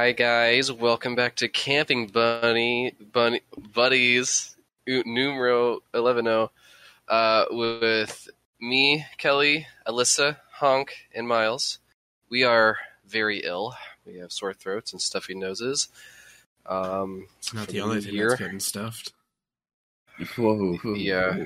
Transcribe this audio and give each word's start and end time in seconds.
Hi 0.00 0.12
guys, 0.12 0.72
welcome 0.72 1.14
back 1.14 1.36
to 1.36 1.48
Camping 1.48 2.06
Bunny 2.06 2.94
Bunny 3.12 3.42
Buddies 3.74 4.56
numero 4.86 5.80
110 5.90 6.48
uh, 7.06 7.44
with 7.50 8.30
me, 8.62 9.04
Kelly, 9.18 9.66
Alyssa, 9.86 10.38
Honk, 10.52 10.94
and 11.14 11.28
Miles. 11.28 11.80
We 12.30 12.44
are 12.44 12.78
very 13.06 13.40
ill. 13.40 13.74
We 14.06 14.16
have 14.20 14.32
sore 14.32 14.54
throats 14.54 14.94
and 14.94 15.02
stuffy 15.02 15.34
noses. 15.34 15.88
Um, 16.64 17.26
It's 17.36 17.52
not 17.52 17.68
the 17.68 17.82
only 17.82 18.00
thing 18.00 18.14
year. 18.14 18.30
that's 18.30 18.40
getting 18.40 18.58
stuffed. 18.58 19.12
Whoa. 20.38 20.78
Yeah. 20.96 21.36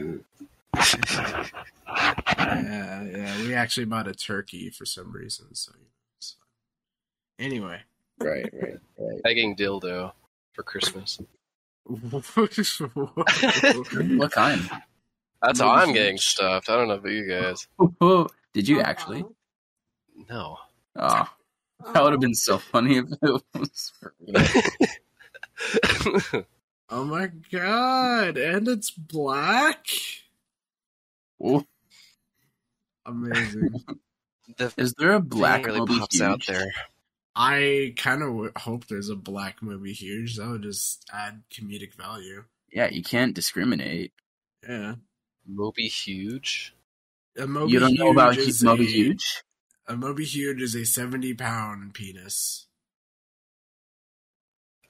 yeah, 1.88 3.02
yeah. 3.02 3.38
We 3.42 3.52
actually 3.54 3.86
bought 3.86 4.06
a 4.06 4.14
turkey 4.14 4.70
for 4.70 4.86
some 4.86 5.10
reason, 5.10 5.56
so 5.56 5.72
you 5.74 5.80
know, 5.80 5.90
it's 6.18 6.36
fine. 6.38 7.46
Anyway. 7.46 7.80
Right, 8.20 8.48
right, 8.52 8.78
right. 8.98 9.22
begging 9.22 9.56
dildo 9.56 10.12
for 10.52 10.62
Christmas. 10.62 11.18
What 11.86 12.24
kind? 14.32 14.70
That's 15.42 15.60
how 15.60 15.68
I'm 15.70 15.92
getting 15.92 16.16
stuffed. 16.16 16.70
I 16.70 16.76
don't 16.76 16.88
know 16.88 16.94
about 16.94 17.12
you 17.12 17.28
guys. 17.28 17.68
Did 18.54 18.68
you 18.68 18.80
actually? 18.80 19.22
No. 20.30 20.56
Oh, 20.96 21.28
that 21.92 22.02
would 22.02 22.12
have 22.12 22.20
been 22.20 22.34
so 22.34 22.56
funny 22.56 22.96
if 22.98 23.04
it 23.20 23.42
was. 23.54 23.92
for 24.00 24.14
real. 24.20 24.42
Oh 26.90 27.04
my 27.04 27.28
god, 27.50 28.36
and 28.36 28.68
it's 28.68 28.90
black? 28.90 29.86
Ooh. 31.42 31.64
Amazing. 33.06 33.82
the 34.58 34.72
Is 34.76 34.92
there 34.98 35.14
a 35.14 35.20
black 35.20 35.62
black 35.62 35.74
really 35.74 35.86
pops 35.86 36.20
out 36.20 36.46
there. 36.46 36.66
I 37.36 37.94
kind 37.96 38.22
of 38.22 38.28
w- 38.28 38.52
hope 38.56 38.86
there's 38.86 39.08
a 39.08 39.16
black 39.16 39.62
movie 39.62 39.92
huge. 39.92 40.36
That 40.36 40.48
would 40.48 40.62
just 40.62 41.04
add 41.12 41.42
comedic 41.52 41.94
value. 41.94 42.44
Yeah, 42.72 42.88
you 42.90 43.02
can't 43.02 43.34
discriminate. 43.34 44.12
Yeah. 44.68 44.94
Moby 45.46 45.88
Huge. 45.88 46.74
A 47.36 47.46
Moby 47.46 47.72
you 47.72 47.80
don't 47.80 47.94
know 47.98 48.10
about 48.10 48.36
Huge 48.36 48.48
is 48.48 48.62
Moby 48.62 48.84
a- 48.86 48.90
Huge? 48.90 49.42
A 49.88 49.96
Moby 49.96 50.24
Huge 50.24 50.62
is 50.62 50.74
a 50.74 50.84
70 50.86 51.34
pound 51.34 51.92
penis. 51.94 52.66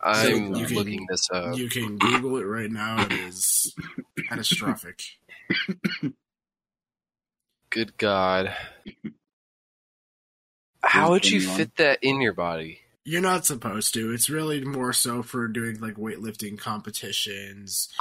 I'm 0.01 0.55
you 0.55 0.67
can- 0.67 0.77
looking 0.77 1.07
this 1.11 1.29
up. 1.33 1.57
You 1.57 1.69
can 1.69 1.97
Google 1.97 2.37
it 2.37 2.43
right 2.45 2.71
now. 2.71 3.05
It 3.07 3.13
is 3.13 3.75
catastrophic. 4.29 5.03
Good 7.71 7.97
God. 7.97 8.55
How 10.87 11.11
would 11.11 11.29
you 11.29 11.39
anyone? 11.41 11.57
fit 11.57 11.77
that 11.77 11.99
in 12.03 12.21
your 12.21 12.33
body? 12.35 12.81
You're 13.05 13.21
not 13.21 13.45
supposed 13.45 13.93
to. 13.95 14.13
It's 14.13 14.31
really 14.31 14.65
more 14.65 14.93
so 14.93 15.23
for 15.23 15.47
doing 15.49 15.81
like 15.81 15.95
weightlifting 15.97 16.59
competitions. 16.59 17.89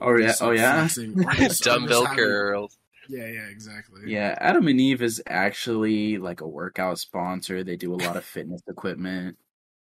Oh 0.00 0.16
yeah, 0.18 0.32
oh 0.40 0.50
yeah. 0.50 0.84
or 0.84 1.48
Dumbbell 1.62 2.06
curls. 2.06 2.76
Yeah, 3.08 3.26
yeah, 3.26 3.46
exactly. 3.50 4.00
Yeah, 4.06 4.36
Adam 4.40 4.66
and 4.66 4.80
Eve 4.80 5.00
is 5.00 5.22
actually 5.28 6.18
like 6.18 6.40
a 6.40 6.46
workout 6.48 6.98
sponsor. 6.98 7.62
They 7.62 7.76
do 7.76 7.94
a 7.94 8.02
lot 8.02 8.16
of 8.16 8.24
fitness 8.24 8.62
equipment. 8.66 9.36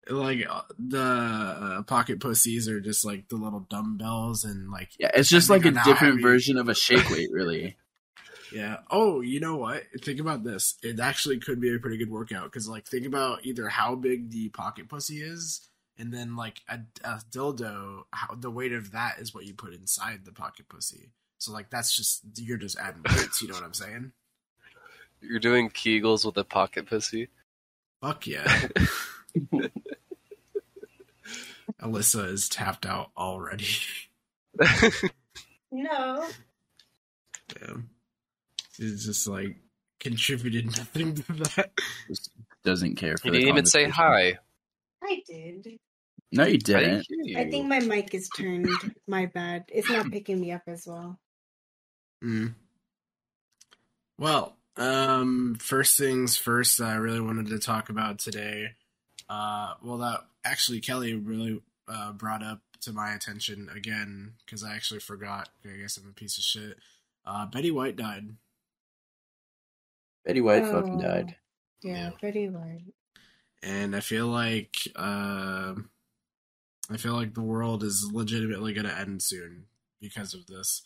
Like 0.08 0.46
uh, 0.48 0.62
the 0.78 1.02
uh, 1.02 1.82
pocket 1.84 2.20
pussies 2.20 2.68
are 2.68 2.80
just 2.80 3.04
like 3.04 3.30
the 3.30 3.36
little 3.38 3.62
dumbbells 3.62 4.44
and 4.44 4.70
like 4.70 4.90
Yeah, 5.00 5.10
it's 5.16 5.30
just 5.30 5.50
like 5.50 5.62
a 5.62 5.72
Depending 5.72 5.80
on 5.80 5.84
how 5.86 5.92
different 5.92 6.14
heavy- 6.16 6.24
version 6.24 6.58
of 6.58 6.70
a 6.70 6.76
shake 6.76 7.10
weight, 7.10 7.30
really. 7.32 7.78
Yeah. 8.52 8.78
Oh, 8.90 9.22
you 9.22 9.40
know 9.40 9.56
what? 9.58 9.84
Think 10.02 10.20
about 10.20 10.44
this. 10.44 10.76
It 10.84 11.00
actually 11.00 11.40
could 11.40 11.62
be 11.62 11.74
a 11.74 11.80
pretty 11.80 11.98
good 11.98 12.12
workout 12.12 12.46
because, 12.46 12.68
like, 12.68 12.86
think 12.86 13.06
about 13.06 13.46
either 13.46 13.70
how 13.70 13.96
big 13.96 14.30
the 14.30 14.50
pocket 14.50 14.90
pussy 14.90 15.22
is, 15.22 15.68
and 15.98 16.14
then 16.14 16.36
like 16.36 16.62
a, 16.68 16.80
a 17.04 17.22
dildo. 17.32 18.04
How 18.12 18.36
the 18.36 18.52
weight 18.52 18.74
of 18.74 18.92
that 18.92 19.20
is 19.20 19.34
what 19.34 19.46
you 19.46 19.54
put 19.54 19.74
inside 19.74 20.26
the 20.26 20.34
pocket 20.34 20.68
pussy. 20.70 21.12
So 21.38 21.52
like 21.52 21.70
that's 21.70 21.96
just 21.96 22.22
you're 22.38 22.58
just 22.58 22.78
adding 22.78 23.04
weights. 23.08 23.42
You 23.42 23.48
know 23.48 23.56
what 23.56 23.64
I'm 23.64 23.74
saying? 23.74 24.12
You're 25.22 25.40
doing 25.40 25.70
Kegels 25.70 26.26
with 26.26 26.38
a 26.38 26.44
pocket 26.44 26.88
pussy. 26.88 27.30
Fuck 28.02 28.28
yeah. 28.28 28.68
Alyssa 31.82 32.28
is 32.28 32.50
tapped 32.50 32.86
out 32.86 33.12
already. 33.18 33.68
No. 35.72 36.28
Damn. 37.48 37.91
She's 38.72 39.06
just 39.06 39.28
like 39.28 39.58
contributed 40.00 40.66
nothing 40.78 41.16
to 41.16 41.34
that. 41.34 41.72
Just 42.08 42.32
doesn't 42.64 42.96
care 42.96 43.18
for 43.18 43.28
You 43.28 43.32
the 43.34 43.38
didn't 43.40 43.50
even 43.50 43.66
say 43.66 43.90
hi. 43.90 44.38
I 45.04 45.22
did. 45.28 45.80
No, 46.32 46.46
you 46.46 46.58
didn't 46.58 47.06
didn't. 47.10 47.28
you. 47.28 47.38
I 47.38 47.50
think 47.50 47.68
my 47.68 47.80
mic 47.80 48.14
is 48.14 48.30
turned. 48.30 48.70
My 49.08 49.26
bad. 49.26 49.66
It's 49.68 49.90
not 49.90 50.12
picking 50.12 50.40
me 50.40 50.52
up 50.52 50.62
as 50.68 50.86
well. 50.88 51.20
Mm. 52.24 52.54
Well, 54.18 54.56
um, 54.78 55.58
first 55.60 55.98
things 55.98 56.38
first, 56.38 56.80
I 56.80 56.96
really 56.96 57.20
wanted 57.20 57.48
to 57.48 57.60
talk 57.60 57.90
about 57.90 58.20
today. 58.20 58.70
Uh, 59.28 59.74
well, 59.84 59.98
that 59.98 60.22
actually 60.46 60.80
Kelly 60.80 61.16
really 61.16 61.62
uh, 61.88 62.14
brought 62.14 62.44
up 62.44 62.60
to 62.82 62.94
my 62.94 63.14
attention 63.14 63.70
again 63.76 64.34
because 64.46 64.64
I 64.64 64.76
actually 64.76 65.00
forgot. 65.00 65.50
I 65.66 65.78
guess 65.78 65.98
I'm 65.98 66.10
a 66.10 66.14
piece 66.14 66.38
of 66.38 66.44
shit. 66.44 66.78
Uh, 67.26 67.46
Betty 67.46 67.72
White 67.72 67.96
died. 67.96 68.30
Betty 70.26 70.42
White 70.42 70.66
fucking 70.66 70.98
Oh. 70.98 71.02
died. 71.02 71.36
Yeah, 71.82 71.94
Yeah. 71.94 72.10
pretty 72.20 72.50
white. 72.50 72.94
and 73.64 73.96
I 73.96 74.00
feel 74.00 74.28
like 74.28 74.76
uh, 74.96 75.76
I 76.90 76.98
feel 76.98 77.14
like 77.14 77.34
the 77.36 77.42
world 77.42 77.84
is 77.84 78.10
legitimately 78.12 78.74
going 78.74 78.88
to 78.88 78.98
end 78.98 79.22
soon 79.22 79.66
because 80.00 80.34
of 80.34 80.48
this. 80.48 80.82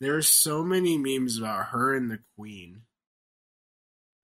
There 0.00 0.16
are 0.16 0.22
so 0.22 0.64
many 0.64 0.96
memes 0.98 1.38
about 1.38 1.66
her 1.68 1.94
and 1.94 2.10
the 2.10 2.20
Queen. 2.36 2.82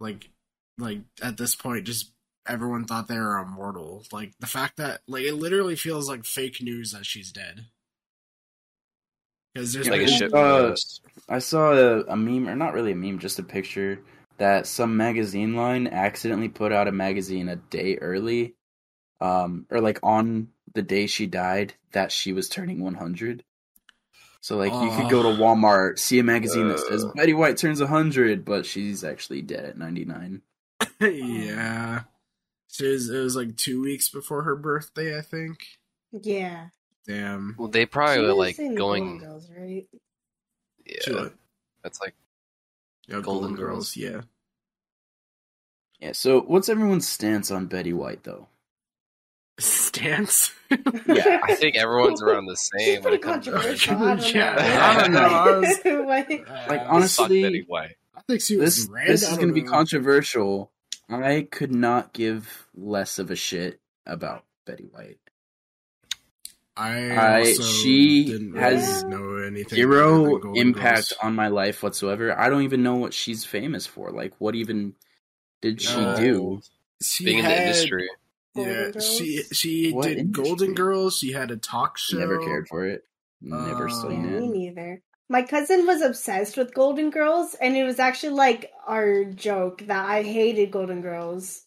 Like, 0.00 0.30
like 0.78 1.00
at 1.22 1.36
this 1.36 1.54
point, 1.54 1.86
just 1.86 2.12
everyone 2.46 2.84
thought 2.86 3.06
they 3.06 3.18
were 3.18 3.38
immortal. 3.38 4.04
Like 4.12 4.32
the 4.40 4.46
fact 4.46 4.78
that 4.78 5.02
like 5.06 5.24
it 5.24 5.34
literally 5.34 5.76
feels 5.76 6.08
like 6.08 6.24
fake 6.24 6.60
news 6.62 6.92
that 6.92 7.04
she's 7.06 7.30
dead. 7.32 7.66
Because 9.54 9.72
there's 9.72 9.88
like 9.88 10.02
a 10.02 10.04
been- 10.06 10.18
ship 10.18 10.34
Uh. 10.34 10.74
I 11.28 11.38
saw 11.38 11.72
a, 11.72 12.00
a 12.04 12.16
meme, 12.16 12.48
or 12.48 12.56
not 12.56 12.72
really 12.72 12.92
a 12.92 12.96
meme, 12.96 13.18
just 13.18 13.38
a 13.38 13.42
picture 13.42 14.02
that 14.40 14.66
some 14.66 14.96
magazine 14.96 15.54
line 15.54 15.86
accidentally 15.86 16.48
put 16.48 16.72
out 16.72 16.88
a 16.88 16.92
magazine 16.92 17.48
a 17.48 17.56
day 17.56 17.96
early, 17.96 18.54
um, 19.20 19.66
or 19.70 19.80
like 19.80 20.00
on 20.02 20.48
the 20.74 20.82
day 20.82 21.06
she 21.06 21.26
died, 21.26 21.74
that 21.92 22.10
she 22.10 22.32
was 22.32 22.48
turning 22.48 22.80
100. 22.82 23.44
So 24.40 24.56
like 24.56 24.72
you 24.72 24.90
could 24.96 25.10
go 25.10 25.22
to 25.22 25.28
Oh. 25.28 25.36
Walmart, 25.36 25.98
see 25.98 26.18
a 26.18 26.22
magazine 26.24 26.68
that 26.68 26.78
says 26.80 27.04
Uh. 27.04 27.12
Betty 27.14 27.34
White 27.34 27.58
turns 27.58 27.80
100, 27.80 28.44
but 28.44 28.64
she's 28.64 29.04
actually 29.04 29.42
dead 29.42 29.64
at 29.66 29.76
99. 29.78 30.40
yeah. 31.00 32.02
She 32.68 32.86
was, 32.86 33.10
it 33.10 33.18
was 33.18 33.36
like 33.36 33.56
two 33.56 33.82
weeks 33.82 34.08
before 34.08 34.44
her 34.44 34.56
birthday, 34.56 35.18
I 35.18 35.20
think. 35.20 35.58
Yeah. 36.12 36.68
Damn. 37.06 37.56
Well, 37.58 37.68
they 37.68 37.82
She 37.82 37.86
probably 37.86 38.24
were 38.26 38.32
like 38.32 38.56
going. 38.56 39.18
Girls, 39.18 39.50
right? 39.54 39.86
Yeah, 40.86 41.12
was- 41.14 41.30
that's 41.82 42.00
like 42.00 42.14
yeah, 43.10 43.20
Golden 43.20 43.22
Golden 43.22 43.54
Girls. 43.56 43.94
Girls. 43.94 43.96
Yeah. 43.96 44.20
Yeah. 46.00 46.12
So 46.12 46.40
what's 46.40 46.68
everyone's 46.68 47.06
stance 47.08 47.50
on 47.50 47.66
Betty 47.66 47.92
White 47.92 48.22
though? 48.24 48.48
Stance. 49.58 50.52
Yeah, 51.06 51.40
I 51.42 51.56
think 51.56 51.74
everyone's 51.74 52.22
around 52.22 52.46
the 52.46 52.54
same 52.56 52.96
She's 52.98 53.04
when 53.04 53.14
it 53.14 53.20
pretty 53.20 53.42
comes 53.42 53.44
to 53.46 53.50
controversial. 53.50 53.96
I 53.96 54.14
don't 54.14 54.34
Yeah, 54.34 54.54
know. 54.54 54.80
I 54.80 55.02
don't 55.02 55.12
know. 55.12 55.20
I 55.20 55.58
was- 55.58 55.78
What? 55.84 56.30
Like, 56.68 56.80
Uh, 56.82 56.86
honestly- 56.88 57.42
Fuck 57.42 57.50
Betty 57.50 57.64
White. 57.66 57.96
I 58.16 58.20
think 58.28 58.40
she 58.42 58.56
was 58.56 58.86
this 58.88 59.06
this 59.06 59.22
is 59.28 59.36
going 59.36 59.48
to 59.48 59.54
be 59.54 59.62
controversial. 59.62 60.70
I 61.08 61.48
could 61.50 61.72
not 61.72 62.12
give 62.12 62.68
less 62.76 63.18
of 63.18 63.32
a 63.32 63.36
shit 63.36 63.80
about 64.06 64.44
Betty 64.64 64.84
White. 64.84 65.18
I, 66.76 67.10
I- 67.10 67.38
also 67.40 67.62
she 67.62 68.24
didn't 68.26 68.56
has 68.56 69.02
really 69.04 69.16
know 69.16 69.36
anything. 69.46 69.76
Zero 69.76 70.52
impact 70.54 71.10
Girls. 71.10 71.14
on 71.22 71.34
my 71.34 71.48
life 71.48 71.82
whatsoever. 71.82 72.38
I 72.38 72.48
don't 72.48 72.62
even 72.62 72.82
know 72.82 72.96
what 72.96 73.12
she's 73.12 73.44
famous 73.44 73.86
for. 73.86 74.10
Like, 74.10 74.34
what 74.38 74.54
even 74.54 74.94
did 75.60 75.80
she 75.82 75.98
Uh, 76.00 76.16
do? 76.16 76.62
She 77.02 77.24
Being 77.24 77.38
in 77.38 77.44
the 77.44 77.60
industry. 77.62 78.08
Yeah, 78.54 78.90
she 79.00 79.42
she 79.52 79.90
What 79.92 80.04
did 80.08 80.18
industry? 80.18 80.44
Golden 80.44 80.74
Girls. 80.74 81.18
She 81.18 81.32
had 81.32 81.50
a 81.50 81.56
talk 81.56 81.98
show. 81.98 82.18
Never 82.18 82.38
cared 82.44 82.68
for 82.68 82.84
it. 82.86 83.04
Never 83.40 83.88
Uh, 83.88 83.92
seen 84.02 84.22
Me 84.30 84.46
it. 84.46 84.74
neither. 84.74 85.02
My 85.28 85.42
cousin 85.42 85.86
was 85.86 86.02
obsessed 86.02 86.56
with 86.56 86.74
Golden 86.74 87.10
Girls, 87.10 87.54
and 87.54 87.76
it 87.76 87.84
was 87.84 87.98
actually 88.00 88.34
like 88.34 88.70
our 88.86 89.24
joke 89.24 89.82
that 89.86 90.04
I 90.08 90.22
hated 90.22 90.72
Golden 90.72 91.00
Girls 91.02 91.64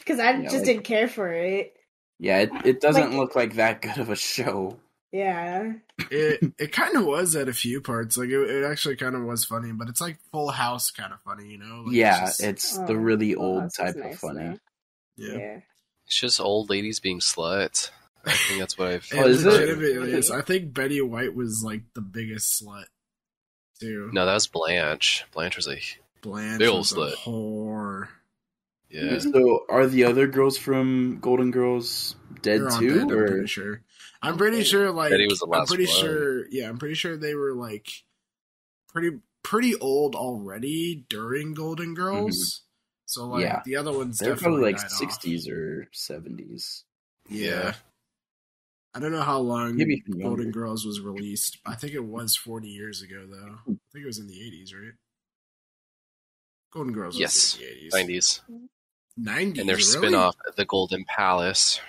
because 0.00 0.18
I 0.20 0.32
Yeah, 0.32 0.42
just 0.42 0.56
like- 0.56 0.64
didn't 0.66 0.84
care 0.84 1.08
for 1.08 1.32
it. 1.32 1.74
Yeah, 2.22 2.40
it, 2.40 2.50
it 2.64 2.80
doesn't 2.80 3.10
Like- 3.10 3.18
look 3.18 3.34
like 3.34 3.54
that 3.54 3.80
good 3.82 3.98
of 3.98 4.10
a 4.10 4.16
show. 4.16 4.78
Yeah, 5.12 5.72
It 6.08 6.52
it 6.56 6.70
kind 6.70 6.94
of 6.96 7.04
was 7.04 7.34
at 7.34 7.48
a 7.48 7.52
few 7.52 7.80
parts. 7.80 8.16
Like 8.16 8.28
it, 8.28 8.38
it 8.48 8.64
actually 8.64 8.94
kind 8.94 9.16
of 9.16 9.22
was 9.24 9.44
funny, 9.44 9.72
but 9.72 9.88
it's 9.88 10.00
like 10.00 10.18
Full 10.30 10.50
House 10.50 10.92
kind 10.92 11.12
of 11.12 11.20
funny, 11.22 11.48
you 11.48 11.58
know? 11.58 11.82
Like, 11.86 11.96
yeah, 11.96 12.26
just- 12.26 12.42
it's 12.44 12.78
Oh, 12.78 12.86
the 12.86 12.96
really 12.96 13.34
old 13.34 13.64
that's 13.64 13.76
type 13.76 13.96
nice, 13.96 14.14
of 14.14 14.20
funny. 14.20 14.60
yeah. 15.16 15.32
yeah. 15.36 15.60
It's 16.06 16.20
just 16.20 16.40
old 16.40 16.70
ladies 16.70 17.00
being 17.00 17.18
sluts. 17.18 17.90
I 18.24 18.32
think 18.32 18.60
that's 18.60 18.76
what 18.78 18.88
I've. 18.88 19.08
Oh, 19.14 19.26
is 19.26 19.44
it? 19.44 19.48
legitimately 19.50 20.12
is. 20.12 20.30
I 20.30 20.42
think 20.42 20.72
Betty 20.74 21.00
White 21.00 21.34
was 21.34 21.62
like 21.64 21.82
the 21.94 22.02
biggest 22.02 22.62
slut 22.62 22.84
too. 23.80 24.10
No, 24.12 24.26
that 24.26 24.34
was 24.34 24.46
Blanche. 24.46 25.24
Blanche 25.32 25.56
was 25.56 25.66
like, 25.66 26.00
Blanche 26.22 26.58
Big 26.58 26.68
ol' 26.68 26.78
was 26.78 26.92
a 26.92 26.96
slut. 26.96 27.14
whore. 27.24 28.08
Yeah. 28.90 29.18
So 29.18 29.64
are 29.68 29.86
the 29.86 30.04
other 30.04 30.26
girls 30.26 30.58
from 30.58 31.18
Golden 31.20 31.50
Girls 31.50 32.16
dead 32.42 32.60
They're 32.62 32.70
too? 32.70 32.94
dead, 32.94 33.02
I'm 33.02 33.10
or 33.12 33.26
pretty 33.28 33.46
sure. 33.46 33.82
I'm 34.22 34.36
pretty 34.36 34.64
sure. 34.64 34.90
Like 34.90 35.10
Betty 35.10 35.26
was 35.28 35.38
the 35.40 35.48
I'm 35.52 35.66
pretty 35.66 35.86
one. 35.86 35.96
sure. 35.96 36.48
Yeah, 36.50 36.68
I'm 36.68 36.78
pretty 36.78 36.94
sure 36.94 37.16
they 37.16 37.34
were 37.34 37.54
like 37.54 37.88
pretty 38.88 39.18
pretty 39.42 39.74
old 39.76 40.14
already 40.14 41.06
during 41.08 41.54
Golden 41.54 41.94
mm-hmm. 41.94 41.94
Girls. 41.94 42.62
So 43.06 43.26
like 43.26 43.42
Yeah. 43.42 43.62
the 43.64 43.76
other 43.76 43.92
ones, 43.92 44.18
they're 44.18 44.34
definitely 44.34 44.58
probably 44.60 44.72
like 44.72 44.76
died 44.80 44.86
off. 44.86 44.90
sixties 44.92 45.48
or 45.48 45.88
seventies. 45.92 46.84
Yeah. 47.28 47.46
Yeah. 47.48 47.74
I 48.92 48.98
don't 48.98 49.12
know 49.12 49.22
how 49.22 49.38
long 49.38 49.76
Maybe 49.76 50.00
Golden 50.00 50.46
younger. 50.46 50.50
Girls 50.50 50.84
was 50.84 51.00
released. 51.00 51.58
I 51.64 51.76
think 51.76 51.92
it 51.94 52.04
was 52.04 52.34
40 52.34 52.66
years 52.68 53.02
ago, 53.02 53.24
though. 53.30 53.58
I 53.68 53.76
think 53.92 54.02
it 54.02 54.06
was 54.06 54.18
in 54.18 54.26
the 54.26 54.34
80s, 54.34 54.74
right? 54.74 54.94
Golden 56.72 56.92
Girls 56.92 57.16
Yes. 57.16 57.56
80s. 57.56 57.92
90s. 57.92 58.40
90s, 59.20 59.58
And 59.60 59.68
their 59.68 59.76
really? 59.76 59.82
spin 59.82 60.14
off, 60.14 60.36
The 60.56 60.64
Golden 60.64 61.04
Palace. 61.04 61.80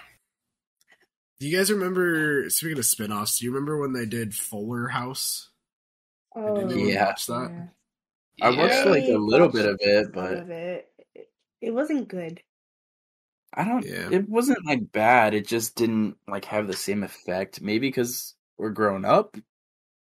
Do 1.39 1.47
you 1.47 1.57
guys 1.57 1.71
remember, 1.71 2.49
speaking 2.49 2.77
of 2.77 2.85
spin 2.85 3.11
offs, 3.11 3.39
do 3.39 3.45
you 3.45 3.51
remember 3.51 3.77
when 3.79 3.93
they 3.93 4.05
did 4.05 4.35
Fuller 4.35 4.89
House? 4.89 5.49
Oh, 6.35 6.55
Did 6.55 6.71
anyone 6.71 6.89
Yeah. 6.93 7.05
watch 7.05 7.25
that? 7.27 7.69
I 8.41 8.49
watched 8.51 8.85
like 8.85 9.03
a 9.05 9.17
little 9.17 9.49
bit 9.49 9.65
of 9.65 9.77
it, 9.81 10.11
but 10.13 10.33
of 10.33 10.49
it. 10.49 10.87
It 11.61 11.71
wasn't 11.71 12.07
good. 12.07 12.41
I 13.53 13.65
don't. 13.65 13.85
Yeah. 13.85 14.09
It 14.11 14.29
wasn't 14.29 14.65
like 14.65 14.91
bad. 14.91 15.33
It 15.33 15.45
just 15.47 15.75
didn't 15.75 16.17
like 16.27 16.45
have 16.45 16.67
the 16.67 16.73
same 16.75 17.03
effect. 17.03 17.61
Maybe 17.61 17.87
because 17.89 18.35
we're 18.57 18.69
grown 18.69 19.03
up, 19.03 19.35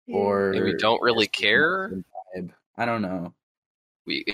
Yeah. 0.07 0.17
or 0.17 0.53
And 0.53 0.65
we 0.65 0.75
don't 0.75 1.03
really 1.03 1.27
care. 1.27 1.89
not 1.89 2.05
the 2.35 2.41
vibe. 2.43 2.51
I 2.77 2.85
don't 2.85 3.03
know. 3.03 3.35
We 4.07 4.25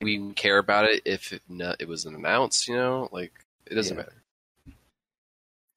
we 0.00 0.32
care 0.32 0.58
about 0.58 0.86
it 0.86 1.02
if 1.04 1.32
it, 1.32 1.42
no, 1.48 1.74
it 1.78 1.88
was 1.88 2.04
announced, 2.04 2.68
you 2.68 2.74
know? 2.76 3.08
Like, 3.12 3.32
it 3.66 3.74
doesn't 3.74 3.96
Yeah. 3.96 4.02
matter. 4.02 4.22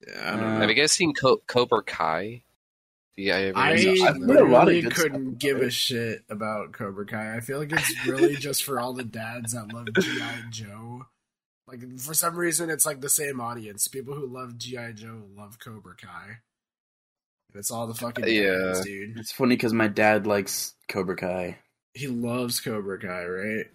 Yeah, 0.08 0.28
I 0.34 0.36
don't 0.36 0.44
Uh, 0.44 0.54
know. 0.56 0.60
Have 0.62 0.70
you 0.70 0.76
guys 0.76 0.92
seen 0.92 1.14
Co- 1.14 1.42
Cobra 1.48 1.84
Kai? 1.84 2.44
Yeah, 3.16 3.52
I, 3.56 3.70
I 3.72 3.72
I've 3.72 3.80
heard 3.84 3.88
a 3.88 3.96
lot 3.98 4.12
of 4.12 4.20
literally 4.28 4.82
good 4.82 4.92
stuff 4.94 5.04
couldn't 5.04 5.28
about 5.28 5.40
give 5.40 5.58
a 5.62 5.72
shit 5.72 6.24
about 6.30 6.72
Cobra 6.74 7.06
Kai. 7.06 7.36
I 7.36 7.40
feel 7.40 7.58
like 7.58 7.72
it's 7.72 8.06
really 8.08 8.36
just 8.36 8.64
for 8.64 8.80
all 8.80 8.94
the 8.94 9.04
dads 9.04 9.54
that 9.54 9.74
love 9.74 9.88
G.I. 10.00 10.44
Joe. 10.52 11.08
Like, 11.68 12.00
for 12.00 12.14
some 12.14 12.36
reason, 12.36 12.70
it's 12.70 12.86
like 12.86 13.02
the 13.02 13.10
same 13.10 13.42
audience. 13.42 13.88
People 13.88 14.14
who 14.14 14.28
love 14.28 14.58
G.I. 14.58 14.92
Joe 14.92 15.24
love 15.36 15.58
Cobra 15.60 15.96
Kai. 15.96 16.38
And 17.52 17.60
it's 17.60 17.72
all 17.72 17.88
the 17.88 17.96
fucking 17.96 18.24
dads, 18.26 18.36
Yeah. 18.36 18.82
dude. 18.84 19.18
It's 19.18 19.32
funny 19.32 19.56
because 19.56 19.74
my 19.74 19.88
dad 19.88 20.28
likes 20.28 20.76
Cobra 20.88 21.16
Kai. 21.16 21.58
He 21.98 22.08
loves 22.08 22.60
Cobra 22.60 23.00
Kai, 23.00 23.26
right? 23.26 23.66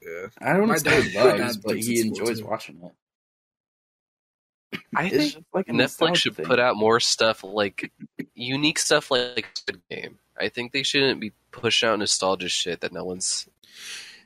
Yeah. 0.00 0.26
I 0.40 0.52
don't 0.54 0.68
My 0.68 0.74
know 0.74 0.78
say 0.78 0.90
dad- 0.90 1.04
he 1.04 1.18
my 1.18 1.24
loves, 1.36 1.56
but 1.58 1.76
he 1.78 2.00
enjoys 2.00 2.40
too. 2.40 2.46
watching 2.46 2.80
it. 2.82 2.92
I 4.94 5.04
It's 5.06 5.16
think 5.16 5.32
just 5.34 5.44
like 5.52 5.66
Netflix 5.66 6.16
should 6.16 6.36
thing. 6.36 6.46
put 6.46 6.58
out 6.58 6.76
more 6.76 7.00
stuff 7.00 7.44
like 7.44 7.92
unique 8.34 8.78
stuff 8.78 9.10
like 9.10 9.48
Squid 9.54 9.80
Game. 9.90 10.18
I 10.38 10.48
think 10.48 10.72
they 10.72 10.82
shouldn't 10.82 11.20
be 11.20 11.32
pushing 11.50 11.88
out 11.88 11.98
nostalgia 11.98 12.48
shit 12.48 12.80
that 12.80 12.92
no 12.92 13.04
one's. 13.04 13.48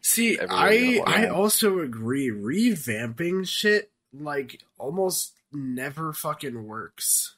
See, 0.02 0.38
I 0.38 1.00
I 1.04 1.26
also 1.28 1.80
agree. 1.80 2.30
Revamping 2.30 3.48
shit 3.48 3.90
like 4.12 4.60
almost 4.78 5.32
never 5.52 6.12
fucking 6.12 6.64
works. 6.66 7.34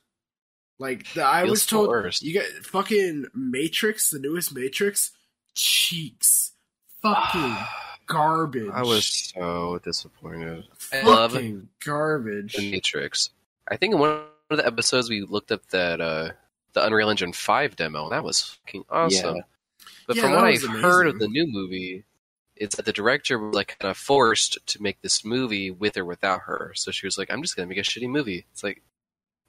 Like 0.79 1.13
the, 1.15 1.25
I 1.25 1.41
Feels 1.43 1.51
was 1.51 1.67
told, 1.67 1.87
forced. 1.87 2.23
you 2.23 2.35
got 2.35 2.45
fucking 2.65 3.27
Matrix, 3.35 4.11
the 4.11 4.19
newest 4.21 4.55
Matrix, 4.55 5.11
cheeks, 5.59 6.53
fucking 7.03 7.57
garbage. 8.07 8.71
I 8.73 8.83
was 8.83 9.05
so 9.07 9.79
disappointed. 9.83 10.65
I 10.93 11.03
love 11.03 11.33
fucking 11.33 11.69
garbage. 11.85 12.55
The 12.55 12.71
Matrix. 12.71 13.31
I 13.69 13.77
think 13.77 13.95
in 13.95 14.01
one 14.01 14.23
of 14.51 14.57
the 14.57 14.67
episodes 14.67 15.11
we 15.11 15.23
looked 15.23 15.53
up 15.53 15.67
that 15.69 16.01
uh, 16.01 16.31
the 16.73 16.87
Unreal 16.87 17.11
Engine 17.11 17.33
Five 17.33 17.77
demo. 17.77 18.09
That 18.09 18.25
was 18.25 18.43
fucking 18.43 18.85
awesome. 18.89 19.37
Yeah. 19.37 19.43
But 20.07 20.17
Yeah, 20.17 20.23
from 20.23 20.33
what 20.33 20.45
I've 20.45 20.63
heard 20.63 21.07
of 21.07 21.19
the 21.19 21.29
new 21.29 21.47
movie, 21.47 22.05
it's 22.57 22.77
that 22.77 22.87
the 22.87 22.93
director 22.93 23.39
was 23.39 23.55
like 23.55 23.77
kind 23.79 23.91
of 23.91 23.97
forced 23.99 24.59
to 24.67 24.83
make 24.83 25.03
this 25.03 25.25
movie 25.25 25.71
with 25.71 25.97
or 25.97 26.05
without 26.05 26.43
her. 26.43 26.73
So 26.75 26.91
she 26.91 27.07
was 27.07 27.19
like, 27.19 27.31
"I'm 27.31 27.43
just 27.43 27.57
gonna 27.57 27.69
make 27.69 27.79
a 27.79 27.83
shitty 27.83 28.09
movie." 28.09 28.47
It's 28.53 28.65
like 28.65 28.83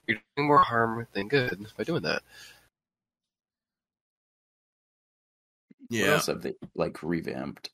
you're 0.08 0.18
doing 0.36 0.48
more 0.48 0.60
harm 0.60 1.08
than 1.14 1.28
good 1.28 1.68
by 1.78 1.84
doing 1.84 2.02
that. 2.02 2.24
What 5.90 6.02
else 6.10 6.28
have 6.28 6.42
they 6.42 6.54
like 6.76 7.02
revamped? 7.04 7.70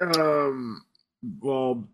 Um. 0.00 0.82
Well, 1.40 1.88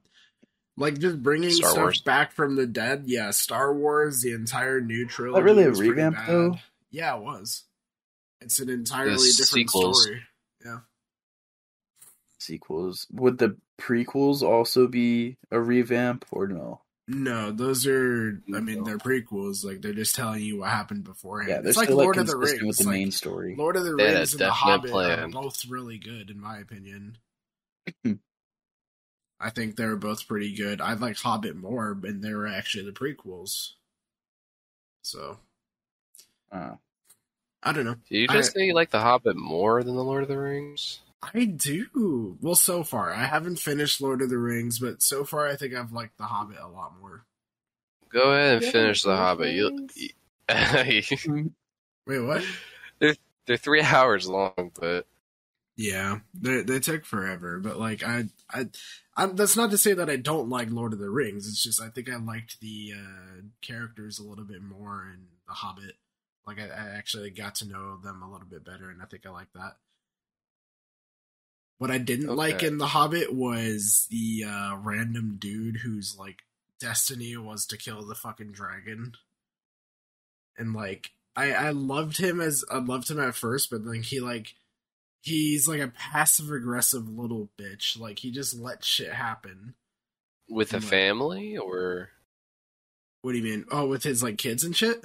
like 0.76 0.98
just 0.98 1.22
bringing 1.22 1.50
Star 1.50 1.70
stuff 1.70 1.82
Wars. 1.82 2.00
back 2.02 2.32
from 2.32 2.56
the 2.56 2.66
dead. 2.66 3.04
Yeah, 3.06 3.30
Star 3.30 3.72
Wars, 3.74 4.22
the 4.22 4.32
entire 4.32 4.80
new 4.80 5.06
trilogy. 5.06 5.42
really 5.44 5.64
a 5.64 5.70
revamp, 5.70 6.16
though? 6.26 6.56
Yeah, 6.90 7.16
it 7.16 7.22
was. 7.22 7.64
It's 8.40 8.58
an 8.60 8.70
entirely 8.70 9.12
The 9.16 9.34
different 9.38 9.70
sequels. 9.70 10.02
story. 10.02 10.22
Yeah. 10.64 10.78
Sequels. 12.38 13.06
Would 13.12 13.38
the 13.38 13.56
prequels 13.78 14.42
also 14.42 14.86
be 14.88 15.36
a 15.50 15.60
revamp 15.60 16.24
or 16.32 16.48
no? 16.48 16.80
No, 17.12 17.50
those 17.50 17.88
are. 17.88 18.40
I 18.54 18.60
mean, 18.60 18.84
they're 18.84 18.96
prequels. 18.98 19.64
Like 19.64 19.82
they're 19.82 19.92
just 19.92 20.14
telling 20.14 20.42
you 20.42 20.58
what 20.60 20.68
happened 20.70 21.02
beforehand. 21.02 21.64
Yeah, 21.64 21.68
it's 21.68 21.76
like 21.76 21.88
Lord 21.90 22.16
like 22.16 22.22
of 22.22 22.26
the 22.28 22.36
Rings. 22.36 22.62
with 22.62 22.76
the 22.78 22.84
like, 22.84 22.92
main 22.92 23.10
story. 23.10 23.56
Lord 23.58 23.74
of 23.76 23.84
the 23.84 23.96
They 23.96 24.08
had 24.10 24.14
Rings 24.18 24.32
and 24.32 24.40
the 24.40 24.44
definite 24.44 24.54
Hobbit 24.54 24.90
plan. 24.92 25.18
are 25.18 25.28
both 25.28 25.64
really 25.68 25.98
good, 25.98 26.30
in 26.30 26.40
my 26.40 26.58
opinion. 26.58 27.18
I 29.40 29.50
think 29.50 29.74
they're 29.74 29.96
both 29.96 30.28
pretty 30.28 30.54
good. 30.54 30.80
I 30.80 30.92
like 30.94 31.16
Hobbit 31.16 31.56
more, 31.56 31.98
and 32.04 32.22
they 32.22 32.32
were 32.32 32.46
actually 32.46 32.84
the 32.84 32.92
prequels. 32.92 33.70
So 35.02 35.38
Uh, 36.52 36.74
I 37.62 37.72
don't 37.72 37.86
know. 37.86 37.96
Did 38.08 38.18
you 38.18 38.26
I- 38.28 38.34
just 38.34 38.52
say 38.52 38.66
you 38.66 38.74
like 38.74 38.90
The 38.90 39.00
Hobbit 39.00 39.36
more 39.36 39.82
than 39.82 39.96
The 39.96 40.04
Lord 40.04 40.22
of 40.22 40.28
the 40.28 40.38
Rings? 40.38 41.00
I 41.22 41.44
do. 41.44 42.38
Well, 42.40 42.54
so 42.54 42.82
far 42.84 43.12
I 43.12 43.24
haven't 43.24 43.58
finished 43.58 44.00
Lord 44.00 44.22
of 44.22 44.30
the 44.30 44.38
Rings, 44.38 44.78
but 44.78 45.02
so 45.02 45.24
far 45.24 45.46
I 45.46 45.56
think 45.56 45.74
I've 45.74 45.92
liked 45.92 46.18
The 46.18 46.24
Hobbit 46.24 46.58
a 46.60 46.68
lot 46.68 46.98
more. 47.00 47.26
Go 48.10 48.32
ahead 48.32 48.56
and 48.56 48.64
You 48.64 48.72
finish 48.72 49.02
The 49.02 49.16
Hobbit. 49.16 49.52
You, 49.52 49.88
Wait, 52.06 52.20
what? 52.20 52.44
they're 53.46 53.56
three 53.56 53.82
hours 53.84 54.28
long, 54.28 54.72
but 54.80 55.06
Yeah, 55.76 56.20
they 56.34 56.62
they 56.62 56.80
took 56.80 57.04
forever, 57.06 57.58
but 57.60 57.78
like 57.78 58.02
I 58.04 58.24
I, 58.50 58.66
I 59.16 59.26
that's 59.26 59.56
not 59.56 59.70
to 59.70 59.78
say 59.78 59.94
that 59.94 60.10
I 60.10 60.16
don't 60.16 60.50
like 60.50 60.70
Lord 60.70 60.92
of 60.92 60.98
the 60.98 61.10
Rings. 61.10 61.48
It's 61.48 61.62
just 61.62 61.80
I 61.80 61.88
think 61.88 62.10
I 62.10 62.16
liked 62.16 62.60
the 62.60 62.92
uh, 62.96 63.40
characters 63.62 64.18
a 64.18 64.24
little 64.24 64.44
bit 64.44 64.62
more 64.62 65.08
in 65.12 65.26
The 65.48 65.54
Hobbit. 65.54 65.94
Like 66.46 66.58
I, 66.60 66.66
I 66.66 66.96
actually 66.96 67.30
got 67.30 67.56
to 67.56 67.68
know 67.68 67.96
them 67.98 68.22
a 68.22 68.30
little 68.30 68.46
bit 68.48 68.64
better, 68.64 68.90
and 68.90 69.00
I 69.02 69.06
think 69.06 69.26
I 69.26 69.30
like 69.30 69.52
that. 69.54 69.76
What 71.80 71.90
I 71.90 71.96
didn't 71.98 72.36
like 72.36 72.62
in 72.62 72.76
The 72.76 72.86
Hobbit 72.88 73.32
was 73.34 74.06
the 74.10 74.44
uh, 74.46 74.76
random 74.76 75.38
dude 75.40 75.78
whose 75.78 76.14
like 76.18 76.42
destiny 76.78 77.34
was 77.38 77.64
to 77.66 77.78
kill 77.78 78.04
the 78.06 78.14
fucking 78.14 78.52
dragon, 78.52 79.14
and 80.58 80.74
like 80.74 81.12
I 81.34 81.52
I 81.52 81.70
loved 81.70 82.18
him 82.18 82.38
as 82.38 82.64
I 82.70 82.78
loved 82.80 83.10
him 83.10 83.18
at 83.18 83.34
first, 83.34 83.70
but 83.70 83.84
then 83.86 84.02
he 84.02 84.20
like 84.20 84.54
he's 85.22 85.66
like 85.66 85.80
a 85.80 85.88
passive 85.88 86.50
aggressive 86.52 87.08
little 87.08 87.48
bitch. 87.58 87.98
Like 87.98 88.18
he 88.18 88.30
just 88.30 88.54
lets 88.58 88.86
shit 88.86 89.12
happen. 89.14 89.74
with 90.50 90.72
a 90.74 90.76
Like- 90.76 90.84
family 90.84 91.56
or 91.56 92.10
What 93.22 93.32
do 93.32 93.38
you 93.38 93.44
mean? 93.44 93.64
Oh, 93.70 93.86
with 93.86 94.02
his 94.02 94.22
like 94.22 94.36
kids 94.36 94.64
and 94.64 94.76
shit? 94.76 95.02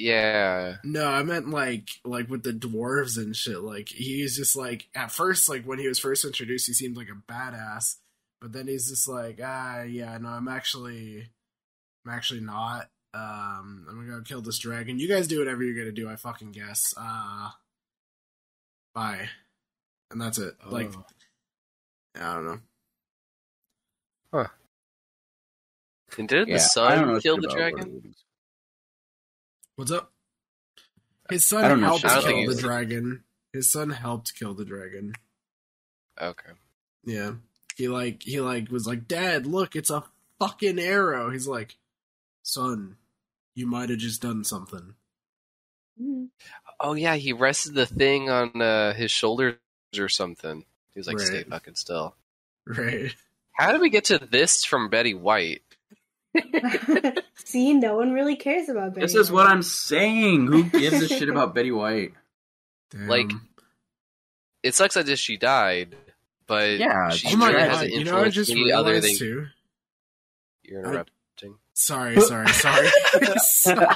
Yeah, 0.00 0.76
No, 0.84 1.06
I 1.06 1.22
meant 1.22 1.48
like 1.50 1.88
like 2.04 2.28
with 2.30 2.42
the 2.42 2.52
dwarves 2.52 3.16
and 3.16 3.34
shit. 3.36 3.60
Like 3.60 3.88
he's 3.88 4.36
just 4.36 4.56
like 4.56 4.88
at 4.94 5.10
first, 5.12 5.48
like 5.48 5.64
when 5.64 5.78
he 5.78 5.86
was 5.88 5.98
first 5.98 6.24
introduced, 6.24 6.66
he 6.66 6.72
seemed 6.72 6.96
like 6.96 7.08
a 7.08 7.32
badass, 7.32 7.96
but 8.40 8.52
then 8.52 8.66
he's 8.68 8.88
just 8.88 9.08
like, 9.08 9.40
ah, 9.44 9.82
yeah, 9.82 10.16
no, 10.18 10.28
I'm 10.28 10.48
actually, 10.48 11.28
I'm 12.06 12.12
actually 12.12 12.40
not. 12.40 12.88
Um, 13.12 13.86
I'm 13.88 13.96
gonna 14.06 14.18
go 14.18 14.22
kill 14.22 14.40
this 14.42 14.58
dragon. 14.58 14.98
You 14.98 15.08
guys 15.08 15.26
do 15.28 15.38
whatever 15.40 15.62
you're 15.62 15.76
gonna 15.76 15.92
do. 15.92 16.08
I 16.08 16.16
fucking 16.16 16.52
guess. 16.52 16.94
Uh, 16.96 17.50
bye, 18.94 19.28
and 20.10 20.20
that's 20.20 20.38
it. 20.38 20.54
Like, 20.68 20.92
Oh. 20.96 21.04
I 22.20 22.34
don't 22.34 22.44
know. 22.46 22.58
Huh. 24.32 24.46
and 26.18 26.28
did 26.28 26.48
yeah, 26.48 26.58
the 26.74 26.82
I 26.82 26.94
don't 26.94 27.08
know 27.08 27.14
son 27.14 27.20
shit 27.20 27.22
kill 27.22 27.36
the 27.36 27.48
about 27.48 27.58
Lord 27.58 27.74
dragon? 27.74 28.14
The 29.86 29.94
Rings. 29.94 30.00
What's 30.00 30.02
up? 30.02 30.12
His 31.30 31.44
son 31.44 31.62
don't 31.68 31.80
know 31.80 31.86
helped 31.86 32.02
kill 32.04 32.46
the 32.46 32.52
of 32.52 32.58
dragon. 32.60 33.24
His 33.52 33.70
son 33.70 33.90
helped 33.90 34.34
kill 34.34 34.54
the 34.54 34.64
dragon. 34.64 35.14
Okay, 36.20 36.50
Yeah. 37.04 37.32
He 37.76 37.88
like 37.88 38.22
he 38.22 38.40
like 38.40 38.70
was 38.70 38.86
like, 38.86 39.08
Dad, 39.08 39.46
look, 39.46 39.74
it's 39.74 39.90
a 39.90 40.04
fucking 40.38 40.78
arrow. 40.78 41.30
He's 41.30 41.46
like, 41.46 41.76
son, 42.42 42.96
you 43.54 43.66
might 43.66 43.88
have 43.90 43.98
just 43.98 44.20
done 44.20 44.44
something. 44.44 44.94
Oh 46.78 46.94
yeah, 46.94 47.16
he 47.16 47.32
rested 47.32 47.74
the 47.74 47.86
thing 47.86 48.28
on 48.30 48.60
uh, 48.60 48.92
his 48.94 49.10
shoulders 49.10 49.56
or 49.98 50.08
something. 50.08 50.64
He 50.92 51.00
was 51.00 51.06
like, 51.06 51.18
Right. 51.18 51.26
"Stay 51.26 51.42
fucking 51.44 51.74
still." 51.76 52.14
Right. 52.66 53.14
How 53.52 53.72
did 53.72 53.80
we 53.80 53.88
get 53.90 54.04
to 54.06 54.18
this 54.18 54.64
from 54.64 54.90
Betty 54.90 55.14
White? 55.14 55.62
See, 57.44 57.74
no 57.74 57.96
one 57.96 58.12
really 58.12 58.36
cares 58.36 58.68
about 58.68 58.94
Betty. 58.94 59.06
This 59.06 59.14
is 59.14 59.30
what 59.30 59.46
I'm 59.46 59.62
saying. 59.62 60.46
Who 60.46 60.64
gives 60.64 61.02
a 61.02 61.08
shit 61.08 61.28
about 61.28 61.54
Betty 61.56 61.72
White? 61.72 62.12
Damn. 62.90 63.08
Like, 63.08 63.30
It 64.62 64.74
sucks 64.74 64.94
that 64.94 65.18
she 65.18 65.36
died, 65.36 65.96
but 66.46 66.78
Yeah, 66.78 67.10
she 67.10 67.28
oh 67.32 67.36
my 67.36 67.52
god, 67.52 67.70
hasn't 67.70 67.92
you 67.92 68.04
know, 68.04 68.18
I 68.18 68.28
just 68.28 68.50
any 68.50 68.72
other 68.72 69.00
than 69.00 69.16
too. 69.16 69.46
you're 70.62 70.80
interrupting. 70.80 71.56
Sorry, 71.72 72.20
sorry, 72.20 72.48
sorry. 72.48 72.88
sorry. 73.38 73.86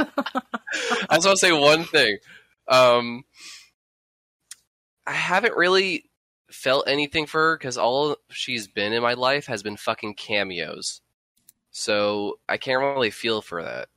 I 0.00 1.16
just 1.16 1.26
want 1.26 1.36
to 1.36 1.36
say 1.36 1.52
one 1.52 1.84
thing. 1.84 2.18
Um, 2.66 3.24
I 5.06 5.12
haven't 5.12 5.54
really 5.54 6.04
felt 6.54 6.88
anything 6.88 7.26
for 7.26 7.40
her 7.40 7.58
because 7.58 7.76
all 7.76 8.16
she's 8.30 8.66
been 8.66 8.92
in 8.92 9.02
my 9.02 9.14
life 9.14 9.46
has 9.46 9.62
been 9.62 9.76
fucking 9.76 10.14
cameos. 10.14 11.00
So 11.70 12.38
I 12.48 12.56
can't 12.56 12.80
really 12.80 13.10
feel 13.10 13.42
for 13.42 13.62
that. 13.62 13.88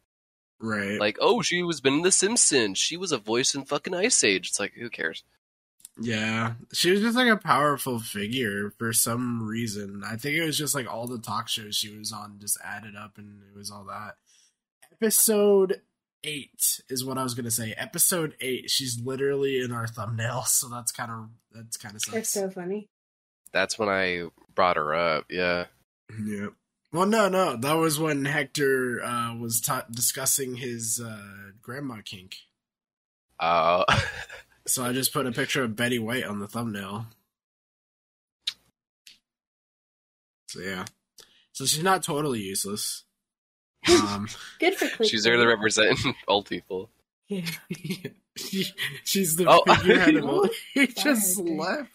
Right. 0.59 0.99
Like, 0.99 1.17
oh, 1.21 1.41
she 1.41 1.61
was 1.61 1.81
been 1.81 1.95
in 1.95 2.01
The 2.01 2.11
Simpsons. 2.11 2.79
She 2.79 2.97
was 2.97 3.11
a 3.11 3.17
voice 3.17 3.53
in 3.53 3.65
fucking 3.65 3.93
Ice 3.93 4.23
Age. 4.23 4.49
It's 4.49 4.59
like, 4.59 4.73
who 4.73 4.89
cares? 4.89 5.23
Yeah, 5.99 6.53
she 6.73 6.91
was 6.91 7.01
just 7.01 7.15
like 7.15 7.27
a 7.27 7.37
powerful 7.37 7.99
figure 7.99 8.71
for 8.77 8.93
some 8.93 9.47
reason. 9.47 10.03
I 10.05 10.15
think 10.15 10.35
it 10.35 10.45
was 10.45 10.57
just 10.57 10.75
like 10.75 10.91
all 10.91 11.07
the 11.07 11.17
talk 11.17 11.47
shows 11.47 11.75
she 11.75 11.95
was 11.97 12.11
on 12.11 12.37
just 12.39 12.59
added 12.63 12.95
up, 12.95 13.17
and 13.17 13.41
it 13.49 13.57
was 13.57 13.71
all 13.71 13.83
that. 13.85 14.15
Episode 14.93 15.81
eight 16.23 16.81
is 16.89 17.03
what 17.05 17.17
I 17.17 17.23
was 17.23 17.33
gonna 17.33 17.51
say. 17.51 17.73
Episode 17.77 18.35
eight, 18.41 18.69
she's 18.69 18.99
literally 18.99 19.59
in 19.61 19.71
our 19.71 19.87
thumbnail, 19.87 20.41
so 20.45 20.67
that's 20.69 20.91
kind 20.91 21.11
of 21.11 21.29
that's 21.51 21.77
kind 21.77 21.95
of 21.95 22.01
That's 22.11 22.29
sucks. 22.29 22.29
so 22.29 22.49
funny. 22.49 22.89
That's 23.53 23.77
when 23.79 23.89
I 23.89 24.23
brought 24.55 24.75
her 24.77 24.93
up. 24.93 25.25
Yeah. 25.29 25.65
Yep. 26.23 26.53
Well, 26.93 27.05
no, 27.05 27.27
no, 27.29 27.55
that 27.57 27.73
was 27.73 27.99
when 27.99 28.25
Hector 28.25 29.03
uh, 29.03 29.35
was 29.35 29.59
ta- 29.61 29.85
discussing 29.91 30.55
his 30.55 31.01
uh, 31.05 31.51
grandma 31.61 31.97
kink. 32.03 32.35
Uh, 33.39 33.83
So 34.67 34.83
I 34.83 34.91
just 34.91 35.13
put 35.13 35.25
a 35.25 35.31
picture 35.31 35.63
of 35.63 35.77
Betty 35.77 35.97
White 35.97 36.25
on 36.25 36.39
the 36.39 36.47
thumbnail. 36.47 37.05
So 40.47 40.59
yeah. 40.61 40.83
So 41.53 41.65
she's 41.65 41.83
not 41.83 42.03
totally 42.03 42.41
useless. 42.41 43.03
Um, 43.89 44.27
Good 44.59 44.75
for 44.75 44.85
clickbait. 44.85 45.09
she's 45.09 45.23
there 45.23 45.37
to 45.37 45.45
represent 45.47 45.97
old 46.27 46.47
people. 46.49 46.89
Yeah. 47.27 47.41
she's 49.03 49.35
the 49.35 49.45
Oh. 49.47 49.61
figurehead 49.75 50.15
of 50.15 50.25
all. 50.25 50.49
He 50.73 50.87
just 50.87 51.37
left. 51.39 51.89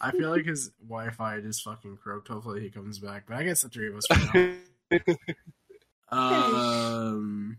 I 0.00 0.10
feel 0.12 0.30
like 0.30 0.44
his 0.46 0.70
Wi-Fi 0.86 1.40
just 1.40 1.62
fucking 1.62 1.96
croaked. 2.02 2.28
Hopefully 2.28 2.60
he 2.60 2.70
comes 2.70 2.98
back. 2.98 3.24
But 3.26 3.36
I 3.38 3.44
guess 3.44 3.62
the 3.62 3.68
three 3.68 3.88
of 3.88 3.96
us. 3.96 4.06
For 4.06 4.38
now. 4.38 5.16
Um, 6.10 7.58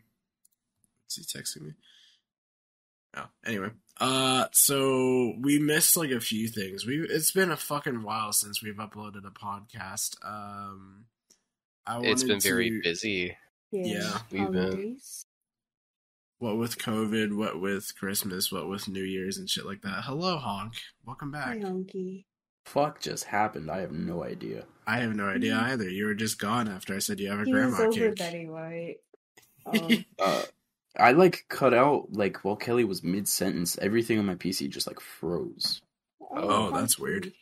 is 1.10 1.16
he 1.16 1.24
texting 1.40 1.62
me? 1.62 1.74
Oh, 3.18 3.26
anyway. 3.46 3.70
Uh, 4.00 4.46
so 4.52 5.34
we 5.40 5.60
missed 5.60 5.98
like 5.98 6.12
a 6.12 6.20
few 6.20 6.48
things. 6.48 6.86
We 6.86 7.00
it's 7.00 7.32
been 7.32 7.52
a 7.52 7.58
fucking 7.58 8.04
while 8.04 8.34
since 8.34 8.62
we've 8.64 8.76
uploaded 8.76 9.26
a 9.26 9.32
podcast. 9.32 10.16
Um, 10.24 11.06
I 11.86 12.00
it's 12.02 12.24
been 12.24 12.34
wanted 12.34 12.44
very 12.44 12.70
to- 12.70 12.82
busy. 12.84 13.38
Yeah, 13.74 14.20
we've 14.32 14.52
been- 14.52 14.64
holidays. 14.64 15.26
What 16.40 16.58
with 16.58 16.78
COVID, 16.78 17.36
what 17.38 17.62
with 17.62 17.96
Christmas, 17.98 18.52
what 18.52 18.68
with 18.68 18.88
New 18.90 19.04
Year's 19.04 19.38
and 19.38 19.50
shit 19.50 19.66
like 19.66 19.82
that. 19.84 20.04
Hello, 20.04 20.38
honk. 20.38 20.74
Welcome 21.06 21.32
Hi, 21.34 21.54
back. 21.58 21.60
Honky. 21.60 22.26
Fuck 22.66 23.00
just 23.02 23.24
happened. 23.26 23.72
I 23.72 23.80
have 23.80 23.92
no 23.94 24.24
idea. 24.24 24.66
I 24.86 25.00
have 25.00 25.16
no 25.16 25.26
idea 25.28 25.58
either. 25.58 25.90
You 25.90 26.06
were 26.06 26.14
just 26.16 26.40
gone 26.40 26.68
after 26.68 26.94
I 26.96 27.00
said 27.00 27.20
you 27.22 27.30
have 27.30 27.40
a 27.40 27.46
He 27.46 27.54
was 27.54 27.74
grandma 27.76 27.88
over 27.88 27.92
kink. 27.94 28.18
Betty 28.18 28.48
White. 28.50 28.98
Um, 29.66 30.06
Uh, 30.20 30.44
I 30.98 31.14
like 31.14 31.46
cut 31.48 31.74
out 31.74 32.08
like 32.12 32.44
while 32.44 32.58
Kelly 32.58 32.84
was 32.84 33.02
mid 33.02 33.30
sentence. 33.30 33.78
Everything 33.82 34.20
on 34.20 34.26
my 34.26 34.36
PC 34.36 34.70
just 34.70 34.86
like 34.88 35.00
froze. 35.00 35.82
Oh, 36.20 36.72
that's 36.72 36.96
Honky. 36.96 37.00
weird. 37.00 37.34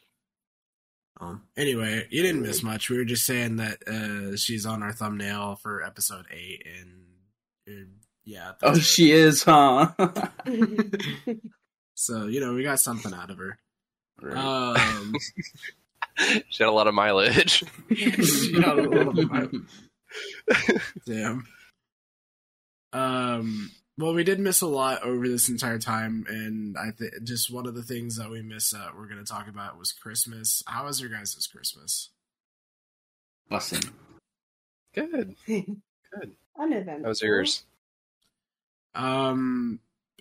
Um, 1.21 1.43
anyway, 1.55 2.07
you 2.09 2.23
didn't 2.23 2.41
miss 2.41 2.63
much. 2.63 2.89
We 2.89 2.97
were 2.97 3.05
just 3.05 3.25
saying 3.25 3.57
that 3.57 3.87
uh, 3.87 4.35
she's 4.35 4.65
on 4.65 4.81
our 4.81 4.91
thumbnail 4.91 5.55
for 5.55 5.83
episode 5.83 6.25
eight, 6.31 6.65
and 6.65 7.03
uh, 7.69 7.89
yeah. 8.25 8.53
Oh, 8.63 8.73
that's 8.73 8.85
she 8.85 9.11
is, 9.11 9.43
huh? 9.43 9.91
So 11.93 12.25
you 12.25 12.39
know, 12.39 12.53
we 12.55 12.63
got 12.63 12.79
something 12.79 13.13
out 13.13 13.29
of 13.29 13.37
her. 13.37 13.59
Right. 14.21 14.35
Um, 14.35 15.13
She 16.49 16.61
had 16.63 16.69
a 16.69 16.73
lot 16.73 16.87
of 16.87 16.93
mileage. 16.93 17.63
she 17.95 18.51
got 18.59 18.77
a 18.77 18.81
little 18.81 19.13
bit- 19.13 19.61
damn. 21.05 21.47
Um. 22.93 23.71
Well, 24.01 24.15
we 24.15 24.23
did 24.23 24.39
miss 24.39 24.61
a 24.61 24.67
lot 24.67 25.03
over 25.03 25.27
this 25.27 25.47
entire 25.47 25.77
time, 25.77 26.25
and 26.27 26.75
I 26.75 26.89
think 26.89 27.23
just 27.23 27.53
one 27.53 27.67
of 27.67 27.75
the 27.75 27.83
things 27.83 28.17
that 28.17 28.31
we 28.31 28.41
miss 28.41 28.71
that 28.71 28.97
we're 28.97 29.07
going 29.07 29.23
to 29.23 29.31
talk 29.31 29.47
about 29.47 29.77
was 29.77 29.91
Christmas. 29.91 30.63
How 30.65 30.85
was 30.85 30.99
your 30.99 31.11
guys' 31.11 31.47
Christmas? 31.51 32.09
Bussin'. 33.51 33.91
Good. 34.95 35.35
Good. 35.47 36.35
Uneventful. 36.59 37.03
How 37.03 37.09
was 37.09 37.21
yours? 37.21 37.63
Um, 38.95 39.79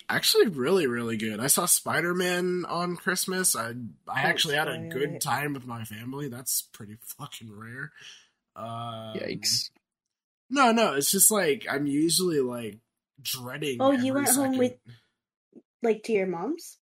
actually, 0.08 0.48
really, 0.48 0.86
really 0.86 1.16
good. 1.16 1.40
I 1.40 1.48
saw 1.48 1.66
Spider 1.66 2.14
Man 2.14 2.64
on 2.68 2.96
Christmas. 2.96 3.56
I 3.56 3.72
I 4.06 4.22
actually 4.22 4.54
had 4.56 4.68
a 4.68 4.88
good 4.88 5.20
time 5.20 5.54
with 5.54 5.66
my 5.66 5.84
family. 5.84 6.28
That's 6.28 6.62
pretty 6.72 6.96
fucking 7.18 7.50
rare. 7.52 7.92
Um, 8.54 9.16
Yikes. 9.16 9.70
No, 10.48 10.70
no, 10.70 10.94
it's 10.94 11.10
just 11.10 11.30
like 11.30 11.66
I'm 11.68 11.86
usually 11.86 12.40
like 12.40 12.78
dreading. 13.22 13.78
Oh, 13.80 13.92
you 13.92 14.10
every 14.16 14.22
went 14.24 14.36
home 14.36 14.58
with- 14.58 14.78
Like 15.82 16.02
to 16.04 16.12
your 16.12 16.26
mom's? 16.26 16.78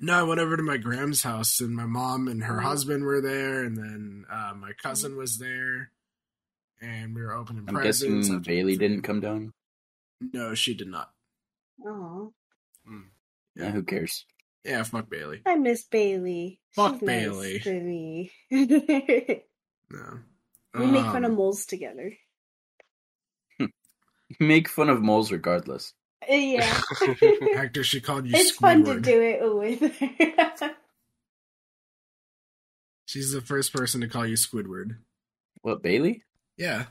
No, 0.00 0.14
I 0.20 0.22
went 0.22 0.40
over 0.40 0.56
to 0.56 0.62
my 0.62 0.76
Graham's 0.76 1.22
house, 1.22 1.60
and 1.60 1.74
my 1.74 1.86
mom 1.86 2.28
and 2.28 2.44
her 2.44 2.60
Oh. 2.60 2.64
husband 2.64 3.04
were 3.04 3.20
there, 3.20 3.64
and 3.64 3.76
then 3.76 4.24
uh, 4.30 4.52
my 4.56 4.72
cousin 4.72 5.16
was 5.16 5.38
there, 5.38 5.90
and 6.80 7.14
we 7.14 7.22
were 7.22 7.32
opening 7.32 7.64
I'm 7.68 7.74
presents. 7.74 8.28
guessing 8.28 8.40
Bailey 8.42 8.76
didn't 8.76 9.02
come 9.02 9.20
down. 9.20 9.52
No, 10.20 10.54
she 10.54 10.74
did 10.74 10.88
not. 10.88 11.12
Oh, 11.84 12.32
Yeah, 13.56 13.70
who 13.70 13.82
cares? 13.84 14.26
Yeah, 14.64 14.82
fuck 14.82 15.08
Bailey. 15.10 15.42
I 15.46 15.56
miss 15.56 15.84
Bailey. 15.84 16.60
Fuck 16.72 16.94
She's 16.94 17.02
nice 17.02 17.22
Bailey. 17.28 17.58
to 17.60 17.80
me. 17.80 18.32
no. 19.90 20.18
we 20.74 20.86
No. 20.86 20.92
make 20.92 21.04
fun 21.04 21.24
of 21.24 21.30
Um, 21.30 21.36
moles 21.36 21.66
together. 21.66 22.12
Make 24.40 24.68
fun 24.68 24.88
of 24.88 25.02
moles 25.02 25.30
regardless. 25.32 25.92
Uh, 26.28 26.34
Yeah, 26.34 26.80
Hector, 27.54 27.84
she 27.84 28.00
called 28.00 28.26
you 28.26 28.32
it's 28.34 28.52
fun 28.52 28.84
to 28.84 29.00
do 29.00 29.20
it 29.20 29.54
with 29.54 29.98
her. 30.60 30.74
She's 33.06 33.32
the 33.32 33.40
first 33.40 33.72
person 33.72 34.00
to 34.00 34.08
call 34.08 34.26
you 34.26 34.34
Squidward. 34.36 34.96
What, 35.62 35.82
Bailey? 35.82 36.22
Yeah. 36.56 36.86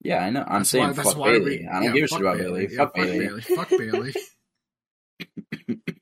Yeah, 0.00 0.24
I 0.24 0.30
know. 0.30 0.42
I'm 0.46 0.60
That's 0.60 0.70
saying 0.70 0.84
why- 0.88 0.92
that's 0.94 1.08
fuck 1.10 1.18
why 1.18 1.32
Bailey. 1.38 1.58
we- 1.60 1.68
I 1.68 1.72
don't 1.74 1.82
yeah, 1.84 1.92
give 1.92 2.04
a 2.04 2.08
shit 2.08 2.20
about 2.20 2.38
Bailey. 2.38 2.68
Yeah, 2.70 2.76
fuck 2.78 2.94
Bailey. 2.94 3.18
Bailey. 3.18 3.40
Fuck 3.42 3.68
Bailey. 3.70 4.14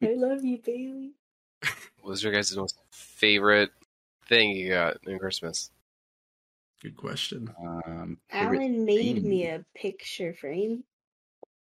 I 0.03 0.15
love 0.15 0.45
you, 0.45 0.59
Bailey. 0.65 1.13
What 2.01 2.11
was 2.13 2.23
your 2.23 2.33
guys' 2.33 2.57
most 2.57 2.79
favorite 2.91 3.71
thing 4.29 4.51
you 4.57 4.71
got 4.71 4.97
in 5.07 5.19
Christmas? 5.19 5.71
Good 6.83 6.97
question. 6.97 7.53
Um, 7.63 8.19
Alan 8.31 8.85
made 8.87 9.17
thing. 9.17 9.29
me 9.29 9.47
a 9.47 9.65
picture 9.75 10.35
frame. 10.35 10.85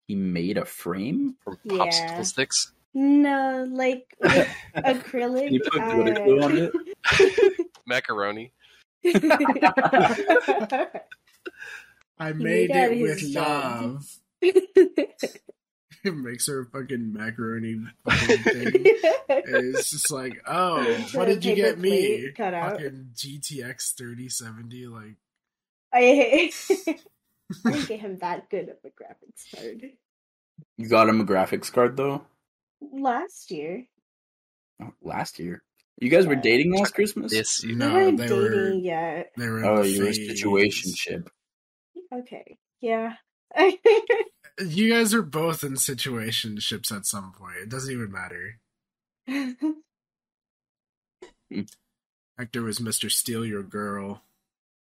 He 0.07 0.15
made 0.15 0.57
a 0.57 0.65
frame. 0.65 1.37
From 1.43 1.57
Yeah. 1.63 1.85
popsicle 1.85 2.25
sticks? 2.25 2.73
No, 2.93 3.65
like 3.69 4.03
with 4.19 4.49
acrylic. 4.75 5.51
You 5.51 5.61
put 5.61 5.81
glitter 5.91 6.23
glue 6.25 6.41
on 6.41 6.57
it. 6.57 6.73
Macaroni. 7.85 8.51
I 12.19 12.33
made 12.33 12.69
made 12.69 12.71
it 12.71 13.01
with 13.01 13.21
love. 13.33 14.05
it 16.07 16.15
makes 16.15 16.47
her 16.47 16.61
a 16.61 16.65
fucking 16.65 17.13
macaroni 17.13 17.81
fucking 18.05 18.43
thing. 18.43 18.85
And 19.29 19.75
it's 19.75 19.91
just 19.91 20.09
like, 20.11 20.41
oh, 20.47 20.81
The 20.83 21.17
what 21.17 21.25
did 21.25 21.43
you 21.45 21.53
get 21.55 21.77
me? 21.77 22.31
cut 22.35 22.53
out. 22.53 22.71
Fucking 22.73 23.09
GTX 23.15 23.93
3070, 23.95 24.87
like 24.87 25.15
I 25.93 25.99
hate. 25.99 26.55
I 27.65 27.71
didn't 27.71 27.87
get 27.87 27.99
him 27.99 28.17
that 28.19 28.49
good 28.49 28.69
of 28.69 28.77
a 28.83 28.87
graphics 28.89 29.55
card 29.55 29.83
You 30.77 30.89
got 30.89 31.07
him 31.09 31.21
a 31.21 31.25
graphics 31.25 31.71
card 31.71 31.95
though. 31.97 32.25
last 32.81 33.51
year. 33.51 33.85
Oh, 34.81 34.91
last 35.01 35.39
year. 35.39 35.61
You 35.99 36.09
guys 36.09 36.27
were 36.27 36.35
dating 36.35 36.73
last 36.77 36.93
Christmas? 36.93 37.31
This 37.31 37.63
We 37.65 37.73
No, 37.75 37.91
weren't 37.93 38.17
they 38.17 38.27
dating 38.27 38.41
were. 38.41 38.71
yet. 38.73 39.31
They 39.37 39.47
were. 39.49 39.59
in 39.59 39.65
Oh, 39.65 39.83
the 39.83 39.89
you 39.89 39.99
were 40.01 40.11
phase. 40.13 40.43
situationship. 40.43 41.27
Okay. 42.13 42.57
Yeah. 42.81 43.13
You 44.59 44.91
guys 44.93 45.13
are 45.13 45.21
both 45.21 45.63
in 45.63 45.73
situationships 45.73 46.91
at 46.95 47.05
some 47.05 47.31
point. 47.33 47.57
It 47.61 47.69
doesn't 47.69 47.91
even 47.93 48.11
matter. 48.11 48.59
Hector 52.37 52.61
was 52.63 52.79
Mister 52.79 53.09
Steal 53.09 53.45
Your 53.45 53.63
Girl. 53.63 54.21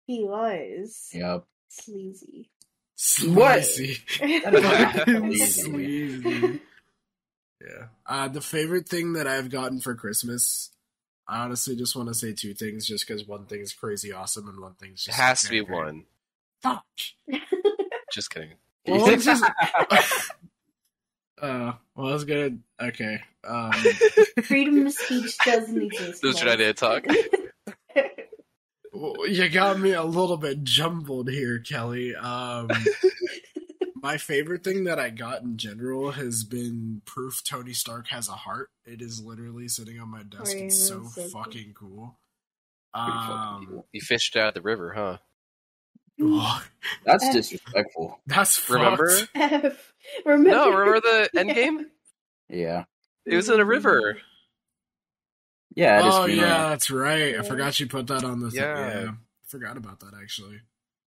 he 0.07 0.23
was 0.23 1.09
Yep. 1.13 1.45
sleazy. 1.69 2.49
Sleazy. 2.95 3.95
Sleazy. 4.09 5.35
Sleazy. 5.47 6.61
Yeah. 7.61 7.87
Uh, 8.05 8.27
the 8.27 8.41
favorite 8.41 8.87
thing 8.89 9.13
that 9.13 9.27
I've 9.27 9.49
gotten 9.49 9.79
for 9.79 9.95
Christmas, 9.95 10.71
I 11.27 11.43
honestly 11.43 11.75
just 11.75 11.95
want 11.95 12.09
to 12.09 12.13
say 12.15 12.33
two 12.33 12.53
things, 12.53 12.85
just 12.87 13.07
because 13.07 13.25
one 13.27 13.45
thing 13.45 13.61
is 13.61 13.73
crazy 13.73 14.11
awesome 14.11 14.47
and 14.49 14.59
one 14.59 14.73
thing's 14.75 15.01
It 15.03 15.05
just 15.11 15.19
has 15.19 15.41
to 15.43 15.49
be 15.49 15.63
great. 15.63 15.77
one. 15.77 16.05
Fuck. 16.61 16.83
Just 18.11 18.29
kidding. 18.31 18.51
Well, 18.87 19.09
it's 19.09 19.25
just- 19.25 19.43
Uh, 21.41 21.73
well, 21.95 22.11
that's 22.11 22.23
good. 22.23 22.61
Okay. 22.79 23.19
Um, 23.43 23.71
Freedom 24.43 24.85
of 24.85 24.93
speech 24.93 25.35
doesn't 25.43 25.81
exist. 25.81 26.21
This 26.21 26.35
is 26.35 26.41
your 26.43 26.51
idea 26.51 26.71
to 26.71 26.73
talk. 26.73 27.05
well, 28.93 29.27
you 29.27 29.49
got 29.49 29.79
me 29.79 29.93
a 29.93 30.03
little 30.03 30.37
bit 30.37 30.63
jumbled 30.63 31.29
here, 31.31 31.57
Kelly. 31.57 32.15
Um, 32.15 32.69
my 33.95 34.17
favorite 34.17 34.63
thing 34.63 34.83
that 34.83 34.99
I 34.99 35.09
got 35.09 35.41
in 35.41 35.57
general 35.57 36.11
has 36.11 36.43
been 36.43 37.01
proof 37.05 37.41
Tony 37.43 37.73
Stark 37.73 38.09
has 38.09 38.29
a 38.29 38.33
heart. 38.33 38.69
It 38.85 39.01
is 39.01 39.19
literally 39.23 39.67
sitting 39.67 39.99
on 39.99 40.09
my 40.09 40.21
desk. 40.21 40.55
Oh, 40.55 40.59
it's 40.65 40.77
so 40.77 41.05
so 41.05 41.21
fucking 41.29 41.73
cool. 41.75 42.19
Pretty 42.93 43.11
fucking 43.17 43.31
Um, 43.33 43.67
cool. 43.67 43.87
You 43.93 44.01
fished 44.01 44.35
out 44.35 44.49
of 44.49 44.53
the 44.53 44.61
river, 44.61 44.93
huh? 44.95 45.17
That's 47.05 47.25
Eh. 47.25 47.33
disrespectful. 47.33 48.19
that's 48.27 48.57
fucked. 48.57 48.69
Remember? 48.79 49.11
F. 49.35 49.93
Remember? 50.25 50.49
No, 50.49 50.69
remember 50.71 50.99
the 51.01 51.29
end 51.39 51.53
game? 51.55 51.85
Yeah. 52.49 52.83
It 53.25 53.35
was 53.35 53.49
in 53.49 53.59
a 53.59 53.65
river. 53.65 54.17
Yeah. 55.75 55.99
I 55.99 56.01
just 56.03 56.17
Oh 56.19 56.25
yeah, 56.25 56.41
like, 56.63 56.69
that's 56.71 56.91
right. 56.91 57.37
I 57.37 57.43
forgot 57.43 57.79
you 57.79 57.87
put 57.87 58.07
that 58.07 58.23
on 58.23 58.39
the. 58.39 58.51
Thing. 58.51 58.61
Yeah. 58.61 59.01
Yeah, 59.03 59.09
I 59.11 59.13
forgot 59.47 59.77
about 59.77 59.99
that 60.01 60.11
actually. 60.21 60.59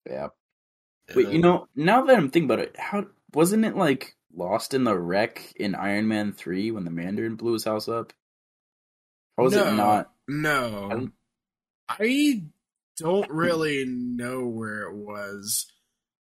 yeah. 0.10 0.27
Wait, 1.15 1.27
you 1.29 1.39
know, 1.39 1.67
now 1.75 2.03
that 2.05 2.15
I'm 2.15 2.29
thinking 2.29 2.50
about 2.50 2.60
it, 2.63 2.75
how 2.79 3.05
wasn't 3.33 3.65
it 3.65 3.75
like 3.75 4.15
lost 4.33 4.74
in 4.74 4.83
the 4.86 4.98
wreck 4.98 5.53
in 5.57 5.75
Iron 5.75 6.07
Man 6.07 6.31
three 6.31 6.72
when 6.72 6.86
the 6.86 6.91
Mandarin 6.91 7.36
blew 7.36 7.53
his 7.53 7.65
house 7.65 7.89
up? 7.89 8.13
Or 9.38 9.45
was 9.45 9.53
No. 9.55 9.67
it 9.67 9.74
not? 9.74 10.12
No, 10.27 10.88
I 10.89 10.93
don't- 10.93 11.13
I 11.89 12.43
don't 12.97 13.29
really 13.29 13.86
know 13.86 14.45
where 14.47 14.84
it 14.84 14.93
was. 14.95 15.67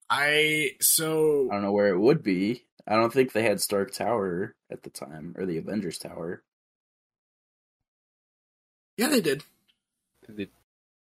I 0.09 0.71
so 0.81 1.47
I 1.49 1.53
don't 1.55 1.63
know 1.63 1.71
where 1.71 1.87
it 1.89 1.99
would 1.99 2.21
be. 2.23 2.65
I 2.87 2.95
don't 2.95 3.13
think 3.13 3.31
they 3.31 3.43
had 3.43 3.61
Stark 3.61 3.91
Tower 3.93 4.55
at 4.69 4.83
the 4.83 4.89
time 4.89 5.35
or 5.37 5.45
the 5.45 5.57
Avengers 5.57 5.97
Tower. 5.97 6.43
yeah, 8.97 9.07
they 9.07 9.21
did. 9.21 9.43
The- 10.27 10.49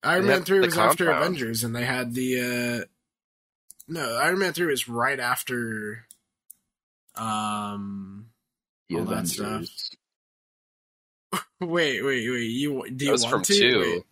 Iron 0.04 0.24
They 0.24 0.28
Man 0.34 0.44
three 0.44 0.60
the 0.60 0.66
was 0.66 0.78
after. 0.78 1.10
Avengers, 1.12 1.64
and 1.64 1.74
they 1.76 1.86
had 1.86 2.14
the 2.14 2.40
uh 2.82 2.86
no 3.88 4.18
Iron 4.18 4.40
Man 4.40 4.52
three 4.54 4.66
was 4.68 4.88
right 4.90 5.20
after 5.20 6.06
um 7.16 8.28
The 8.90 8.98
All 8.98 9.06
that 9.06 9.14
Avengers. 9.38 9.92
wait 11.62 12.04
wait 12.04 12.30
wait 12.30 12.44
you 12.52 12.84
do 12.92 13.06
you 13.06 13.10
That 13.10 13.12
was 13.14 13.22
want 13.24 13.32
from 13.32 13.44
to 13.44 13.54
two. 13.54 13.80
Wait, 13.80 14.04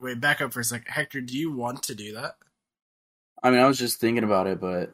wait 0.00 0.20
back 0.20 0.40
up 0.40 0.52
for 0.52 0.60
a 0.60 0.64
second 0.64 0.90
Hector 0.92 1.20
do 1.20 1.36
you 1.36 1.52
want 1.52 1.82
to 1.84 1.94
do 1.94 2.14
that 2.14 2.36
I 3.42 3.50
mean, 3.52 3.60
I 3.60 3.66
was 3.68 3.78
just 3.78 4.00
thinking 4.00 4.24
about 4.24 4.48
it, 4.48 4.60
but 4.60 4.92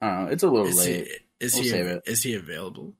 I 0.00 0.06
don't 0.10 0.24
know. 0.26 0.30
It's 0.32 0.42
a 0.42 0.48
little 0.48 0.66
is 0.66 0.76
late. 0.78 1.06
he 1.06 1.44
is 1.46 1.54
We'll 1.54 1.62
he 1.62 1.68
save 1.68 1.86
it. 1.86 2.02
is 2.06 2.22
he 2.24 2.34
available 2.34 2.94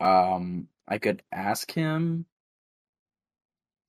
Um, 0.00 0.68
I 0.86 0.98
could 0.98 1.22
ask 1.32 1.70
him. 1.70 2.26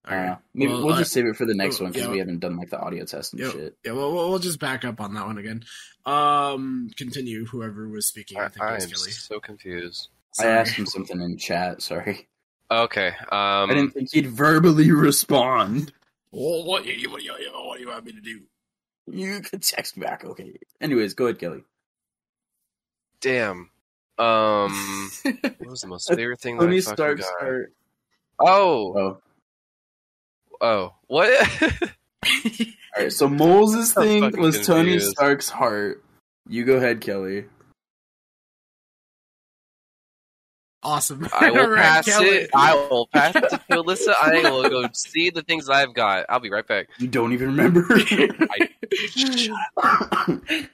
I 0.05 0.09
don't 0.09 0.19
Alright. 0.19 0.29
know. 0.31 0.41
Maybe 0.53 0.71
Well, 0.73 0.85
we'll 0.85 0.95
I- 0.95 0.99
just 0.99 1.11
save 1.11 1.25
it 1.25 1.35
for 1.35 1.45
the 1.45 1.53
next 1.53 1.79
well, 1.79 1.87
one 1.87 1.91
because 1.91 2.07
yeah. 2.07 2.11
we 2.13 2.19
haven't 2.19 2.39
done 2.39 2.57
like 2.57 2.69
the 2.69 2.79
audio 2.79 3.03
test 3.05 3.33
and 3.33 3.41
Yep. 3.41 3.51
shit. 3.51 3.77
Yeah, 3.85 3.91
well, 3.91 4.13
we'll 4.13 4.29
we'll 4.29 4.39
just 4.39 4.59
back 4.59 4.83
up 4.85 4.99
on 5.01 5.13
that 5.15 5.25
one 5.25 5.37
again. 5.37 5.63
Um, 6.05 6.89
continue. 6.97 7.45
Whoever 7.45 7.87
was 7.89 8.07
speaking, 8.07 8.37
I 8.39 8.45
I, 8.45 8.47
think 8.47 8.63
it 8.65 8.73
was 8.73 8.83
I'm 8.85 8.89
Kelly. 8.91 9.11
so 9.11 9.39
confused. 9.39 10.07
I 10.39 10.45
asked 10.47 10.73
him 10.75 10.85
something 10.85 11.19
in 11.21 11.37
chat. 11.37 11.81
Sorry, 11.81 12.27
Okay. 12.71 13.07
Um, 13.09 13.69
I 13.69 13.73
didn't 13.73 13.91
think 13.91 14.11
he'd 14.13 14.27
verbally 14.27 14.89
respond. 14.93 15.91
Well, 16.31 16.63
what, 16.65 16.83
do 16.83 16.91
you- 16.91 17.09
what, 17.11 17.23
you, 17.23 17.31
what 17.53 17.75
do 17.77 17.81
you 17.83 17.89
want 17.89 18.05
me 18.05 18.13
to 18.13 18.21
do? 18.21 18.41
You 19.07 19.41
can 19.41 19.59
text 19.59 19.99
back, 19.99 20.23
okay? 20.23 20.55
Anyways, 20.79 21.13
go 21.15 21.25
ahead, 21.25 21.39
Kelly. 21.39 21.63
Damn. 23.19 23.69
Um, 24.17 25.09
what 25.23 25.69
was 25.69 25.81
the 25.81 25.87
most 25.87 26.07
favorite 26.13 26.39
thing 26.39 26.57
that 26.57 26.63
I 26.63 26.67
Tony 26.67 26.81
fucking 26.81 26.95
Stark's 26.95 27.21
got? 27.29 27.39
heart. 27.41 27.73
Oh, 28.39 28.93
Oh, 28.97 29.17
oh, 30.61 30.93
what? 31.07 31.61
all 31.63 32.69
right. 32.97 33.11
So 33.11 33.27
Moses' 33.27 33.95
I'm 33.97 34.03
thing 34.03 34.31
was 34.39 34.65
Tony 34.65 34.91
confused. 34.91 35.11
Stark's 35.11 35.49
heart. 35.49 36.03
You 36.47 36.63
go 36.65 36.75
ahead, 36.77 37.01
Kelly. 37.01 37.45
Awesome. 40.83 41.27
I 41.39 41.51
will 41.51 41.67
pass 41.75 42.05
Kelly. 42.05 42.27
it. 42.27 42.49
I 42.55 42.73
will 42.89 43.07
pass 43.07 43.35
it 43.35 43.49
to 43.49 43.61
Alyssa. 43.69 44.13
I 44.19 44.49
will 44.49 44.67
go 44.69 44.87
see 44.93 45.29
the 45.29 45.43
things 45.43 45.69
I've 45.69 45.93
got. 45.93 46.25
I'll 46.27 46.39
be 46.39 46.49
right 46.49 46.67
back. 46.67 46.87
You 46.97 47.07
don't 47.07 47.33
even 47.33 47.55
remember. 47.55 47.87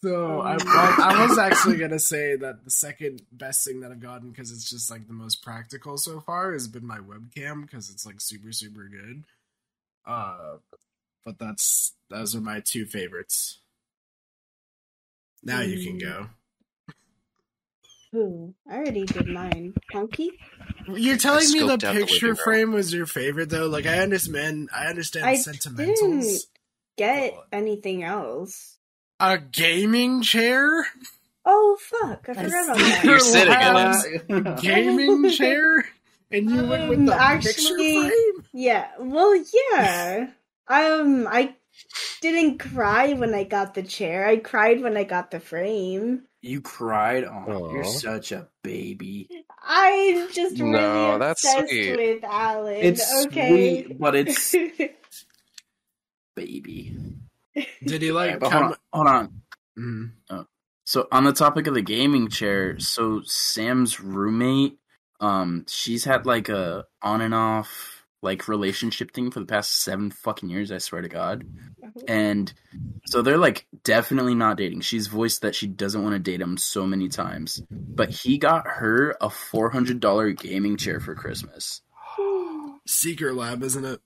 So 0.00 0.40
I, 0.42 0.56
well, 0.56 0.94
I 1.00 1.26
was 1.28 1.38
actually 1.38 1.76
gonna 1.76 1.98
say 1.98 2.36
that 2.36 2.64
the 2.64 2.70
second 2.70 3.22
best 3.32 3.66
thing 3.66 3.80
that 3.80 3.90
I've 3.90 3.98
gotten 3.98 4.30
because 4.30 4.52
it's 4.52 4.70
just 4.70 4.92
like 4.92 5.08
the 5.08 5.12
most 5.12 5.42
practical 5.42 5.98
so 5.98 6.20
far 6.20 6.52
has 6.52 6.68
been 6.68 6.86
my 6.86 6.98
webcam 6.98 7.62
because 7.62 7.90
it's 7.90 8.06
like 8.06 8.20
super 8.20 8.52
super 8.52 8.88
good. 8.88 9.24
Uh, 10.06 10.58
but 11.24 11.40
that's 11.40 11.94
those 12.10 12.36
are 12.36 12.40
my 12.40 12.60
two 12.60 12.86
favorites. 12.86 13.58
Now 15.42 15.62
you 15.62 15.84
can 15.84 15.98
go. 15.98 16.28
Who? 18.12 18.54
I 18.70 18.76
already 18.76 19.04
did 19.04 19.26
mine. 19.26 19.74
Honky? 19.92 20.28
You're 20.86 21.18
telling 21.18 21.50
me 21.52 21.60
the 21.60 21.66
scoped 21.66 21.84
out 21.84 21.94
the 21.94 22.00
picture 22.00 22.34
frame 22.34 22.72
was 22.72 22.92
your 22.92 23.06
favorite 23.06 23.50
though. 23.50 23.66
Like 23.66 23.86
I 23.86 23.98
understand, 23.98 24.70
I 24.74 24.86
understand 24.86 25.26
I 25.26 25.34
sentimentals. 25.34 25.96
didn't 26.00 26.40
get 26.96 27.34
Oh. 27.36 27.44
anything 27.52 28.02
else. 28.02 28.76
A 29.20 29.36
gaming 29.38 30.22
chair, 30.22 30.86
Oh 31.44 31.76
fuck! 31.80 32.26
I 32.28 32.34
forgot 32.34 32.64
about 32.64 32.76
that. 32.78 33.00
You're 33.04 33.18
sitting 33.20 33.52
in 33.52 33.76
it. 34.36 34.46
it. 34.56 34.60
gaming 34.62 35.28
chair, 35.30 35.84
and 36.30 36.50
you 36.50 36.66
went 36.66 36.88
with 36.88 36.98
Um, 37.00 37.06
the 37.06 37.14
actually- 37.14 37.52
picture 37.52 37.76
frame. 38.10 38.44
Yeah. 38.54 38.88
Well, 39.00 39.34
yeah. 39.72 40.28
Um, 40.68 41.26
I 41.30 41.54
didn't 42.20 42.58
cry 42.58 43.12
when 43.14 43.34
I 43.34 43.44
got 43.44 43.74
the 43.74 43.82
chair. 43.82 44.26
I 44.26 44.36
cried 44.38 44.80
when 44.82 44.96
I 44.96 45.04
got 45.04 45.30
the 45.30 45.40
frame. 45.40 46.22
You 46.42 46.60
cried. 46.60 47.24
Oh, 47.24 47.72
you're 47.72 47.84
such 47.84 48.32
a 48.32 48.48
baby. 48.62 49.28
I'm 49.62 50.30
just 50.32 50.58
really 50.58 50.70
No, 50.72 51.18
that's 51.18 51.44
obsessed 51.44 51.68
sweet. 51.68 51.96
with 51.96 52.24
Alan. 52.24 52.76
It's 52.76 53.24
okay. 53.26 53.82
sweet, 53.84 53.98
but 53.98 54.14
it's 54.14 54.54
baby. 56.36 56.96
Did 57.84 58.02
he 58.02 58.12
like 58.12 58.38
But 58.38 58.52
hold 58.52 58.64
on, 58.64 58.74
hold 58.92 59.06
on. 59.08 59.42
Mhm. 59.78 60.46
So 60.84 61.06
on 61.12 61.24
the 61.24 61.32
topic 61.32 61.66
of 61.66 61.74
the 61.74 61.82
gaming 61.82 62.28
chair, 62.28 62.78
so 62.78 63.20
Sam's 63.24 64.00
roommate, 64.00 64.78
um, 65.20 65.66
she's 65.68 66.04
had 66.04 66.24
like 66.24 66.48
a 66.48 66.86
on 67.02 67.20
and 67.20 67.34
off 67.34 67.97
like 68.22 68.48
relationship 68.48 69.12
thing 69.12 69.30
for 69.30 69.40
the 69.40 69.46
past 69.46 69.82
seven 69.82 70.10
fucking 70.10 70.48
years. 70.48 70.72
I 70.72 70.78
swear 70.78 71.02
to 71.02 71.08
God. 71.08 71.44
And 72.08 72.52
so 73.06 73.22
they're 73.22 73.38
like 73.38 73.66
definitely 73.84 74.34
not 74.34 74.56
dating. 74.56 74.80
She's 74.80 75.06
voiced 75.06 75.42
that 75.42 75.54
she 75.54 75.66
doesn't 75.66 76.02
want 76.02 76.14
to 76.14 76.18
date 76.18 76.40
him 76.40 76.56
so 76.56 76.86
many 76.86 77.08
times. 77.08 77.62
But 77.70 78.10
he 78.10 78.38
got 78.38 78.66
her 78.66 79.16
a 79.20 79.30
four 79.30 79.70
hundred 79.70 80.00
dollar 80.00 80.30
gaming 80.32 80.76
chair 80.76 80.98
for 81.00 81.14
Christmas. 81.14 81.80
Secretlab, 82.88 83.62
isn't 83.62 83.84
it? 83.84 84.00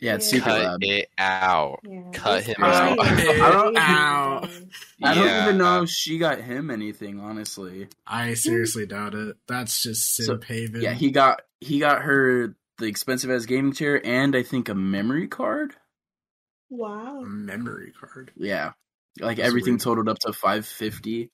Yeah, 0.00 0.16
it's 0.16 0.26
Yeah. 0.32 0.38
Secret 0.38 0.50
Cut 0.52 0.62
Lab. 0.64 0.78
it 0.82 1.08
out. 1.18 1.80
Yeah. 1.84 2.02
Cut 2.12 2.42
him 2.44 2.54
crazy. 2.56 2.76
out. 2.76 2.98
I 3.00 3.50
don't- 3.52 3.76
Ow. 3.78 4.48
I 5.02 5.14
don't 5.14 5.26
Yeah. 5.26 5.44
even 5.44 5.58
know 5.58 5.82
if 5.82 5.90
she 5.90 6.18
got 6.18 6.40
him 6.40 6.70
anything, 6.70 7.20
honestly. 7.20 7.88
I 8.06 8.34
seriously 8.34 8.86
doubt 8.86 9.14
it. 9.14 9.36
That's 9.46 9.82
just 9.82 10.16
So, 10.16 10.24
Simp 10.24 10.44
Haven. 10.44 10.82
Yeah, 10.82 10.92
he 10.94 11.10
got 11.10 11.42
he 11.60 11.78
got 11.78 12.02
her 12.02 12.54
the 12.78 12.86
expensive 12.86 13.30
ass 13.30 13.46
gaming 13.46 13.72
chair 13.72 14.04
and 14.04 14.34
I 14.34 14.42
think 14.42 14.68
a 14.68 14.74
memory 14.74 15.28
card. 15.28 15.74
Wow. 16.70 17.22
a 17.22 17.26
memory 17.26 17.92
card. 17.98 18.32
Yeah. 18.36 18.72
Like 19.20 19.36
That's 19.36 19.48
everything 19.48 19.74
weird. 19.74 19.80
totaled 19.80 20.08
up 20.08 20.18
to 20.20 20.32
five 20.32 20.66
fifty. 20.66 21.30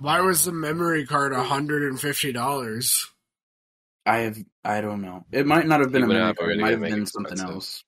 Why 0.00 0.20
uh, 0.20 0.24
was 0.24 0.44
the 0.44 0.52
memory 0.52 1.06
card 1.06 1.32
hundred 1.32 1.84
and 1.84 1.98
fifty 1.98 2.32
dollars? 2.32 3.10
I 4.04 4.18
have. 4.18 4.38
I 4.64 4.80
don't 4.80 5.00
know. 5.00 5.24
It 5.32 5.46
might 5.46 5.66
not 5.66 5.80
have 5.80 5.90
been 5.90 6.04
a 6.04 6.06
memory 6.06 6.34
card. 6.34 6.52
It 6.52 6.60
might 6.60 6.72
have 6.72 6.80
been 6.80 7.06
something 7.06 7.32
expensive. 7.32 7.54
else. 7.54 7.84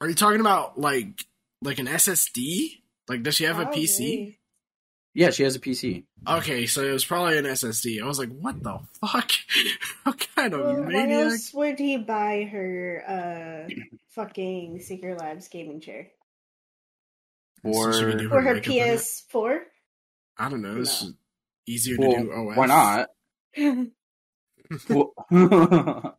Are 0.00 0.08
you 0.08 0.14
talking 0.14 0.40
about 0.40 0.78
like 0.78 1.24
like 1.62 1.78
an 1.78 1.86
SSD? 1.86 2.82
Like, 3.08 3.22
does 3.22 3.34
she 3.34 3.44
have 3.44 3.58
a 3.58 3.68
oh, 3.68 3.72
PC? 3.72 3.96
Probably. 3.96 4.38
Yeah, 5.14 5.30
she 5.30 5.44
has 5.44 5.54
a 5.54 5.60
PC. 5.60 6.02
Okay, 6.28 6.66
so 6.66 6.82
it 6.82 6.90
was 6.92 7.04
probably 7.04 7.38
an 7.38 7.44
SSD. 7.44 8.02
I 8.02 8.06
was 8.06 8.18
like, 8.18 8.30
what 8.36 8.60
the 8.62 8.80
fuck? 9.00 9.30
what 10.02 10.26
kind 10.34 10.52
of 10.54 10.60
Well, 10.60 10.82
why 10.82 10.88
maniac? 10.88 11.24
else 11.32 11.54
would 11.54 11.78
he 11.78 11.96
buy 11.98 12.48
her 12.50 13.04
uh 13.06 13.68
fucking 14.10 14.80
Secret 14.80 15.18
Labs 15.20 15.46
gaming 15.48 15.80
chair? 15.80 16.08
Or- 17.62 17.92
So 17.92 18.10
she 18.10 18.16
could 18.18 18.28
For 18.28 18.40
her 18.42 18.54
makeup? 18.54 18.72
PS4? 18.72 19.58
I 20.38 20.48
don't 20.48 20.62
know. 20.62 20.80
It's 20.80 21.04
No. 21.04 21.10
easier 21.66 21.96
Well, 21.98 22.10
to 22.12 22.22
do 22.24 22.32
OS. 22.32 22.56
why 22.56 22.66
not? 22.66 23.10
Well- 24.88 25.14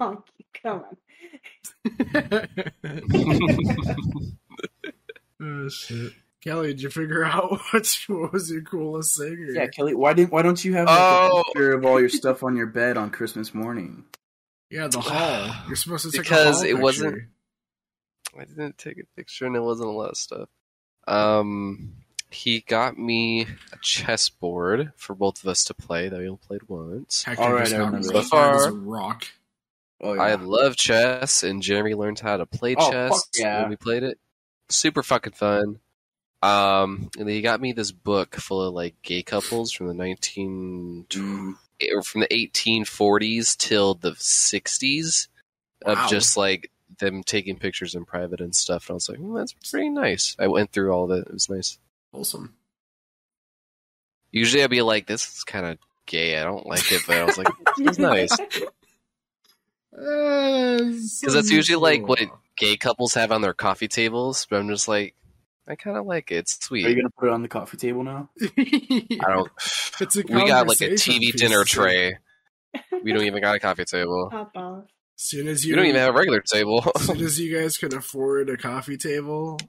Honky, 0.00 0.46
come 0.62 0.84
on. 0.84 0.96
oh 5.40 5.68
shit. 5.68 6.12
Kelly, 6.42 6.68
did 6.68 6.82
you 6.82 6.90
figure 6.90 7.24
out 7.24 7.60
what's, 7.72 8.08
what 8.08 8.32
was 8.32 8.50
your 8.50 8.62
coolest 8.62 9.16
thing? 9.18 9.34
Or... 9.34 9.52
yeah, 9.52 9.66
Kelly. 9.68 9.94
Why 9.94 10.12
didn't? 10.12 10.32
Why 10.32 10.42
don't 10.42 10.62
you 10.64 10.74
have 10.74 10.86
like, 10.86 10.98
Oh. 10.98 11.40
a 11.40 11.44
picture 11.44 11.72
of 11.72 11.84
all 11.84 12.00
your 12.00 12.08
stuff 12.08 12.42
on 12.42 12.56
your 12.56 12.66
bed 12.66 12.96
on 12.96 13.10
Christmas 13.10 13.54
morning? 13.54 14.04
Yeah, 14.70 14.88
the 14.88 15.00
hall. 15.00 15.54
You're 15.68 15.76
supposed 15.76 16.04
to 16.04 16.10
take 16.10 16.22
Because 16.22 16.62
a 16.62 16.66
hall 16.68 16.76
it 16.78 16.82
wasn't- 16.82 17.22
I 18.38 18.44
didn't 18.46 18.78
take 18.78 18.98
a 18.98 19.04
picture, 19.16 19.46
and 19.46 19.54
it 19.54 19.60
wasn't 19.60 19.90
a 19.90 19.92
lot 19.92 20.08
of 20.10 20.16
stuff. 20.16 20.48
Um, 21.06 21.96
he 22.30 22.60
got 22.60 22.98
me 22.98 23.42
a 23.42 23.76
chessboard 23.82 24.92
for 24.96 25.14
both 25.14 25.42
of 25.44 25.48
us 25.50 25.64
to 25.64 25.74
play 25.74 26.08
that 26.08 26.18
we 26.18 26.26
only 26.26 26.38
played 26.38 26.62
once. 26.66 27.24
Hector 27.24 27.42
All 27.42 27.52
right, 27.52 27.60
just 27.64 27.74
I 27.74 27.78
got 27.78 27.84
remember 27.86 28.06
me 28.08 28.12
that. 28.14 28.18
as 28.20 28.30
hard 28.30 28.56
as 28.56 28.62
So 28.64 28.68
a 28.68 28.72
rock. 28.72 29.24
Oh 30.00 30.18
I 30.18 30.34
love 30.36 30.76
chess, 30.76 31.42
and 31.42 31.62
Jeremy 31.62 31.94
learned 31.94 32.20
how 32.20 32.38
to 32.38 32.46
play 32.46 32.74
Oh, 32.76 32.90
chess 32.90 33.10
fuck 33.10 33.24
yeah. 33.36 33.60
when 33.60 33.70
we 33.70 33.76
played 33.76 34.02
it. 34.02 34.18
Super 34.70 35.02
fucking 35.02 35.34
fun. 35.34 35.78
Um, 36.42 37.08
and 37.18 37.28
they 37.28 37.40
got 37.40 37.60
me 37.60 37.72
this 37.72 37.92
book 37.92 38.34
full 38.36 38.62
of 38.62 38.74
like 38.74 39.00
gay 39.02 39.22
couples 39.22 39.70
from 39.72 39.86
the 39.86 39.94
nineteen 39.94 41.06
Mm. 41.08 41.54
or 41.94 42.02
from 42.02 42.22
the 42.22 42.28
1840s 42.28 43.56
till 43.56 43.94
the 43.94 44.10
60s 44.12 45.28
of 45.84 45.96
Wow. 45.98 46.08
just 46.08 46.36
like 46.36 46.70
them 46.98 47.22
taking 47.22 47.56
pictures 47.58 47.94
in 47.94 48.04
private 48.04 48.40
and 48.40 48.54
stuff. 48.54 48.88
And 48.88 48.94
I 48.94 48.94
was 48.94 49.08
like, 49.08 49.18
well, 49.20 49.34
that's 49.34 49.52
pretty 49.70 49.88
nice. 49.90 50.34
I 50.38 50.48
went 50.48 50.72
through 50.72 50.92
all 50.92 51.04
of 51.04 51.10
it. 51.18 51.26
It 51.28 51.32
was 51.32 51.48
nice. 51.48 51.78
Awesome. 52.12 52.54
Usually 54.32 54.62
I'd 54.64 54.70
be 54.70 54.82
like, 54.82 55.06
this 55.06 55.24
is 55.36 55.44
kind 55.44 55.66
of 55.66 55.78
gay. 56.06 56.38
I 56.38 56.44
don't 56.44 56.66
like 56.66 56.90
it, 56.90 57.02
but 57.06 57.16
I 57.18 57.24
was 57.24 57.38
like, 57.38 57.48
it's 57.78 57.98
nice. 58.00 58.36
Because 59.90 61.20
Because 61.20 61.34
that's 61.34 61.50
usually 61.50 61.80
like 61.80 62.06
what 62.06 62.20
gay 62.56 62.76
couples 62.76 63.14
have 63.14 63.30
on 63.32 63.42
their 63.42 63.54
coffee 63.54 63.88
tables. 63.88 64.46
But 64.48 64.60
I'm 64.60 64.68
just 64.68 64.88
like, 64.88 65.14
I 65.68 65.76
kind 65.76 65.96
of 65.96 66.06
like 66.06 66.30
it. 66.32 66.36
It's 66.36 66.70
Are 66.70 66.76
you 66.76 66.94
gonna 66.94 67.10
put 67.10 67.28
it 67.28 67.32
on 67.32 67.42
the 67.42 67.48
coffee 67.48 67.76
table 67.76 68.02
now? 68.02 68.30
I 68.58 69.16
don't. 69.28 69.50
It's 70.00 70.16
a 70.16 70.22
We 70.22 70.46
got 70.48 70.66
like 70.66 70.80
a 70.80 70.90
TV 70.90 71.32
dinner 71.32 71.64
tray. 71.64 72.18
We 73.04 73.12
don't 73.12 73.24
even 73.24 73.42
got 73.42 73.54
a 73.54 73.60
coffee 73.60 73.84
table. 73.84 74.28
Pop 74.30 74.50
off. 74.56 74.84
As 75.18 75.22
soon 75.22 75.46
as 75.46 75.64
you, 75.64 75.70
You 75.70 75.76
don't 75.76 75.84
even 75.86 76.00
have 76.00 76.14
a 76.14 76.18
regular 76.18 76.40
table. 76.40 76.82
as 76.96 77.06
soon 77.06 77.20
as 77.20 77.38
you 77.38 77.54
guys 77.54 77.76
can 77.76 77.94
afford 77.94 78.48
a 78.48 78.56
coffee 78.56 78.96
table, 78.96 79.60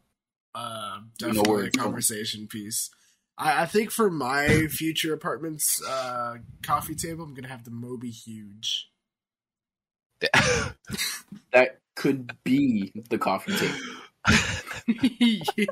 uh, 0.56 1.00
definitely 1.20 1.68
a 1.68 1.72
conversation 1.72 2.48
piece. 2.48 2.90
I, 3.38 3.64
I 3.64 3.66
think 3.66 3.92
for 3.92 4.10
my 4.10 4.68
future 4.68 5.14
apartment's 5.14 5.84
uh, 5.86 6.36
coffee 6.62 6.96
table, 6.96 7.26
I'm 7.26 7.34
gonna 7.34 7.50
have 7.50 7.66
the 7.66 7.72
Moby 7.72 8.10
Huge. 8.10 8.90
That 11.52 11.80
could 11.96 12.38
be 12.44 12.94
the 13.10 13.18
coffee 13.18 13.56
table. 13.56 13.78
Yeah. 14.88 15.66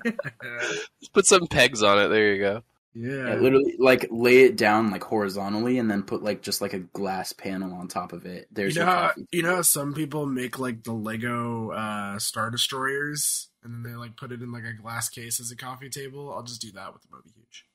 Put 1.14 1.26
some 1.26 1.48
pegs 1.48 1.84
on 1.84 2.00
it. 2.00 2.08
There 2.10 2.34
you 2.34 2.42
go. 2.42 2.64
Yeah. 2.94 3.30
Yeah, 3.30 3.36
literally, 3.36 3.76
like 3.80 4.08
lay 4.12 4.42
it 4.42 4.58
down 4.58 4.92
like 4.92 5.04
horizontally, 5.04 5.80
and 5.80 5.90
then 5.90 6.04
put 6.04 6.24
like 6.24 6.42
just 6.42 6.60
like 6.62 6.74
a 6.74 6.80
glass 6.80 7.32
panel 7.32 7.74
on 7.74 7.88
top 7.88 8.12
of 8.12 8.26
it. 8.26 8.48
There's 8.52 8.76
you 8.76 8.82
your 8.82 8.90
know, 8.90 8.96
how, 8.96 9.08
coffee. 9.08 9.28
you 9.32 9.44
know 9.44 9.56
how 9.56 9.62
some 9.62 9.94
people 9.94 10.26
make 10.26 10.60
like 10.60 10.84
the 10.84 10.92
Lego 10.92 11.72
uh, 11.72 12.20
Star 12.20 12.50
Destroyers, 12.50 13.48
and 13.64 13.74
then 13.74 13.84
they 13.84 13.96
like 13.98 14.18
put 14.18 14.34
it 14.34 14.42
in 14.42 14.52
like 14.52 14.66
a 14.66 14.74
glass 14.74 15.08
case 15.08 15.40
as 15.40 15.52
a 15.52 15.56
coffee 15.56 15.90
table. 15.90 16.34
I'll 16.34 16.44
just 16.44 16.62
do 16.62 16.72
that 16.74 16.92
with 16.92 17.02
the 17.04 17.08
Moby 17.12 17.30
Huge. 17.34 17.66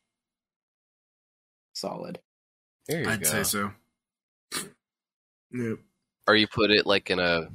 Solid. 1.72 2.20
There 2.86 3.02
you 3.02 3.08
I'd 3.08 3.22
go. 3.22 3.28
say 3.28 3.42
so. 3.42 3.72
Nope. 5.50 5.80
or 6.26 6.34
you 6.36 6.46
put 6.46 6.70
it 6.70 6.86
like 6.86 7.08
in 7.08 7.18
a 7.18 7.48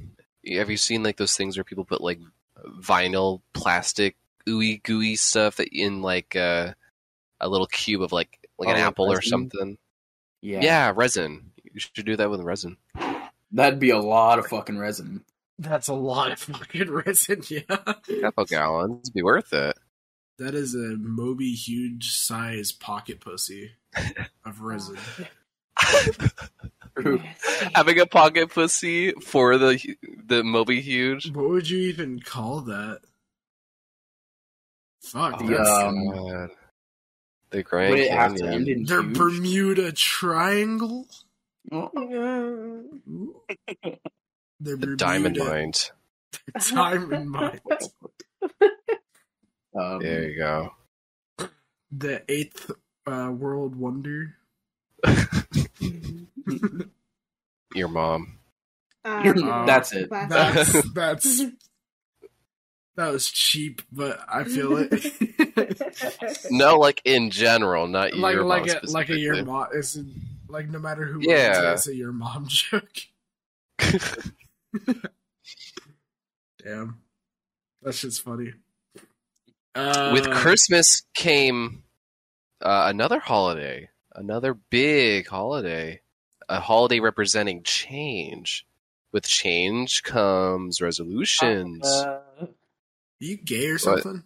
have 0.56 0.70
you 0.70 0.76
seen 0.76 1.02
like 1.02 1.16
those 1.16 1.36
things 1.36 1.56
where 1.56 1.64
people 1.64 1.84
put 1.84 2.00
like 2.00 2.18
vinyl 2.80 3.40
plastic 3.54 4.16
ooey 4.48 4.82
gooey 4.82 5.16
stuff 5.16 5.56
that 5.56 5.68
in 5.72 6.02
like 6.02 6.34
uh, 6.36 6.72
a 7.40 7.48
little 7.48 7.66
cube 7.66 8.02
of 8.02 8.12
like 8.12 8.38
like 8.58 8.68
an 8.68 8.74
Oh, 8.76 8.78
like 8.78 8.86
apple 8.86 9.12
or 9.12 9.22
something 9.22 9.78
Yeah. 10.40 10.60
yeah. 10.62 10.92
resin 10.94 11.52
you 11.62 11.80
should 11.80 12.04
do 12.06 12.16
that 12.16 12.30
with 12.30 12.40
resin 12.40 12.76
That'd 13.54 13.78
be 13.80 13.90
a 13.90 13.98
lot 13.98 14.38
of 14.38 14.46
fucking 14.46 14.78
resin. 14.78 15.24
That's 15.58 15.88
a 15.88 15.92
lot 15.94 16.32
of 16.32 16.38
fucking 16.38 16.90
resin, 16.90 17.42
yeah. 17.48 17.60
a 17.68 18.20
couple 18.22 18.44
gallons 18.46 19.10
be 19.10 19.22
worth 19.22 19.52
it 19.52 19.76
That 20.38 20.54
is 20.54 20.74
a 20.74 20.96
Moby 20.98 21.52
huge 21.52 22.12
size 22.12 22.72
pocket 22.72 23.20
pussy 23.20 23.72
of 24.44 24.60
resin. 24.62 24.96
having 27.74 27.98
a 28.00 28.06
pocket 28.06 28.50
pussy 28.50 29.12
for 29.12 29.58
the 29.58 29.96
the 30.26 30.44
moby 30.44 30.80
huge 30.80 31.30
What 31.32 31.48
would 31.50 31.70
you 31.70 31.78
even 31.80 32.20
call 32.20 32.60
that? 32.62 33.00
Fuck, 35.02 35.40
Oh, 35.40 35.46
that's 35.48 35.68
um, 35.68 36.08
God. 36.08 36.50
the 37.50 37.62
grand 37.62 37.90
Would 37.90 38.00
it 38.00 38.10
have 38.12 38.34
to 38.36 38.44
canyon 38.44 38.54
end 38.54 38.68
in 38.68 38.84
the 38.84 39.02
huge? 39.02 39.16
Bermuda 39.18 39.92
Triangle. 39.92 41.06
Oh, 41.70 41.90
Ooh. 43.08 43.40
The, 44.60 44.76
the 44.76 44.96
diamond 44.96 45.38
mines 45.38 45.92
Diamond 46.70 47.30
mines. 47.30 47.60
um, 49.78 49.98
there 50.00 50.28
you 50.30 50.36
go 50.38 50.70
The 51.90 52.22
eighth 52.28 52.70
uh, 53.06 53.32
world 53.36 53.76
wonder. 53.76 54.36
your 57.74 57.88
mom 57.88 58.38
You're- 59.04 59.42
Um, 59.42 59.66
that's 59.66 59.92
it. 59.92 60.08
That's 60.10 60.90
that's 60.94 61.42
that 62.96 63.10
was 63.12 63.28
cheap, 63.30 63.82
but 63.90 64.20
I 64.28 64.44
feel 64.44 64.76
it. 64.78 64.92
no 66.50 66.78
like 66.78 67.00
in 67.04 67.30
general 67.30 67.86
not 67.88 68.14
like 68.14 68.34
your 68.34 68.44
like 68.44 68.66
mom 68.66 68.76
a 68.84 68.90
like 68.90 69.08
a 69.08 69.18
your 69.18 69.34
specifically. 69.34 69.52
mom. 69.52 69.66
It's 69.74 69.98
like 70.48 70.68
no 70.68 70.78
matter 70.78 71.04
who. 71.06 71.20
Yeah. 71.22 71.72
it's 71.72 71.88
a 71.88 71.94
your 71.96 72.12
mom 72.12 72.46
joke. 72.48 72.90
Damn, 76.62 76.98
that 77.82 77.94
shit's 77.94 78.18
funny. 78.18 78.52
Uh, 79.74 80.10
with 80.12 80.30
Christmas 80.30 81.02
came 81.14 81.82
uh, 82.60 82.84
another 82.88 83.18
holiday, 83.18 83.88
another 84.14 84.54
big 84.54 85.28
holiday, 85.28 86.00
a 86.48 86.60
holiday 86.60 87.00
representing 87.00 87.62
change. 87.62 88.66
With 89.12 89.26
change 89.28 90.02
comes 90.02 90.80
resolutions. 90.80 91.86
Uh, 91.86 92.20
are 92.40 92.48
you 93.20 93.36
gay 93.36 93.68
or 93.68 93.72
What? 93.74 93.80
something? 93.80 94.22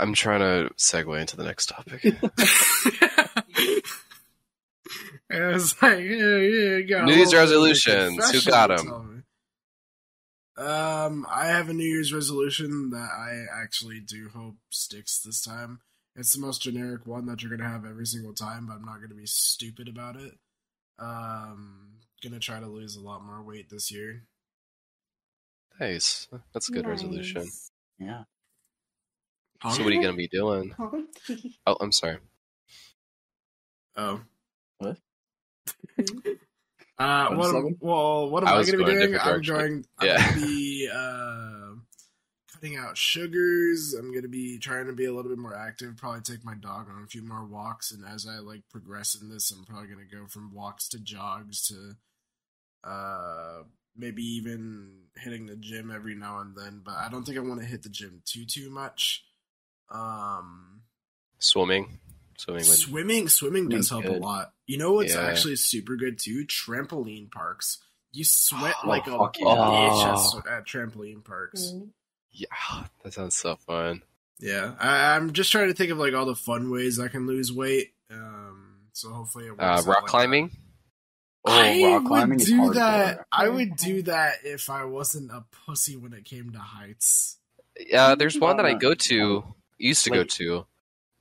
I'm 0.00 0.14
trying 0.14 0.40
to 0.40 0.74
segue 0.74 1.20
into 1.20 1.36
the 1.36 1.44
next 1.44 1.66
topic. 1.66 2.02
I 5.30 5.46
was 5.52 5.80
like, 5.80 6.00
yeah, 6.00 6.36
yeah, 6.38 6.80
got 6.80 7.04
New 7.04 7.14
Year's 7.14 7.32
resolutions. 7.32 8.30
Who 8.30 8.50
got 8.50 8.76
them? 8.76 9.24
Um, 10.56 11.24
I 11.30 11.46
have 11.46 11.68
a 11.68 11.72
New 11.72 11.84
Year's 11.86 12.12
resolution 12.12 12.90
that 12.90 13.10
I 13.16 13.44
actually 13.62 14.00
do 14.00 14.28
hope 14.34 14.56
sticks 14.70 15.20
this 15.20 15.40
time. 15.40 15.82
It's 16.16 16.32
the 16.34 16.40
most 16.40 16.62
generic 16.62 17.06
one 17.06 17.26
that 17.26 17.42
you're 17.42 17.56
gonna 17.56 17.68
have 17.70 17.84
every 17.84 18.06
single 18.06 18.34
time, 18.34 18.66
but 18.66 18.74
I'm 18.74 18.84
not 18.84 19.00
gonna 19.00 19.14
be 19.14 19.26
stupid 19.26 19.88
about 19.88 20.16
it. 20.16 20.32
Um, 20.98 22.00
gonna 22.22 22.38
try 22.40 22.60
to 22.60 22.66
lose 22.66 22.96
a 22.96 23.00
lot 23.00 23.24
more 23.24 23.42
weight 23.42 23.70
this 23.70 23.90
year. 23.90 24.24
nice. 25.78 26.28
That's 26.52 26.68
a 26.68 26.72
good 26.72 26.86
resolution. 26.86 27.42
Nice. 27.42 27.70
yeah. 27.98 28.24
So 29.62 29.82
what 29.84 29.92
are 29.92 29.94
you 29.94 30.00
going 30.00 30.14
to 30.14 30.16
be 30.16 30.26
doing? 30.28 30.70
Honky. 30.78 31.54
Oh, 31.66 31.76
I'm 31.80 31.92
sorry. 31.92 32.16
Oh. 33.96 34.22
What? 34.78 34.96
Uh, 36.98 37.28
what? 37.34 37.64
Well, 37.80 38.28
what 38.28 38.42
am 38.42 38.48
I 38.48 38.52
I, 38.52 38.54
going 38.62 38.78
to 38.78 38.84
be 38.84 38.92
doing? 38.92 39.18
I'm 39.18 39.40
going. 39.40 39.86
I'm 39.98 40.06
Yeah. 40.06 40.18
going 40.18 40.40
to 40.40 40.46
be 40.46 40.90
uh, 40.92 41.49
putting 42.60 42.76
out 42.76 42.96
sugars. 42.96 43.94
I'm 43.94 44.12
gonna 44.12 44.28
be 44.28 44.58
trying 44.58 44.86
to 44.86 44.92
be 44.92 45.06
a 45.06 45.12
little 45.12 45.30
bit 45.30 45.38
more 45.38 45.54
active. 45.56 45.96
Probably 45.96 46.20
take 46.20 46.44
my 46.44 46.54
dog 46.54 46.88
on 46.88 47.02
a 47.02 47.06
few 47.06 47.22
more 47.22 47.44
walks, 47.44 47.90
and 47.90 48.04
as 48.04 48.26
I 48.26 48.38
like 48.38 48.62
progress 48.70 49.14
in 49.20 49.28
this, 49.30 49.50
I'm 49.50 49.64
probably 49.64 49.88
gonna 49.88 50.04
go 50.10 50.26
from 50.28 50.52
walks 50.54 50.88
to 50.90 50.98
jogs 50.98 51.66
to 51.68 51.96
uh 52.88 53.62
maybe 53.96 54.22
even 54.22 55.02
hitting 55.16 55.46
the 55.46 55.56
gym 55.56 55.90
every 55.90 56.14
now 56.14 56.38
and 56.40 56.56
then. 56.56 56.80
But 56.84 56.94
I 56.94 57.08
don't 57.10 57.24
think 57.24 57.36
I 57.38 57.40
want 57.40 57.60
to 57.60 57.66
hit 57.66 57.82
the 57.82 57.88
gym 57.88 58.22
too 58.24 58.44
too 58.46 58.70
much. 58.70 59.24
Um, 59.90 60.82
Swimming, 61.38 61.98
swimming. 62.38 62.64
Would, 62.66 62.78
swimming 62.78 63.28
swimming 63.28 63.68
does 63.68 63.88
Swimming's 63.88 64.08
help 64.08 64.22
a 64.22 64.24
lot. 64.24 64.52
You 64.66 64.78
know 64.78 64.92
what's 64.92 65.14
Yeah. 65.14 65.22
actually 65.22 65.56
super 65.56 65.96
good 65.96 66.18
too? 66.18 66.44
Trampoline 66.46 67.30
parks. 67.30 67.78
You 68.12 68.24
sweat 68.24 68.74
Oh, 68.84 68.88
like 68.88 69.06
a 69.06 69.10
fuck 69.18 69.36
bitch 69.36 69.42
at 70.04 70.16
Oh. 70.18 70.42
at 70.50 70.66
trampoline 70.66 71.24
parks. 71.24 71.72
Mm. 71.74 71.90
Yeah, 72.32 72.46
that 73.04 73.14
sounds 73.14 73.34
so 73.34 73.56
fun. 73.56 74.02
Yeah, 74.38 74.74
I, 74.80 75.16
I'm 75.16 75.32
just 75.32 75.52
trying 75.52 75.68
to 75.68 75.74
think 75.74 75.90
of 75.90 75.98
like 75.98 76.14
all 76.14 76.26
the 76.26 76.34
fun 76.34 76.70
ways 76.70 76.98
I 76.98 77.08
can 77.08 77.26
lose 77.26 77.52
weight. 77.52 77.92
Um, 78.10 78.76
so 78.92 79.10
hopefully 79.10 79.46
it 79.46 79.50
works. 79.50 79.62
Uh, 79.62 79.64
out 79.64 79.86
rock 79.86 80.02
like 80.02 80.06
climbing. 80.06 80.50
Oh, 81.44 81.52
I 81.52 81.82
rock 81.84 82.02
would 82.02 82.08
climbing 82.08 82.40
is 82.40 82.46
do 82.46 82.72
that. 82.74 83.26
I 83.30 83.48
would 83.48 83.76
do 83.76 84.02
that 84.02 84.36
if 84.44 84.70
I 84.70 84.84
wasn't 84.84 85.30
a 85.30 85.44
pussy 85.66 85.96
when 85.96 86.12
it 86.12 86.24
came 86.24 86.52
to 86.52 86.58
heights. 86.58 87.36
Uh, 87.94 88.14
there's 88.14 88.38
one 88.38 88.56
that 88.58 88.66
I 88.66 88.74
go 88.74 88.94
to, 88.94 89.44
used 89.78 90.04
to 90.04 90.10
go 90.10 90.24
to. 90.24 90.66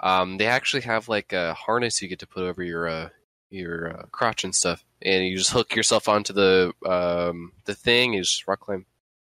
Um, 0.02 0.38
they 0.38 0.48
actually 0.48 0.82
have 0.84 1.10
like 1.10 1.34
a 1.34 1.54
harness 1.54 2.02
you 2.02 2.08
get 2.08 2.20
to 2.20 2.28
put 2.28 2.44
over 2.44 2.64
your 2.64 2.88
uh, 2.88 3.10
your 3.50 3.98
uh, 3.98 4.04
crotch 4.12 4.44
and 4.44 4.56
stuff, 4.56 4.84
and 5.02 5.26
you 5.26 5.38
just 5.38 5.52
hook 5.52 5.76
yourself 5.76 6.08
onto 6.08 6.34
the 6.34 6.74
um, 6.86 7.52
the 7.66 7.76
thing. 7.76 8.14
You 8.14 8.22
just 8.22 8.48
rock 8.48 8.62
climb, 8.62 8.86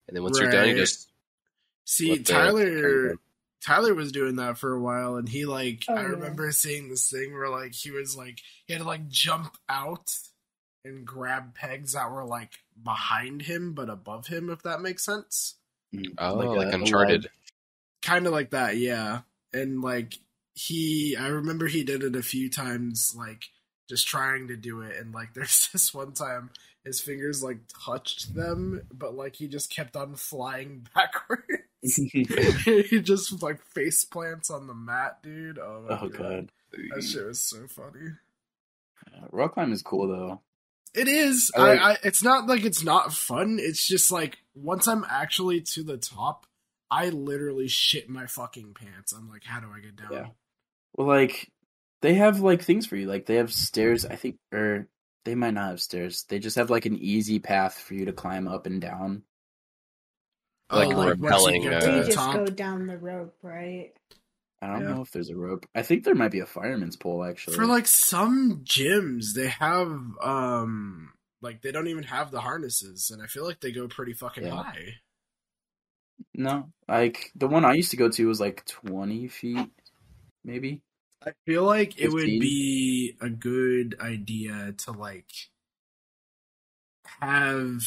and 0.07 0.17
then 0.17 0.23
once 0.23 0.39
you're 0.39 0.51
done, 0.51 0.69
you 0.69 0.77
just 0.77 1.10
See, 1.85 2.19
Tyler, 2.23 3.17
Tyler 3.65 3.95
was 3.95 4.13
doing 4.13 4.37
that 4.37 4.59
for 4.59 4.73
a 4.73 4.81
while, 4.81 5.17
and 5.17 5.29
he 5.29 5.45
like 5.45 5.85
Oh, 5.89 5.95
I 5.95 6.03
yeah. 6.03 6.07
remember 6.09 6.51
seeing 6.53 6.89
this 6.89 7.11
thing 7.11 7.33
where 7.33 7.49
like 7.49 7.75
he 7.75 7.91
was 7.91 8.17
like 8.17 8.41
he 8.67 8.73
had 8.73 8.83
to 8.83 8.89
like 8.89 9.09
jump 9.09 9.57
out 9.69 10.15
and 10.85 11.05
grab 11.05 11.55
pegs 11.55 11.93
that 11.93 12.11
were 12.11 12.25
like 12.25 12.53
behind 12.83 13.43
him 13.43 13.75
but 13.75 13.91
above 13.91 14.29
him, 14.29 14.49
if 14.51 14.63
that 14.63 14.81
makes 14.81 15.05
sense. 15.05 15.57
oh, 16.19 16.35
Like 16.35 16.49
like, 16.49 16.67
a- 16.69 16.71
a 16.71 16.75
Uncharted. 16.81 17.23
ledge. 17.25 17.31
kind 18.03 18.27
of 18.27 18.33
like 18.33 18.51
that 18.51 18.77
yeah 18.77 19.21
and 19.53 19.83
like 19.83 20.15
he 20.55 21.17
i 21.19 21.27
remember 21.27 21.67
he 21.67 21.83
did 21.85 22.03
it 22.03 22.15
a 22.17 22.23
few 22.23 22.49
times 22.49 23.15
like 23.17 23.45
just 23.89 24.07
trying 24.07 24.47
to 24.49 24.57
do 24.57 24.81
it 24.83 24.97
and 24.97 25.13
like 25.13 25.35
there's 25.35 25.69
this 25.73 25.93
one 25.93 26.13
time 26.13 26.51
his 26.85 27.01
fingers 27.01 27.43
like 27.43 27.59
touched 27.85 28.35
them 28.35 28.81
but 28.93 29.15
like 29.15 29.37
he 29.37 29.49
just 29.49 29.71
kept 29.75 29.97
on 29.97 30.15
flying 30.15 30.87
backwards 30.95 31.45
he 32.65 33.01
just 33.01 33.43
like 33.43 33.63
face 33.63 34.05
plants 34.05 34.51
on 34.51 34.67
the 34.67 34.75
mat 34.75 35.19
dude 35.23 35.59
oh, 35.59 35.85
my 35.89 35.99
oh 36.01 36.09
god, 36.09 36.51
that 36.73 37.03
shit 37.03 37.27
was 37.27 37.43
so 37.43 37.67
funny 37.69 38.11
rock 39.31 39.55
climbing 39.55 39.73
is 39.73 39.83
cool 39.83 40.07
though. 40.09 40.41
it 40.95 41.09
is 41.09 41.51
I 41.57 41.61
like- 41.61 41.81
I, 41.81 41.91
I 41.93 41.97
it's 42.03 42.23
not 42.23 42.47
like 42.47 42.65
it's 42.65 42.85
not 42.85 43.13
fun 43.13 43.59
it's 43.61 43.87
just 43.87 44.13
like 44.13 44.39
once 44.55 44.87
i'm 44.87 45.05
actually 45.09 45.61
to 45.63 45.83
the 45.83 45.97
top 45.97 46.47
i 46.91 47.09
literally 47.09 47.69
shit 47.69 48.09
my 48.09 48.27
fucking 48.27 48.75
pants 48.75 49.13
i'm 49.13 49.29
like 49.29 49.45
how 49.45 49.61
do 49.61 49.69
i 49.75 49.81
get 49.81 49.97
down 49.97 50.09
Yeah. 50.13 50.27
Well, 50.97 51.07
like 51.07 51.51
they 52.03 52.15
have 52.15 52.41
like 52.41 52.63
things 52.63 52.87
for 52.87 52.97
you. 52.97 53.07
Like 53.07 53.27
they 53.27 53.37
have 53.37 53.53
stairs. 53.53 54.05
I 54.05 54.17
think, 54.17 54.39
or 54.53 54.89
they 55.25 55.35
might 55.37 55.55
not 55.55 55.71
have 55.71 55.81
stairs. 55.81 56.25
They 56.29 56.39
just 56.41 56.57
have 56.57 56.69
like 56.69 56.85
an 56.85 56.97
easy 56.97 57.39
path 57.39 57.79
for 57.79 57.95
you 57.95 58.07
to 58.07 58.13
climb 58.13 58.49
up 58.49 58.67
and 58.67 58.81
down. 58.81 59.23
Like 60.73 60.89
Oh, 60.89 61.03
a 61.09 61.15
once 61.17 61.47
rappelling, 61.47 61.63
you 61.63 61.71
uh, 61.71 61.97
you 61.97 62.05
just 62.05 62.17
top. 62.17 62.35
go 62.35 62.47
down 62.47 62.87
the 62.87 62.97
rope, 62.99 63.37
right? 63.43 63.93
I 64.63 64.67
don't 64.67 64.83
Yeah. 64.83 64.95
know 64.95 65.03
if 65.03 65.11
there's 65.11 65.31
a 65.31 65.37
rope. 65.37 65.67
I 65.75 65.83
think 65.83 66.05
there 66.05 66.15
might 66.15 66.31
be 66.31 66.41
a 66.41 66.47
fireman's 66.47 66.97
pole 66.97 67.25
actually. 67.25 67.57
For 67.57 67.67
like 67.67 67.87
some 67.87 68.63
gyms, 68.65 69.33
they 69.35 69.49
have 69.49 69.89
um 70.23 71.13
like 71.43 71.63
they 71.63 71.73
don't 71.73 71.89
even 71.89 72.05
have 72.05 72.31
the 72.31 72.41
harnesses, 72.41 73.11
and 73.11 73.23
I 73.23 73.27
feel 73.27 73.45
like 73.45 73.61
they 73.61 73.73
go 73.73 73.89
pretty 73.89 74.13
fucking 74.13 74.45
Yeah. 74.45 74.63
high. 74.63 74.95
no, 76.35 76.71
like 76.89 77.33
the 77.35 77.49
one 77.49 77.65
I 77.65 77.75
used 77.75 77.91
to 77.93 77.97
go 77.97 78.11
to 78.11 78.27
was 78.29 78.41
like 78.41 78.65
twenty 78.67 79.29
feet, 79.29 79.71
maybe. 80.45 80.83
I 81.27 81.33
feel 81.47 81.65
like 81.65 81.99
it 81.99 82.13
would 82.13 82.25
be 82.27 83.17
a 83.21 83.29
good 83.29 83.97
idea 84.01 84.73
to 84.79 84.93
like 84.93 85.31
have 87.21 87.83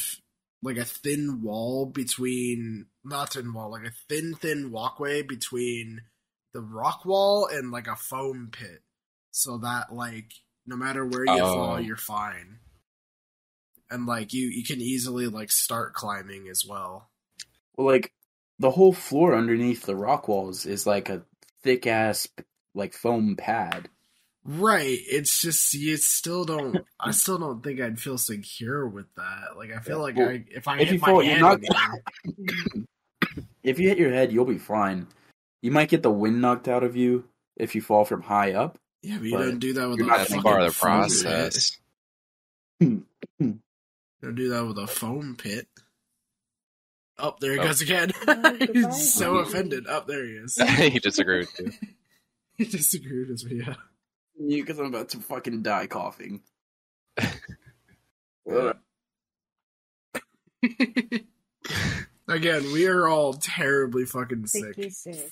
like 0.63 0.77
a 0.77 0.85
thin 0.85 1.41
wall 1.43 1.85
between 1.85 2.87
not 3.03 3.33
thin 3.33 3.53
wall, 3.53 3.71
like 3.71 3.85
a 3.85 3.91
thin 4.09 4.33
thin 4.35 4.71
walkway 4.71 5.21
between 5.21 6.01
the 6.53 6.61
rock 6.61 7.05
wall 7.05 7.47
and 7.47 7.71
like 7.71 7.87
a 7.87 7.95
foam 7.95 8.49
pit, 8.51 8.81
so 9.31 9.57
that 9.59 9.93
like 9.93 10.31
no 10.65 10.75
matter 10.77 11.05
where 11.05 11.25
you 11.25 11.43
Oh. 11.43 11.53
fall, 11.53 11.79
you're 11.79 11.97
fine. 11.97 12.59
And 13.91 14.05
like 14.05 14.33
you, 14.33 14.47
you 14.47 14.63
can 14.63 14.81
easily 14.81 15.27
like 15.27 15.51
start 15.51 15.93
climbing 15.93 16.47
as 16.49 16.63
well. 16.67 17.09
Well, 17.75 17.87
like 17.87 18.13
the 18.59 18.71
whole 18.71 18.93
floor 18.93 19.35
underneath 19.35 19.83
the 19.85 19.95
rock 19.95 20.27
walls 20.27 20.65
is 20.65 20.87
like 20.87 21.09
a 21.09 21.25
thick 21.63 21.87
ass 21.87 22.27
like 22.75 22.93
foam 22.93 23.35
pad. 23.35 23.89
Right. 24.45 24.99
It's 25.07 25.41
just 25.41 25.73
you 25.73 25.95
still 25.97 26.43
don't. 26.43 26.85
I 26.99 27.11
still 27.11 27.37
don't 27.37 27.63
think 27.63 27.79
I'd 27.79 27.99
feel 27.99 28.17
secure 28.17 28.85
with 28.87 29.05
that. 29.15 29.55
Like 29.57 29.71
I 29.71 29.79
feel 29.79 29.97
Yeah. 29.97 30.03
like 30.03 30.15
Well, 30.17 30.29
I 30.29 30.45
if 30.51 30.67
I 30.67 30.79
if 30.79 30.87
hit 30.89 30.93
you 30.95 30.99
my 30.99 31.07
fall, 31.07 31.23
you're 31.23 31.35
head, 31.35 31.61
not- 31.61 31.61
If 33.63 33.79
you 33.79 33.87
hit 33.87 33.97
your 33.97 34.11
head, 34.11 34.33
you'll 34.33 34.43
be 34.45 34.57
fine. 34.57 35.07
You 35.61 35.71
might 35.71 35.87
get 35.87 36.03
the 36.03 36.11
wind 36.11 36.41
knocked 36.41 36.67
out 36.67 36.83
of 36.83 36.97
you 36.97 37.23
if 37.55 37.73
you 37.75 37.81
fall 37.81 38.03
from 38.03 38.21
high 38.21 38.51
up. 38.51 38.77
yeah, 39.01 39.17
but 39.17 39.23
you 39.25 39.31
But 39.37 39.43
don't 39.43 39.59
do 39.59 39.73
that 39.73 39.87
with 39.87 39.99
you're 39.99 40.07
a 40.07 40.11
not 40.17 40.27
fucking 40.27 40.41
part 40.43 40.61
of 40.61 40.73
the 40.73 40.77
process. 40.79 41.77
Pit. 42.81 42.99
Don't 43.39 44.35
do 44.35 44.49
that 44.49 44.65
with 44.65 44.77
a 44.77 44.87
foam 44.87 45.35
pit. 45.37 45.67
Oh, 47.17 47.35
there 47.39 47.53
he 47.53 47.59
Oh. 47.59 47.63
goes 47.63 47.81
again. 47.81 48.11
Oh. 48.27 48.57
He's 48.73 49.13
so 49.13 49.37
offended. 49.37 49.87
Up 49.87 50.07
there 50.07 50.25
he 50.25 50.31
is. 50.33 50.55
he 50.57 50.99
disagree 50.99 51.39
with 51.39 51.59
you. 51.59 51.71
he 52.57 52.65
disagreed 52.65 53.29
with 53.29 53.45
me. 53.45 53.63
Yeah. 53.65 53.75
You, 54.39 54.63
because 54.63 54.79
I'm 54.79 54.85
about 54.87 55.09
to 55.09 55.19
fucking 55.19 55.61
die 55.63 55.87
coughing. 55.87 56.41
Again, 62.27 62.71
we 62.71 62.87
are 62.87 63.07
all 63.07 63.33
terribly 63.33 64.05
fucking 64.05 64.47
sick. 64.47 64.75
Sicky 64.77 64.91
sick. 64.93 65.31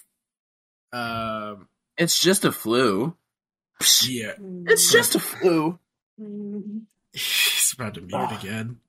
Um, 0.92 1.68
It's 1.98 2.20
just 2.20 2.44
a 2.46 2.52
flu. 2.52 3.16
yeah, 4.08 4.34
It's 4.68 4.92
just 4.92 5.16
a 5.16 5.20
flu. 5.20 5.80
Mm. 6.22 6.82
he's 7.14 7.74
about 7.76 7.94
to 7.96 8.02
mute 8.02 8.32
again. 8.40 8.80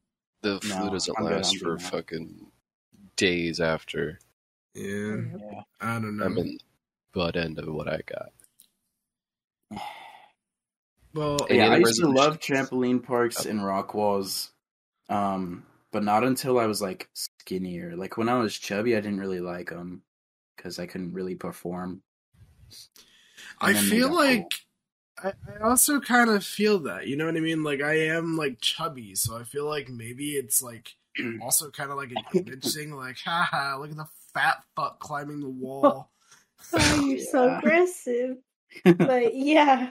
The 0.43 0.61
flu 0.61 0.85
No, 0.87 0.91
doesn't 0.91 1.15
I'm 1.17 1.25
last 1.25 1.57
for 1.59 1.77
good 1.77 1.83
now. 1.83 1.89
fucking 1.91 2.47
days 3.17 3.61
after. 3.61 4.19
Yeah, 4.75 5.17
Yeah. 5.39 5.63
I 5.81 5.95
don't 5.95 6.17
know. 6.17 6.25
I'm 6.25 6.39
in 6.39 6.59
butt 7.15 7.37
end 7.37 7.59
of 7.61 7.73
what 7.73 7.89
I 7.89 8.01
got. 8.05 8.33
well, 11.15 11.39
yeah, 11.51 11.69
I 11.69 11.77
used 11.79 12.01
to 12.01 12.09
love 12.09 12.39
trampoline 12.39 13.03
parks 13.03 13.45
and 13.45 13.65
rock 13.65 13.95
walls, 13.95 14.51
um, 15.09 15.65
but 15.91 16.03
not 16.03 16.25
until 16.25 16.59
I 16.59 16.67
was 16.67 16.81
like 16.81 17.09
skinnier. 17.15 17.95
Like 17.97 18.17
when 18.17 18.29
I 18.29 18.39
was 18.39 18.57
chubby, 18.57 18.97
I 18.97 19.01
didn't 19.01 19.21
really 19.21 19.41
like 19.41 19.71
them 19.71 20.03
because 20.57 20.79
I 20.79 20.87
couldn't 20.87 21.13
really 21.13 21.35
perform. 21.35 22.03
I 23.61 23.69
And 23.69 23.77
then 23.77 23.85
they 23.85 23.91
feel 23.91 24.15
like 24.15 24.51
cool. 25.23 25.33
I, 25.49 25.55
I 25.55 25.69
also 25.69 26.01
kind 26.01 26.31
of 26.31 26.45
feel 26.45 26.81
that. 26.81 27.07
You 27.07 27.17
know 27.17 27.27
what 27.27 27.37
I 27.37 27.41
mean? 27.41 27.63
Like 27.63 27.83
I 27.83 28.07
am 28.09 28.37
like 28.37 28.61
chubby, 28.61 29.15
so 29.15 29.37
I 29.37 29.45
feel 29.45 29.67
like 29.67 29.89
maybe 29.89 30.33
it's 30.33 30.63
like 30.63 30.95
also 31.43 31.71
kind 31.71 31.91
of 31.91 31.97
like 31.97 32.13
an 32.13 32.25
image 32.35 32.73
thing. 32.73 32.93
Like, 32.93 33.19
haha, 33.25 33.79
look 33.79 33.91
at 33.91 33.97
the 33.97 34.09
fat 34.35 34.63
fuck 34.75 34.99
climbing 34.99 35.41
the 35.41 35.49
wall. 35.51 36.11
Oh, 36.73 37.05
you're 37.05 37.19
so 37.19 37.57
aggressive. 37.57 38.37
But 38.85 39.37
yeah. 39.37 39.91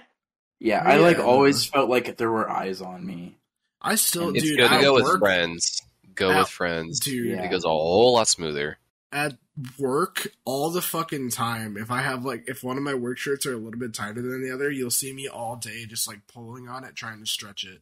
Yeah, 0.63 0.83
I 0.85 0.97
like 0.97 1.17
always 1.17 1.65
felt 1.65 1.89
like 1.89 2.17
there 2.17 2.31
were 2.31 2.47
eyes 2.47 2.81
on 2.81 3.03
me. 3.03 3.35
I 3.81 3.95
still, 3.95 4.29
do. 4.29 4.35
It's 4.35 4.43
dude, 4.45 4.59
good 4.59 4.67
to 4.69 4.75
at 4.75 4.81
go 4.81 4.93
with 4.93 5.19
friends. 5.19 5.81
Go 6.13 6.29
At- 6.29 6.39
with 6.41 6.49
friends. 6.49 6.99
dude. 6.99 7.31
Yeah. 7.31 7.43
It 7.43 7.49
goes 7.49 7.65
a 7.65 7.69
whole 7.69 8.13
lot 8.13 8.27
smoother. 8.27 8.77
At 9.11 9.39
work, 9.79 10.27
all 10.45 10.69
the 10.69 10.83
fucking 10.83 11.31
time. 11.31 11.77
If 11.77 11.89
I 11.89 12.03
have 12.03 12.23
like, 12.23 12.43
if 12.47 12.63
one 12.63 12.77
of 12.77 12.83
my 12.83 12.93
work 12.93 13.17
shirts 13.17 13.47
are 13.47 13.53
a 13.53 13.57
little 13.57 13.79
bit 13.79 13.95
tighter 13.95 14.21
than 14.21 14.43
the 14.43 14.53
other, 14.53 14.69
you'll 14.69 14.91
see 14.91 15.11
me 15.11 15.27
all 15.27 15.55
day 15.55 15.85
just 15.87 16.07
like 16.07 16.27
pulling 16.27 16.69
on 16.69 16.83
it, 16.83 16.95
trying 16.95 17.19
to 17.21 17.25
stretch 17.25 17.63
it. 17.63 17.81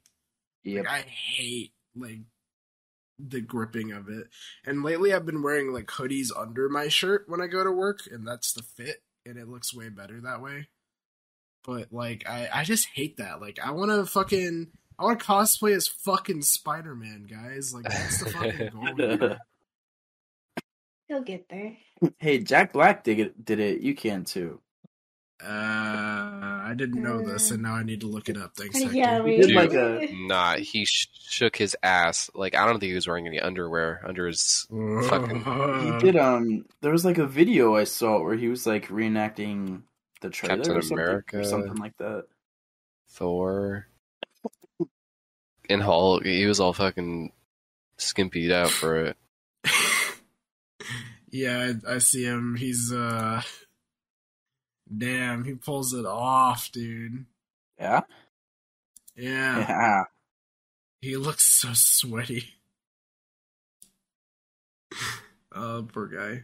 Yep. 0.64 0.86
Like 0.86 0.94
I 0.94 1.02
hate 1.02 1.74
like 1.98 2.20
the 3.20 3.42
gripping 3.42 3.92
of 3.92 4.08
it. 4.08 4.30
And 4.66 4.84
lately 4.84 5.14
I've 5.14 5.26
been 5.26 5.44
wearing 5.44 5.74
like 5.74 5.88
hoodies 5.88 6.30
under 6.36 6.70
my 6.70 6.88
shirt 6.88 7.26
when 7.28 7.42
I 7.42 7.48
go 7.48 7.62
to 7.62 7.72
work 7.74 8.00
and 8.10 8.26
that's 8.26 8.54
the 8.54 8.64
fit 8.64 9.04
and 9.26 9.38
it 9.38 9.50
looks 9.50 9.74
way 9.74 9.90
better 9.90 10.22
that 10.22 10.42
way. 10.42 10.70
But 11.66 11.92
like 11.92 12.28
I 12.28 12.50
I 12.54 12.64
just 12.64 12.88
hate 12.94 13.18
that. 13.18 13.42
Like 13.42 13.60
I 13.64 13.72
want 13.72 13.92
to 13.92 14.06
fucking 14.06 14.68
I 14.98 15.04
want 15.04 15.20
to 15.20 15.26
cosplay 15.26 15.76
as 15.76 15.88
fucking 15.88 16.42
Spider-Man, 16.42 17.28
guys. 17.30 17.74
Like 17.74 17.84
that's 17.86 18.24
the 18.24 18.30
fucking 18.32 18.70
goal. 18.74 18.96
here. 19.20 19.38
He'll 21.08 21.22
get 21.24 21.50
there. 21.50 21.76
Hey, 22.20 22.40
Jack 22.40 22.72
Black 22.74 23.04
did 23.04 23.20
it. 23.20 23.44
Did 23.46 23.60
it? 23.60 23.82
You 23.82 23.96
can 23.96 24.26
too. 24.26 24.62
Uh, 25.42 25.48
I 25.48 26.74
didn't 26.76 27.02
know 27.02 27.22
this, 27.26 27.50
and 27.52 27.64
now 27.64 27.74
I 27.74 27.84
need 27.84 28.02
to 28.02 28.08
look 28.08 28.28
it 28.30 28.36
up. 28.38 28.56
Thanks, 28.58 28.78
Hector. 28.78 28.94
Yeah, 28.96 29.22
we 29.22 29.38
did 29.38 29.48
Dude. 29.48 29.56
like 29.56 29.74
a- 29.74 30.10
Nah, 30.28 30.58
he 30.58 30.84
sh- 30.86 31.08
shook 31.30 31.56
his 31.56 31.78
ass. 31.82 32.30
Like 32.36 32.56
I 32.56 32.66
don't 32.66 32.80
think 32.80 32.90
he 32.90 32.94
was 32.96 33.08
wearing 33.08 33.26
any 33.26 33.40
underwear 33.40 34.02
under 34.06 34.28
his. 34.28 34.68
Fucking- 34.70 35.44
He 35.94 36.00
did. 36.06 36.18
Um, 36.18 36.66
there 36.82 36.92
was 36.92 37.06
like 37.06 37.18
a 37.20 37.26
video 37.26 37.76
I 37.76 37.86
saw 37.86 38.22
where 38.22 38.36
he 38.36 38.50
was 38.50 38.68
like 38.68 38.88
reenacting 38.90 39.84
the 40.22 40.30
trailer 40.30 40.58
Captain 40.58 40.78
or 40.78 40.82
something, 40.82 40.98
America. 41.00 41.40
or 41.40 41.44
something 41.44 41.76
like 41.76 41.98
that. 41.98 42.26
Thor. 43.10 43.88
And 45.70 45.82
Hulk, 45.84 46.26
he 46.26 46.46
was 46.46 46.60
all 46.60 46.74
fucking 46.74 47.32
skimpied 47.98 48.52
out 48.52 48.70
for 48.72 49.06
it. 49.06 49.18
yeah, 51.32 51.74
I, 51.88 51.96
I 51.96 51.98
see 52.00 52.24
him. 52.24 52.56
He's 52.56 52.92
uh, 52.92 53.42
damn, 54.96 55.44
he 55.44 55.54
pulls 55.54 55.94
it 55.94 56.06
off, 56.06 56.72
dude. 56.72 57.26
Yeah. 57.78 58.02
Yeah, 59.16 59.60
Yeah. 59.60 60.04
he 61.02 61.18
looks 61.18 61.44
so 61.46 61.70
sweaty. 61.74 62.56
oh, 65.54 65.88
poor 65.92 66.08
guy. 66.08 66.44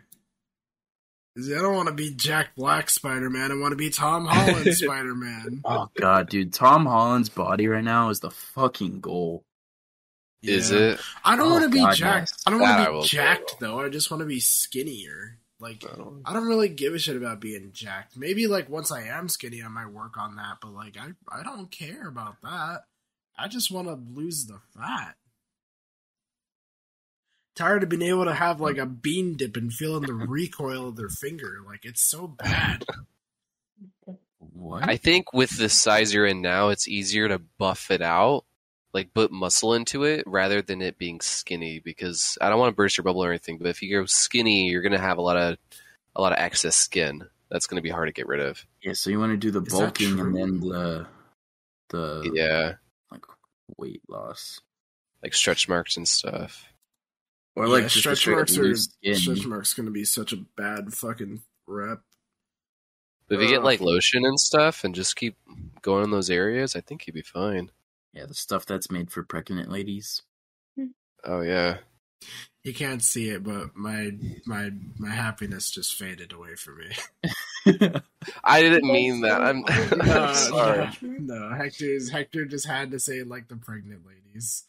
I 1.38 1.62
don't 1.62 1.76
want 1.76 1.88
to 1.90 1.94
be 1.94 2.12
Jack 2.14 2.56
Black 2.56 2.90
Spider 2.90 3.30
Man. 3.30 3.52
I 3.52 3.56
want 3.56 3.72
to 3.74 3.76
be 3.78 3.90
Tom 3.90 4.26
Holland 4.26 4.74
Spider 4.76 5.14
Man. 5.16 5.62
Oh 5.66 5.90
god, 6.00 6.30
dude, 6.30 6.54
Tom 6.54 6.86
Holland's 6.86 7.30
body 7.30 7.68
right 7.68 7.84
now 7.84 8.10
is 8.10 8.22
the 8.22 8.32
fucking 8.32 9.02
goal. 9.02 9.44
Is 10.42 10.72
it? 10.72 11.00
I 11.24 11.36
don't 11.36 11.48
Oh, 11.48 11.52
want 11.52 11.64
to 11.64 11.70
be 11.70 11.80
God, 11.80 11.96
jacked. 11.96 12.32
yes. 12.32 12.44
I 12.46 12.52
don't 12.52 12.60
want 12.62 12.86
to 12.86 12.92
be 12.94 13.02
say, 13.02 13.18
jacked 13.18 13.56
though. 13.60 13.78
though. 13.78 13.86
I 13.86 13.90
just 13.90 14.12
want 14.12 14.22
to 14.22 14.28
be 14.28 14.40
skinnier. 14.40 15.40
Like 15.60 15.84
I 15.92 15.96
don't- 15.96 16.22
I 16.26 16.34
don't 16.34 16.48
really 16.48 16.70
give 16.70 16.94
a 16.94 17.00
shit 17.00 17.16
about 17.18 17.40
being 17.40 17.72
jacked. 17.74 18.16
Maybe 18.16 18.46
like 18.48 18.70
once 18.70 18.92
I 18.92 19.04
am 19.04 19.28
skinny, 19.28 19.64
I 19.64 19.68
might 19.70 19.88
work 19.92 20.18
on 20.18 20.36
that. 20.36 20.58
But 20.62 20.74
like 20.74 20.98
I, 20.98 21.08
I 21.38 21.44
don't 21.44 21.72
care 21.72 22.08
about 22.08 22.36
that. 22.44 22.84
I 23.38 23.48
just 23.48 23.72
want 23.72 23.88
to 23.88 23.96
lose 23.96 24.46
the 24.46 24.60
fat. 24.78 25.16
Tired 27.56 27.84
of 27.84 27.90
being 27.90 28.02
able 28.02 28.26
to 28.26 28.34
have 28.34 28.60
like 28.60 28.78
a 28.78 28.86
bean 28.86 29.38
dip 29.38 29.56
and 29.56 29.72
feeling 29.72 30.04
the 30.04 30.14
recoil 30.14 30.90
of 30.90 30.98
their 30.98 31.10
finger. 31.10 31.60
Like 31.66 31.86
it's 31.86 32.02
so 32.02 32.28
bad. 32.28 32.84
What? 34.40 34.88
I 34.88 34.98
think 34.98 35.34
with 35.34 35.58
the 35.58 35.70
size 35.70 36.14
you're 36.14 36.26
in 36.26 36.42
now, 36.42 36.70
it's 36.70 36.88
easier 36.88 37.28
to 37.28 37.40
buff 37.58 37.92
it 37.92 38.02
out, 38.02 38.46
like 38.94 39.14
put 39.14 39.32
muscle 39.32 39.74
into 39.74 40.04
it, 40.04 40.24
rather 40.26 40.62
than 40.62 40.82
it 40.82 40.98
being 40.98 41.22
skinny. 41.22 41.80
Because 41.80 42.38
I 42.42 42.50
don't 42.50 42.60
want 42.60 42.72
to 42.72 42.76
burst 42.76 42.98
your 42.98 43.04
bubble 43.04 43.24
or 43.24 43.30
anything, 43.30 43.58
but 43.58 43.68
if 43.68 43.82
you 43.82 43.98
go 44.00 44.06
skinny, 44.06 44.68
you're 44.68 44.82
gonna 44.82 45.00
have 45.00 45.18
a 45.18 45.22
lot 45.22 45.38
of 45.38 45.58
a 46.16 46.22
lot 46.22 46.32
of 46.34 46.40
excess 46.40 46.76
skin. 46.76 47.24
That's 47.50 47.68
gonna 47.68 47.82
be 47.82 47.90
hard 47.90 48.08
to 48.08 48.14
get 48.14 48.28
rid 48.28 48.42
of. 48.42 48.66
yeah, 48.82 48.94
so 48.94 49.10
you 49.10 49.20
want 49.20 49.32
to 49.32 49.38
do 49.38 49.52
the 49.52 49.62
Is 49.62 49.74
bulking 49.74 50.20
and 50.20 50.36
then 50.36 50.60
the 50.60 51.08
the 51.90 52.32
Yeah, 52.34 52.74
like 53.12 53.24
weight 53.78 54.02
loss, 54.10 54.60
like 55.24 55.34
stretch 55.34 55.70
marks 55.70 55.96
and 55.96 56.08
stuff. 56.08 56.66
Or 57.56 57.68
like 57.68 57.84
Yeah, 57.84 57.88
stretch 57.90 58.28
marks 58.28 58.58
are 58.58 58.76
skin. 58.76 59.16
stretch 59.16 59.46
marks 59.46 59.74
going 59.74 59.86
to 59.86 59.92
be 59.92 60.06
such 60.06 60.34
a 60.34 60.38
bad 60.58 60.94
fucking 60.94 61.42
rep. 61.68 62.02
But 63.28 63.36
if 63.36 63.42
you 63.42 63.48
get 63.48 63.64
like 63.64 63.82
lotion 63.82 64.24
and 64.26 64.40
stuff, 64.40 64.84
and 64.84 64.94
just 64.94 65.16
keep 65.16 65.36
going 65.82 66.04
in 66.04 66.12
those 66.12 66.30
areas, 66.30 66.76
I 66.76 66.82
think 66.82 67.08
you'd 67.08 67.14
be 67.14 67.22
fine. 67.24 67.72
Yeah, 68.14 68.26
the 68.28 68.34
stuff 68.36 68.66
that's 68.66 68.92
made 68.92 69.10
for 69.12 69.24
pregnant 69.24 69.70
ladies. 69.72 70.22
Oh 71.24 71.42
yeah, 71.42 71.78
You 72.64 72.72
can't 72.74 73.02
see 73.02 73.30
it, 73.30 73.44
but 73.44 73.76
my 73.76 74.12
my 74.46 74.70
my 75.00 75.10
happiness 75.10 75.72
just 75.72 75.96
faded 75.96 76.34
away 76.34 76.54
from 76.56 76.78
me. 76.78 76.92
I 78.44 78.62
didn't 78.62 78.92
mean 78.92 79.22
that. 79.22 79.42
I'm, 79.42 79.62
No, 79.62 80.24
I'm 80.26 80.36
sorry. 80.36 80.90
No, 81.02 81.50
Hector's 81.56 82.12
Hector 82.12 82.46
just 82.46 82.68
had 82.68 82.92
to 82.92 83.00
say 83.00 83.24
like 83.24 83.48
the 83.48 83.56
pregnant 83.56 84.04
ladies. 84.06 84.66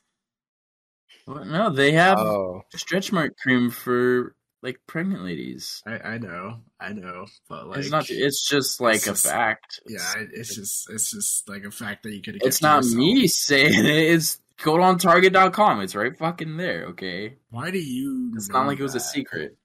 Well, 1.27 1.45
no, 1.45 1.71
they 1.71 1.93
have 1.93 2.19
Oh, 2.19 2.63
stretch 2.75 3.11
mark 3.13 3.37
cream 3.43 3.71
for 3.71 4.35
like 4.63 4.81
pregnant 4.87 5.23
ladies. 5.25 5.83
I, 5.87 5.99
I 5.99 6.19
know, 6.19 6.61
I 6.81 6.93
know, 6.93 7.27
but 7.49 7.67
like 7.67 7.79
it's 7.79 7.91
not. 7.91 8.09
It's 8.09 8.49
just 8.49 8.81
like 8.81 8.97
it's 8.97 9.07
a 9.07 9.11
just- 9.11 9.27
fact. 9.27 9.81
yeah, 9.87 10.19
it- 10.19 10.31
it's 10.33 10.55
just 10.55 10.89
it's 10.91 11.11
just 11.11 11.49
like 11.49 11.65
a 11.65 11.71
fact 11.71 12.05
that 12.05 12.13
you 12.13 12.23
could. 12.23 12.39
It's 12.45 12.63
not 12.63 12.85
me 12.85 13.27
saying 13.27 13.85
it. 13.85 13.87
It's 14.15 14.41
go 14.63 14.81
on 14.81 14.99
Target.com. 14.99 15.81
It's 15.81 15.95
right 15.97 16.17
fucking 16.17 16.57
there. 16.57 16.87
Okay, 16.91 17.37
Why 17.51 17.71
do 17.71 17.79
you? 17.79 18.33
it's 18.37 18.49
know 18.49 18.61
not 18.61 18.67
like 18.69 18.79
it 18.79 18.83
was 18.85 18.95
a 18.95 19.01
secret. 19.01 19.57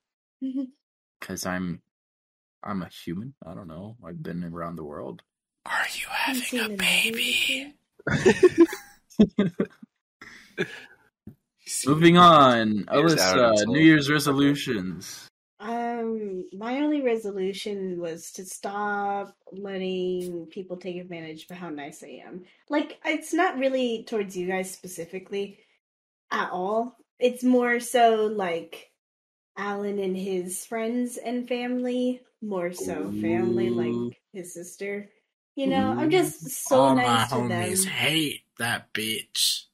Because 1.20 1.46
I'm, 1.46 1.82
I'm 2.64 2.82
a 2.82 2.90
human. 2.90 3.36
I 3.46 3.54
don't 3.54 3.68
know. 3.68 3.96
I've 4.04 4.22
been 4.24 4.44
around 4.44 4.76
the 4.78 4.84
world. 4.84 5.22
Are 5.68 5.86
you 5.94 6.08
having 6.10 6.60
a 6.60 6.70
baby? 6.76 7.76
Moving 11.86 12.18
on, 12.18 12.88
Years 12.92 13.16
Alysa. 13.16 13.68
New 13.68 13.80
Year's 13.80 14.10
resolutions. 14.10 15.28
Um, 15.60 16.46
my 16.54 16.78
only 16.78 17.02
resolution 17.02 18.00
was 18.00 18.32
to 18.34 18.46
stop 18.46 19.36
letting 19.52 20.48
people 20.48 20.78
take 20.78 20.98
advantage 20.98 21.46
of 21.50 21.56
how 21.56 21.70
nice 21.70 22.04
I 22.04 22.22
am. 22.26 22.46
Like, 22.70 23.00
it's 23.06 23.34
not 23.34 23.60
really 23.60 24.04
towards 24.08 24.36
you 24.36 24.48
guys 24.48 24.72
specifically 24.72 25.60
at 26.32 26.50
all. 26.52 26.98
It's 27.20 27.44
more 27.44 27.80
so 27.80 28.26
like 28.26 28.90
Alan 29.56 30.00
and 30.00 30.18
his 30.18 30.66
friends 30.66 31.18
and 31.18 31.48
family, 31.48 32.22
more 32.42 32.74
so 32.74 33.12
family, 33.12 33.68
Ooh. 33.68 34.08
like 34.10 34.18
his 34.34 34.54
sister. 34.54 35.10
You 35.56 35.68
know, 35.68 35.92
I'm 35.92 36.10
just 36.10 36.50
so 36.68 36.80
All 36.80 36.96
nice 36.96 37.06
my 37.06 37.38
to 37.44 37.48
them 37.48 37.62
homies 37.62 37.86
hate 37.86 38.42
that 38.58 38.94
bitch. 38.94 39.66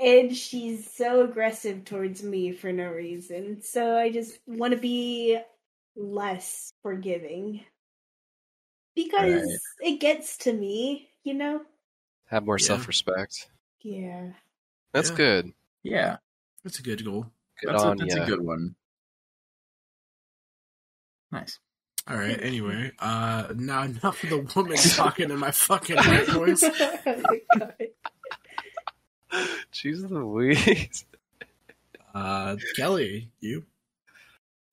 And 0.00 0.36
she's 0.36 0.90
so 0.92 1.22
aggressive 1.24 1.84
towards 1.84 2.22
me 2.22 2.52
for 2.52 2.72
no 2.72 2.90
reason. 2.90 3.62
So 3.62 3.96
I 3.96 4.10
just 4.10 4.38
want 4.46 4.72
to 4.74 4.78
be 4.80 5.38
less 5.94 6.72
forgiving 6.82 7.62
because 8.94 9.42
Right. 9.80 9.92
it 9.94 10.00
gets 10.00 10.36
to 10.38 10.52
me, 10.52 11.10
you 11.24 11.34
know. 11.34 11.64
have 12.26 12.44
more 12.44 12.58
Yeah. 12.58 12.66
self-respect. 12.66 13.48
Yeah. 13.82 14.32
That's 14.92 15.10
Yeah. 15.10 15.16
good. 15.16 15.52
Yeah, 15.82 16.16
That's 16.64 16.78
a 16.80 16.82
good 16.82 17.04
goal. 17.04 17.30
Good 17.62 17.70
that's, 17.72 17.84
a, 17.84 17.94
that's 17.96 18.16
ya. 18.16 18.22
a 18.24 18.26
good 18.26 18.40
one. 18.40 18.74
Nice. 21.30 21.58
All 22.08 22.16
right. 22.16 22.40
Anyway, 22.42 22.92
uh, 22.98 23.52
now 23.56 23.82
enough 23.84 24.22
of 24.24 24.30
the 24.30 24.38
woman 24.54 24.76
talking 24.96 25.30
in 25.30 25.38
my 25.38 25.50
fucking 25.52 25.96
white 25.96 26.26
voice. 26.28 26.62
Jeez 29.72 30.08
Louise. 30.08 31.04
Uh, 32.14 32.56
Kelly, 32.76 33.28
you. 33.40 33.64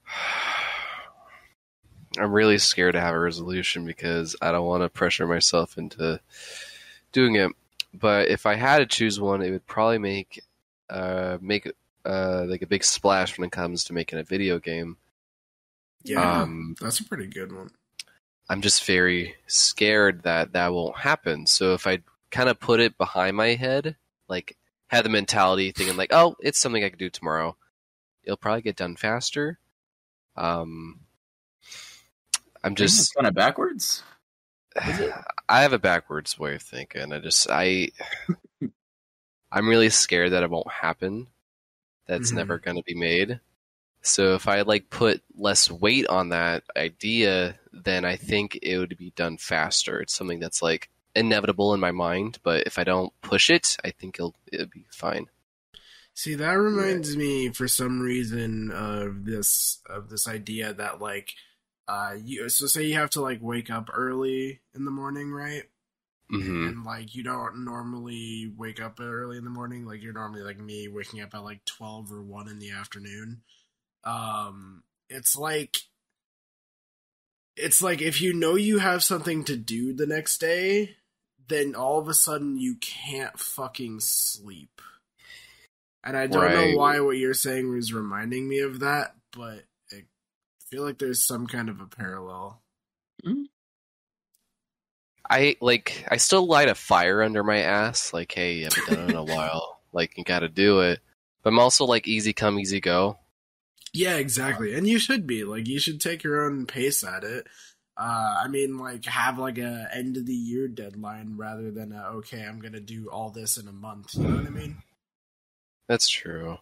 I'm 2.19 2.31
really 2.31 2.59
scared 2.59 2.93
to 2.93 3.01
have 3.01 3.15
a 3.15 3.19
resolution 3.19 3.85
because 3.85 4.35
I 4.41 4.51
don't 4.51 4.67
want 4.67 4.83
to 4.83 4.89
pressure 4.89 5.25
myself 5.25 5.77
into 5.77 6.19
doing 7.11 7.35
it. 7.35 7.51
But 7.93 8.27
if 8.27 8.45
I 8.45 8.53
had 8.55 8.79
to 8.79 8.85
choose 8.85 9.19
one, 9.19 9.41
it 9.41 9.51
would 9.51 9.65
probably 9.65 9.97
make 9.97 10.43
uh 10.89 11.37
make 11.41 11.71
uh 12.05 12.45
like 12.47 12.61
a 12.61 12.67
big 12.67 12.83
splash 12.83 13.37
when 13.37 13.47
it 13.47 13.51
comes 13.51 13.83
to 13.85 13.93
making 13.93 14.19
a 14.19 14.23
video 14.23 14.59
game. 14.59 14.97
Yeah, 16.03 16.41
Um, 16.41 16.75
that's 16.79 16.99
a 16.99 17.05
pretty 17.05 17.27
good 17.27 17.51
one. 17.51 17.71
I'm 18.49 18.61
just 18.61 18.83
very 18.83 19.35
scared 19.47 20.23
that 20.23 20.53
that 20.53 20.73
won't 20.73 20.97
happen. 20.97 21.47
So 21.47 21.73
if 21.73 21.87
I 21.87 21.99
kind 22.29 22.49
of 22.49 22.59
put 22.59 22.79
it 22.79 22.97
behind 22.97 23.37
my 23.37 23.55
head, 23.55 23.95
like 24.33 24.57
have 24.87 25.03
the 25.03 25.09
mentality 25.09 25.71
thinking 25.71 25.95
like, 25.97 26.11
oh, 26.11 26.35
it's 26.39 26.59
something 26.59 26.83
I 26.83 26.89
could 26.89 26.99
do 26.99 27.09
tomorrow, 27.09 27.55
it'll 28.23 28.37
probably 28.37 28.61
get 28.63 28.75
done 28.75 28.95
faster. 28.95 29.59
Um, 30.35 31.01
I'm 32.63 32.75
just 32.75 33.13
kind 33.13 33.27
of 33.27 33.33
backwards. 33.35 34.03
I 34.75 35.61
have 35.61 35.73
a 35.73 35.79
backwards 35.79 36.39
way 36.39 36.55
of 36.55 36.61
thinking. 36.63 37.13
I 37.13 37.19
just 37.19 37.47
I 37.49 37.89
I'm 39.51 39.69
really 39.69 39.89
scared 39.89 40.31
that 40.31 40.43
it 40.43 40.49
won't 40.49 40.71
happen. 40.71 41.27
That's 42.07 42.31
Mhm. 42.31 42.35
never 42.37 42.57
going 42.57 42.77
to 42.77 42.83
be 42.83 42.95
made. 42.95 43.39
So 44.01 44.33
if 44.35 44.47
I 44.47 44.61
like 44.63 44.89
put 44.89 45.21
less 45.35 45.69
weight 45.71 46.07
on 46.07 46.29
that 46.29 46.63
idea, 46.75 47.57
then 47.71 48.03
I 48.03 48.15
think 48.17 48.57
it 48.61 48.77
would 48.77 48.97
be 48.97 49.11
done 49.15 49.37
faster. 49.37 50.01
It's 50.01 50.13
something 50.15 50.39
that's 50.39 50.61
like 50.61 50.89
inevitable 51.15 51.73
in 51.73 51.79
my 51.79 51.91
mind, 51.91 52.39
but 52.43 52.65
if 52.67 52.77
I 52.79 52.83
don't 52.83 53.13
push 53.21 53.49
it, 53.49 53.77
I 53.83 53.91
think 53.91 54.15
it'll 54.15 54.35
it'll 54.51 54.67
be 54.67 54.85
fine. 54.91 55.27
See, 56.15 56.35
that 56.35 56.51
reminds 56.53 57.17
me 57.17 57.49
for 57.49 57.67
some 57.67 57.99
reason 58.01 58.71
of 58.71 59.25
this 59.25 59.79
of 59.89 60.09
this 60.09 60.27
idea 60.27 60.73
that 60.73 61.01
like 61.01 61.33
uh 61.87 62.15
you 62.23 62.47
so 62.49 62.67
say 62.67 62.83
you 62.83 62.93
have 62.95 63.09
to 63.11 63.21
like 63.21 63.41
wake 63.41 63.69
up 63.69 63.89
early 63.93 64.61
in 64.75 64.85
the 64.85 64.91
morning, 64.91 65.31
right? 65.31 65.63
hmm 66.29 66.67
And 66.67 66.83
like 66.85 67.15
you 67.15 67.23
don't 67.23 67.65
normally 67.65 68.51
wake 68.55 68.81
up 68.81 68.99
early 68.99 69.37
in 69.37 69.43
the 69.43 69.49
morning, 69.49 69.85
like 69.85 70.01
you're 70.01 70.13
normally 70.13 70.43
like 70.43 70.59
me 70.59 70.87
waking 70.87 71.21
up 71.21 71.33
at 71.33 71.43
like 71.43 71.65
12 71.65 72.11
or 72.11 72.21
1 72.21 72.47
in 72.49 72.59
the 72.59 72.71
afternoon. 72.71 73.41
Um 74.03 74.83
it's 75.09 75.35
like 75.37 75.77
it's 77.55 77.81
like 77.81 78.01
if 78.01 78.21
you 78.21 78.33
know 78.33 78.55
you 78.55 78.79
have 78.79 79.03
something 79.03 79.43
to 79.45 79.55
do 79.55 79.93
the 79.93 80.07
next 80.07 80.39
day, 80.39 80.95
then 81.47 81.75
all 81.75 81.99
of 81.99 82.07
a 82.07 82.13
sudden 82.13 82.57
you 82.57 82.75
can't 82.75 83.39
fucking 83.39 83.99
sleep. 83.99 84.81
And 86.03 86.17
I 86.17 86.27
don't 86.27 86.43
Right. 86.43 86.71
know 86.71 86.77
why 86.77 86.99
what 86.99 87.17
you're 87.17 87.33
saying 87.33 87.71
was 87.71 87.93
reminding 87.93 88.47
me 88.47 88.59
of 88.59 88.79
that, 88.81 89.15
but 89.31 89.63
I 89.91 90.03
feel 90.69 90.83
like 90.83 90.97
there's 90.99 91.25
some 91.25 91.47
kind 91.47 91.69
of 91.69 91.79
a 91.79 91.87
parallel. 91.87 92.61
Hmm. 93.23 93.43
I 95.29 95.55
like 95.61 96.05
I 96.09 96.17
still 96.17 96.45
light 96.45 96.67
a 96.67 96.75
fire 96.75 97.23
under 97.23 97.43
my 97.43 97.59
ass. 97.59 98.13
Like, 98.13 98.31
hey, 98.33 98.55
you 98.55 98.63
haven't 98.65 98.87
done 98.87 98.99
it 99.05 99.09
in 99.11 99.15
a 99.15 99.23
while. 99.35 99.79
Like, 99.93 100.17
you 100.17 100.23
got 100.23 100.39
to 100.39 100.49
do 100.49 100.81
it. 100.81 100.99
But 101.43 101.51
I'm 101.51 101.59
also 101.59 101.85
like 101.85 102.07
easy 102.07 102.33
come, 102.33 102.59
easy 102.59 102.81
go. 102.81 103.19
Yeah, 103.93 104.15
exactly. 104.17 104.73
And 104.73 104.87
you 104.87 104.99
should 104.99 105.25
be 105.27 105.43
like 105.43 105.67
you 105.67 105.79
should 105.79 106.01
take 106.01 106.23
your 106.23 106.43
own 106.45 106.65
pace 106.65 107.03
at 107.03 107.23
it. 107.23 107.47
Uh, 107.95 108.41
I 108.43 108.47
mean, 108.47 108.77
like 108.79 109.05
have 109.05 109.37
like 109.37 109.57
a 109.59 109.87
end 109.93 110.17
of 110.17 110.25
the 110.25 110.33
year 110.33 110.67
deadline 110.67 111.35
rather 111.37 111.69
than 111.71 111.91
a, 111.91 112.03
okay, 112.15 112.43
I'm 112.43 112.59
gonna 112.59 112.79
do 112.79 113.09
all 113.09 113.29
this 113.29 113.57
in 113.57 113.67
a 113.67 113.71
month. 113.71 114.15
You 114.15 114.23
know 114.23 114.35
what 114.37 114.47
I 114.47 114.49
mean? 114.49 114.77
That's 115.87 116.07
true. 116.09 116.57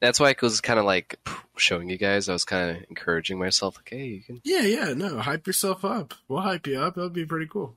That's 0.00 0.20
why 0.20 0.30
I 0.30 0.36
was 0.40 0.60
kind 0.60 0.78
of 0.78 0.84
like 0.84 1.18
showing 1.56 1.90
you 1.90 1.98
guys. 1.98 2.28
I 2.28 2.32
was 2.32 2.44
kind 2.44 2.70
of 2.76 2.84
encouraging 2.88 3.38
myself, 3.38 3.76
like, 3.76 3.90
hey, 3.90 4.06
you 4.06 4.22
can 4.22 4.40
Yeah, 4.44 4.62
yeah. 4.62 4.94
No, 4.94 5.18
hype 5.18 5.46
yourself 5.46 5.84
up. 5.84 6.14
We'll 6.28 6.40
hype 6.40 6.66
you 6.66 6.78
up. 6.80 6.94
That'll 6.94 7.10
be 7.10 7.26
pretty 7.26 7.46
cool. 7.46 7.74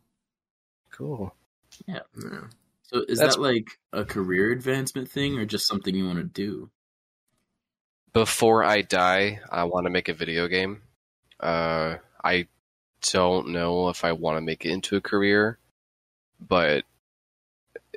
cool. 0.92 1.34
Yeah. 1.88 2.00
So 2.84 3.04
is 3.10 3.18
That's- 3.18 3.36
that 3.36 3.42
like 3.42 3.80
a 3.92 4.06
career 4.06 4.52
advancement 4.52 5.10
thing 5.10 5.38
or 5.40 5.46
just 5.46 5.68
something 5.68 5.96
you 5.96 6.06
want 6.06 6.20
to 6.20 6.24
do? 6.24 6.70
Before 8.14 8.64
I 8.64 8.84
die, 8.84 9.40
I 9.52 9.64
want 9.64 9.86
to 9.86 9.90
make 9.90 10.08
a 10.08 10.14
video 10.14 10.48
game. 10.48 10.84
Uh, 11.40 11.96
I 12.24 12.48
don't 13.12 13.50
know 13.50 13.90
if 13.90 14.04
I 14.04 14.12
want 14.14 14.38
to 14.38 14.42
make 14.42 14.66
it 14.66 14.72
into 14.72 14.96
a 14.96 15.02
career, 15.02 15.58
but 16.40 16.84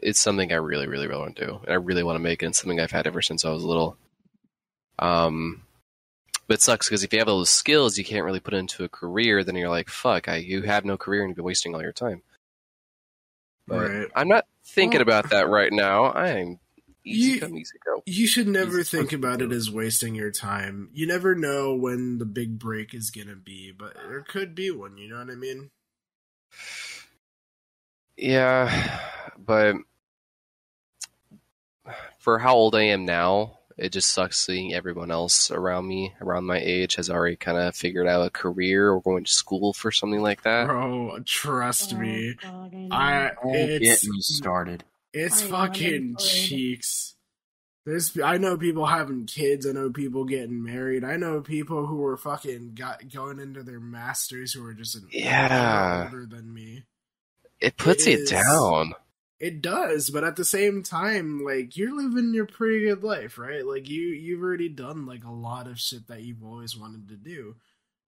it's 0.03 0.21
something 0.21 0.53
I 0.53 0.57
really, 0.57 0.87
really, 0.87 1.07
really 1.07 1.21
want 1.21 1.37
to 1.37 1.47
do, 1.47 1.61
and 1.65 1.71
I 1.73 1.77
really 1.77 2.03
want 2.03 2.17
to 2.17 2.23
make 2.23 2.43
it. 2.43 2.47
And 2.47 2.55
something 2.57 2.79
I've 2.81 2.91
had 2.91 3.07
ever 3.07 3.23
since 3.23 3.45
I 3.45 3.51
was 3.51 3.65
little. 3.65 3.97
Um, 4.99 5.63
but 6.47 6.55
it 6.59 6.63
sucks 6.63 6.89
because 6.89 7.03
if 7.03 7.13
you 7.13 7.19
have 7.19 7.29
all 7.29 7.39
those 7.39 7.51
skills, 7.51 7.99
you 7.99 8.05
can't 8.05 8.25
really 8.25 8.41
put 8.41 8.55
it 8.55 8.59
into 8.59 8.85
a 8.85 8.89
career. 8.89 9.43
Then 9.43 9.57
you're 9.57 9.69
like, 9.71 9.89
"Fuck, 9.89 10.29
I, 10.29 10.37
you 10.37 10.63
have 10.63 10.85
no 10.85 10.97
career, 10.97 11.23
and 11.23 11.31
you've 11.31 11.37
been 11.37 11.45
wasting 11.45 11.75
all 11.75 11.83
your 11.83 11.93
time." 11.93 12.23
But 13.67 13.91
Right. 13.91 14.09
I'm 14.15 14.29
not 14.29 14.47
thinking 14.65 14.99
Well- 14.99 15.03
about 15.19 15.31
that 15.31 15.49
right 15.49 15.73
now. 15.73 16.13
I'm 16.13 16.61
easy 17.07 17.33
You- 17.33 17.41
come, 17.41 17.57
easy 17.57 17.79
go. 17.85 18.03
You 18.07 18.27
should 18.27 18.49
never 18.49 18.81
Easy 18.81 18.99
think 18.99 19.07
fucking 19.11 19.19
about 19.19 19.43
it 19.43 19.53
as 19.53 19.71
wasting 19.71 20.15
your 20.15 20.31
time. 20.31 20.91
You 20.93 21.07
never 21.07 21.35
know 21.35 21.75
when 21.75 22.19
the 22.19 22.25
big 22.27 22.59
break 22.59 22.93
is 22.95 23.11
gonna 23.11 23.37
be, 23.37 23.73
but 23.73 23.95
there 23.95 24.23
could 24.23 24.55
be 24.55 24.71
one. 24.71 24.99
You 24.99 25.09
know 25.09 25.19
what 25.19 25.31
I 25.31 25.35
mean? 25.37 25.71
Yeah, 28.17 29.01
but 29.39 29.77
for 32.19 32.39
how 32.39 32.55
old 32.55 32.75
I 32.75 32.83
am 32.85 33.05
now, 33.05 33.59
it 33.77 33.91
just 33.91 34.11
sucks 34.13 34.39
seeing 34.39 34.73
everyone 34.73 35.11
else 35.11 35.51
around 35.51 35.87
me, 35.87 36.15
around 36.23 36.45
my 36.45 36.59
age, 36.59 36.95
has 36.97 37.11
already 37.11 37.37
kind 37.37 37.59
of 37.59 37.77
figured 37.77 38.07
out 38.07 38.27
a 38.27 38.31
career 38.31 38.91
or 38.91 39.03
going 39.03 39.25
to 39.25 39.33
school 39.33 39.73
for 39.75 39.93
something 39.93 40.23
like 40.23 40.43
that. 40.43 40.67
Bro, 40.67 41.19
trust 41.27 41.93
oh 41.95 41.99
me. 41.99 42.35
Oh, 42.43 42.47
God, 42.47 42.73
know. 42.73 42.89
I 42.91 43.31
Don't 43.43 43.55
it's 43.55 44.03
get 44.03 44.11
me 44.11 44.21
started. 44.21 44.85
It's 45.19 45.43
I 45.43 45.47
fucking 45.47 45.95
I'm 46.11 46.17
cheeks. 46.17 47.14
There's, 47.87 48.19
I 48.19 48.37
know 48.39 48.57
people 48.59 48.85
having 48.85 49.27
kids. 49.27 49.67
I 49.67 49.73
know 49.73 49.91
people 49.91 50.25
getting 50.25 50.62
married. 50.62 51.05
I 51.05 51.17
know 51.17 51.41
people 51.41 51.87
who 51.87 52.05
are 52.05 52.17
fucking 52.17 52.75
got 52.75 53.09
going 53.12 53.39
into 53.39 53.62
their 53.62 53.79
masters 53.81 54.53
who 54.53 54.64
are 54.67 54.75
just 54.75 54.97
an 54.97 55.09
Yeah. 55.12 56.05
older 56.05 56.27
than 56.27 56.53
me. 56.53 56.85
It 57.61 57.77
puts 57.77 58.07
It 58.07 58.11
you 58.11 58.19
is. 58.25 58.31
down. 58.31 58.95
It 59.39 59.62
does, 59.62 60.11
but 60.11 60.25
at 60.25 60.37
the 60.37 60.45
same 60.45 60.83
time, 60.83 61.45
like 61.45 61.77
you're 61.77 61.95
living 61.95 62.35
your 62.35 62.47
pretty 62.47 62.87
good 62.87 63.05
life, 63.05 63.39
right? 63.39 63.64
Like 63.64 63.89
you, 63.89 64.01
you've 64.09 64.43
already 64.43 64.69
done 64.69 65.07
like 65.07 65.25
a 65.25 65.31
lot 65.31 65.67
of 65.67 65.79
shit 65.79 66.09
that 66.09 66.23
you've 66.23 66.43
always 66.43 66.77
wanted 66.77 67.09
to 67.09 67.17
do. 67.17 67.55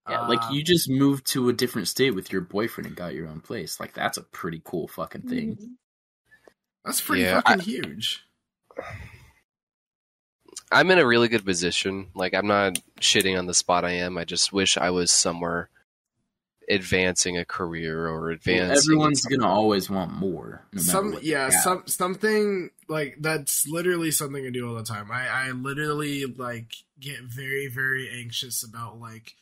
Yeah, 0.08 0.26
like 0.26 0.40
you 0.50 0.60
um, 0.60 0.64
just 0.64 0.88
moved 0.90 1.26
to 1.28 1.50
a 1.50 1.52
different 1.52 1.88
state 1.88 2.14
with 2.14 2.32
your 2.32 2.40
boyfriend 2.40 2.86
and 2.88 2.96
got 2.96 3.14
your 3.14 3.28
own 3.28 3.40
place. 3.40 3.78
Like 3.78 3.92
that's 3.92 4.16
a 4.16 4.22
pretty 4.22 4.60
cool 4.64 4.88
fucking 4.88 5.22
thing. 5.28 5.56
Mm-hmm. 5.56 5.72
That's 6.88 7.02
pretty 7.02 7.24
Yeah, 7.24 7.42
fucking 7.42 7.60
huge. 7.60 8.24
I'm 10.72 10.90
in 10.90 10.98
a 10.98 11.06
really 11.06 11.28
good 11.28 11.44
position. 11.44 12.06
Like, 12.14 12.32
I'm 12.32 12.46
not 12.46 12.78
shitting 12.98 13.38
on 13.38 13.44
the 13.44 13.52
spot 13.52 13.84
I 13.84 13.90
am. 13.90 14.16
I 14.16 14.24
just 14.24 14.54
wish 14.54 14.78
I 14.78 14.88
was 14.88 15.10
somewhere 15.10 15.68
advancing 16.66 17.36
a 17.36 17.44
career 17.44 18.08
or 18.08 18.20
Well, 18.28 18.32
advancing. 18.32 18.92
everyone's 18.94 19.20
gonna 19.26 19.46
always 19.46 19.90
want 19.90 20.12
more. 20.12 20.62
No 20.72 20.80
some 20.80 21.12
what 21.12 21.22
yeah 21.24 21.50
some 21.50 21.82
something 21.86 22.70
like 22.88 23.16
that's 23.20 23.66
literally 23.68 24.10
something 24.10 24.46
i 24.46 24.50
do 24.50 24.68
all 24.68 24.74
the 24.74 24.82
time 24.82 25.10
i 25.10 25.26
i 25.28 25.50
literally 25.50 26.26
like 26.26 26.74
get 27.00 27.20
very 27.22 27.68
very 27.68 28.10
anxious 28.10 28.62
about 28.62 29.00
like 29.00 29.34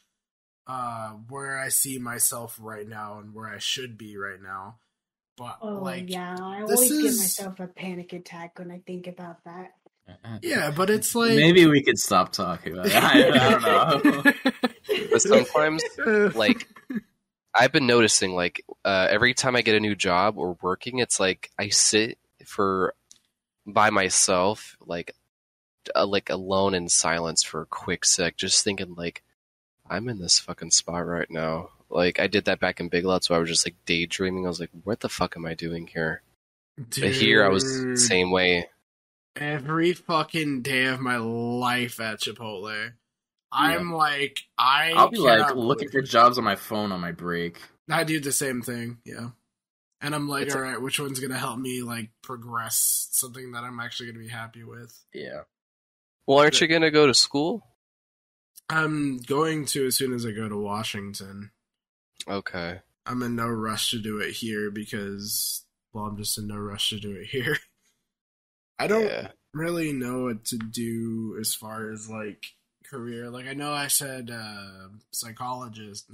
uh 0.69 1.11
where 1.29 1.59
i 1.59 1.69
see 1.69 1.99
myself 1.99 2.57
right 2.61 2.87
now 2.89 3.19
and 3.19 3.35
where 3.35 3.49
i 3.49 3.59
should 3.59 3.99
be 3.99 4.17
right 4.17 4.41
now 4.41 4.77
but 5.37 5.59
Oh 5.61 5.81
like 5.83 6.11
yeah, 6.11 6.37
I 6.41 6.63
this 6.67 6.77
always 6.77 6.91
give 6.91 7.17
myself 7.17 7.61
a 7.61 7.67
panic 7.67 8.13
attack 8.13 8.59
when 8.59 8.71
I 8.71 8.81
think 8.87 9.07
about 9.07 9.45
that. 9.45 9.73
yeah 10.43 10.71
but 10.71 10.89
it's 10.89 11.15
like 11.15 11.35
Maybe 11.37 11.67
we 11.67 11.83
could 11.83 11.99
stop 11.99 12.33
talking 12.33 12.75
about 12.75 12.87
it. 12.87 12.95
I, 12.95 13.29
I 13.29 13.91
don't 14.01 14.05
know. 14.05 14.33
But 15.11 15.21
sometimes, 15.23 15.83
like, 16.35 16.69
I've 17.55 17.73
been 17.73 17.87
noticing, 17.87 18.35
like, 18.35 18.65
uh, 18.85 19.09
every 19.11 19.35
time 19.35 19.57
I 19.57 19.63
get 19.63 19.75
a 19.75 19.81
new 19.81 19.95
job 19.95 20.39
or 20.39 20.57
working, 20.63 20.99
it's 21.01 21.19
like 21.21 21.51
I 21.59 21.69
sit 21.69 22.19
for 22.45 22.95
by 23.67 23.91
myself, 23.91 24.77
like, 24.81 25.15
uh, 25.95 26.07
like 26.07 26.31
alone 26.31 26.75
in 26.75 26.89
silence 26.89 27.43
for 27.43 27.63
a 27.63 27.67
quick 27.67 28.05
sec, 28.05 28.37
just 28.37 28.63
thinking, 28.63 28.95
like, 28.95 29.23
I'm 29.89 30.09
in 30.09 30.19
this 30.19 30.39
fucking 30.39 30.71
spot 30.71 31.05
right 31.07 31.31
now. 31.31 31.71
Like, 31.91 32.19
I 32.21 32.27
did 32.27 32.47
that 32.47 32.61
back 32.61 32.81
in 32.81 32.89
Big 32.89 33.05
Lots, 33.05 33.31
where 33.31 33.37
I 33.37 33.41
was 33.41 33.49
just 33.49 33.67
like 33.67 33.77
daydreaming. 33.87 34.45
I 34.45 34.49
was 34.49 34.61
like, 34.61 34.71
what 34.85 35.01
the 35.01 35.09
fuck 35.09 35.37
am 35.37 35.47
I 35.47 35.55
doing 35.55 35.87
here? 35.87 36.23
But 36.77 37.13
here, 37.13 37.45
I 37.45 37.49
was 37.49 37.65
the 37.85 37.97
same 37.97 38.31
way. 38.31 38.69
every 39.37 39.93
fucking 39.93 40.63
day 40.63 40.87
of 40.87 41.01
my 41.01 41.17
life 41.19 42.01
at 42.01 42.21
chipotle 42.21 42.93
i'm 43.53 43.93
like 43.93 44.41
i 44.59 44.93
I'll 44.97 45.11
be 45.11 45.19
like 45.19 45.39
cannot 45.41 45.57
looking 45.59 45.89
for 45.89 46.01
believe- 46.01 46.11
jobs 46.11 46.39
on 46.39 46.45
my 46.45 46.57
phone 46.57 46.91
on 46.91 47.01
my 47.01 47.13
break. 47.13 47.61
I 47.91 48.05
do 48.05 48.19
the 48.19 48.33
same 48.33 48.61
thing, 48.63 48.99
yeah. 49.05 49.29
And 50.01 50.15
I'm 50.15 50.29
like, 50.29 50.47
It's 50.47 50.55
a- 50.55 50.59
all 50.59 50.65
right, 50.65 50.81
which 50.83 50.99
one's 50.99 51.21
gonna 51.21 51.39
help 51.39 51.59
me 51.59 51.83
like 51.83 52.11
progress 52.23 53.09
something 53.13 53.53
that 53.53 53.63
I'm 53.63 53.79
actually 53.79 54.07
gonna 54.11 54.25
be 54.25 54.29
happy 54.29 54.65
with? 54.65 54.99
Yeah. 55.15 55.43
Well, 56.27 56.39
aren't 56.39 56.61
you 56.61 56.67
gonna 56.67 56.91
go 56.91 57.07
to 57.07 57.15
school? 57.15 57.65
I'm 58.69 59.19
going 59.19 59.65
to 59.67 59.87
as 59.87 59.97
soon 59.97 60.13
as 60.13 60.27
I 60.27 60.33
go 60.33 60.49
to 60.49 60.57
Washington. 60.57 61.53
Okay. 62.29 62.81
I'm 63.05 63.23
in 63.23 63.37
no 63.37 63.47
rush 63.49 63.91
to 63.91 63.99
do 63.99 64.19
it 64.19 64.33
here 64.33 64.71
because, 64.71 65.65
well, 65.93 66.05
I'm 66.07 66.17
just 66.17 66.39
in 66.39 66.49
no 66.49 66.57
rush 66.57 66.91
to 66.91 66.99
do 67.01 67.13
it 67.13 67.27
here. 67.27 67.57
I 68.79 68.87
don't 68.87 69.05
Yeah. 69.05 69.29
really 69.55 69.93
know 69.93 70.25
what 70.25 70.45
to 70.47 70.59
do 70.59 71.37
as 71.41 71.55
far 71.55 71.91
as 71.91 72.11
like 72.11 72.45
career. 72.85 73.31
Like 73.31 73.47
I 73.47 73.55
know 73.55 73.73
I 73.73 73.87
said 73.89 74.31
uh 74.31 74.89
psychologist, 75.13 76.11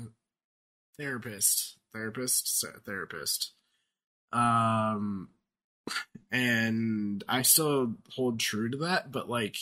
therapist, 0.99 1.79
therapist, 1.93 2.65
therapist. 2.87 3.53
Um 4.33 5.31
and 6.31 7.23
I 7.29 7.43
still 7.43 7.97
hold 8.15 8.41
true 8.41 8.71
to 8.71 8.79
that, 8.79 9.11
but 9.13 9.29
like 9.29 9.57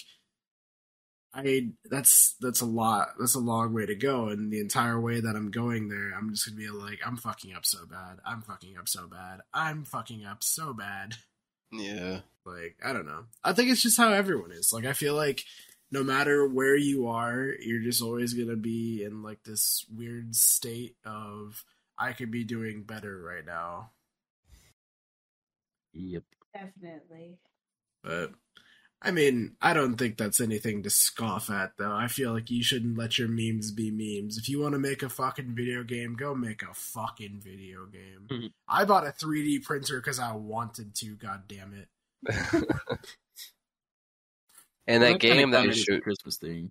I 1.32 1.68
that's 1.88 2.34
that's 2.40 2.60
a 2.60 2.66
lot. 2.66 3.10
That's 3.18 3.36
a 3.36 3.40
long 3.40 3.72
way 3.72 3.86
to 3.86 3.94
go 3.94 4.28
and 4.28 4.52
the 4.52 4.60
entire 4.60 5.00
way 5.00 5.20
that 5.20 5.36
I'm 5.36 5.50
going 5.50 5.88
there, 5.88 6.12
I'm 6.12 6.30
just 6.30 6.46
going 6.46 6.58
to 6.58 6.72
be 6.72 6.76
like 6.76 6.98
I'm 7.06 7.16
fucking 7.16 7.54
up 7.54 7.64
so 7.64 7.86
bad. 7.86 8.18
I'm 8.24 8.42
fucking 8.42 8.76
up 8.76 8.88
so 8.88 9.06
bad. 9.06 9.40
I'm 9.54 9.84
fucking 9.84 10.24
up 10.24 10.42
so 10.42 10.72
bad. 10.72 11.14
Yeah. 11.72 12.20
Like, 12.44 12.76
I 12.84 12.92
don't 12.92 13.06
know. 13.06 13.26
I 13.44 13.52
think 13.52 13.70
it's 13.70 13.82
just 13.82 13.96
how 13.96 14.12
everyone 14.12 14.52
is. 14.52 14.72
Like, 14.72 14.86
I 14.86 14.92
feel 14.92 15.14
like 15.14 15.44
no 15.92 16.02
matter 16.02 16.46
where 16.48 16.76
you 16.76 17.08
are, 17.08 17.52
you're 17.60 17.82
just 17.82 18.02
always 18.02 18.34
going 18.34 18.48
to 18.48 18.56
be 18.56 19.04
in 19.04 19.22
like 19.22 19.42
this 19.44 19.84
weird 19.94 20.34
state 20.34 20.96
of, 21.04 21.62
I 21.98 22.12
could 22.12 22.30
be 22.30 22.44
doing 22.44 22.82
better 22.82 23.20
right 23.20 23.44
now. 23.44 23.90
Yep. 25.92 26.24
Definitely. 26.54 27.38
But, 28.02 28.32
I 29.02 29.12
mean, 29.12 29.56
I 29.62 29.72
don't 29.72 29.96
think 29.96 30.18
that's 30.18 30.40
anything 30.40 30.82
to 30.82 30.90
scoff 30.90 31.48
at, 31.48 31.72
though. 31.78 31.92
I 31.92 32.06
feel 32.08 32.34
like 32.34 32.50
you 32.50 32.62
shouldn't 32.62 32.98
let 32.98 33.18
your 33.18 33.28
memes 33.28 33.72
be 33.72 33.90
memes. 33.90 34.36
If 34.36 34.46
you 34.48 34.60
want 34.60 34.74
to 34.74 34.78
make 34.78 35.02
a 35.02 35.08
fucking 35.08 35.54
video 35.54 35.82
game, 35.84 36.14
go 36.16 36.34
make 36.34 36.62
a 36.62 36.74
fucking 36.74 37.40
video 37.42 37.86
game. 37.86 38.26
Mhm. 38.28 38.52
I 38.68 38.84
bought 38.84 39.06
a 39.06 39.12
3D 39.12 39.60
printer 39.60 40.00
because 40.00 40.18
I 40.18 40.32
wanted 40.34 40.94
to, 40.96 41.16
god 41.16 41.48
damn 41.48 41.72
it. 41.72 41.88
and 44.86 45.02
that 45.02 45.18
kinda 45.18 45.18
game 45.18 45.50
that 45.52 45.62
counted 45.62 45.76
you 45.76 45.82
shoot. 45.82 46.02
Christmas 46.02 46.36
thing. 46.36 46.70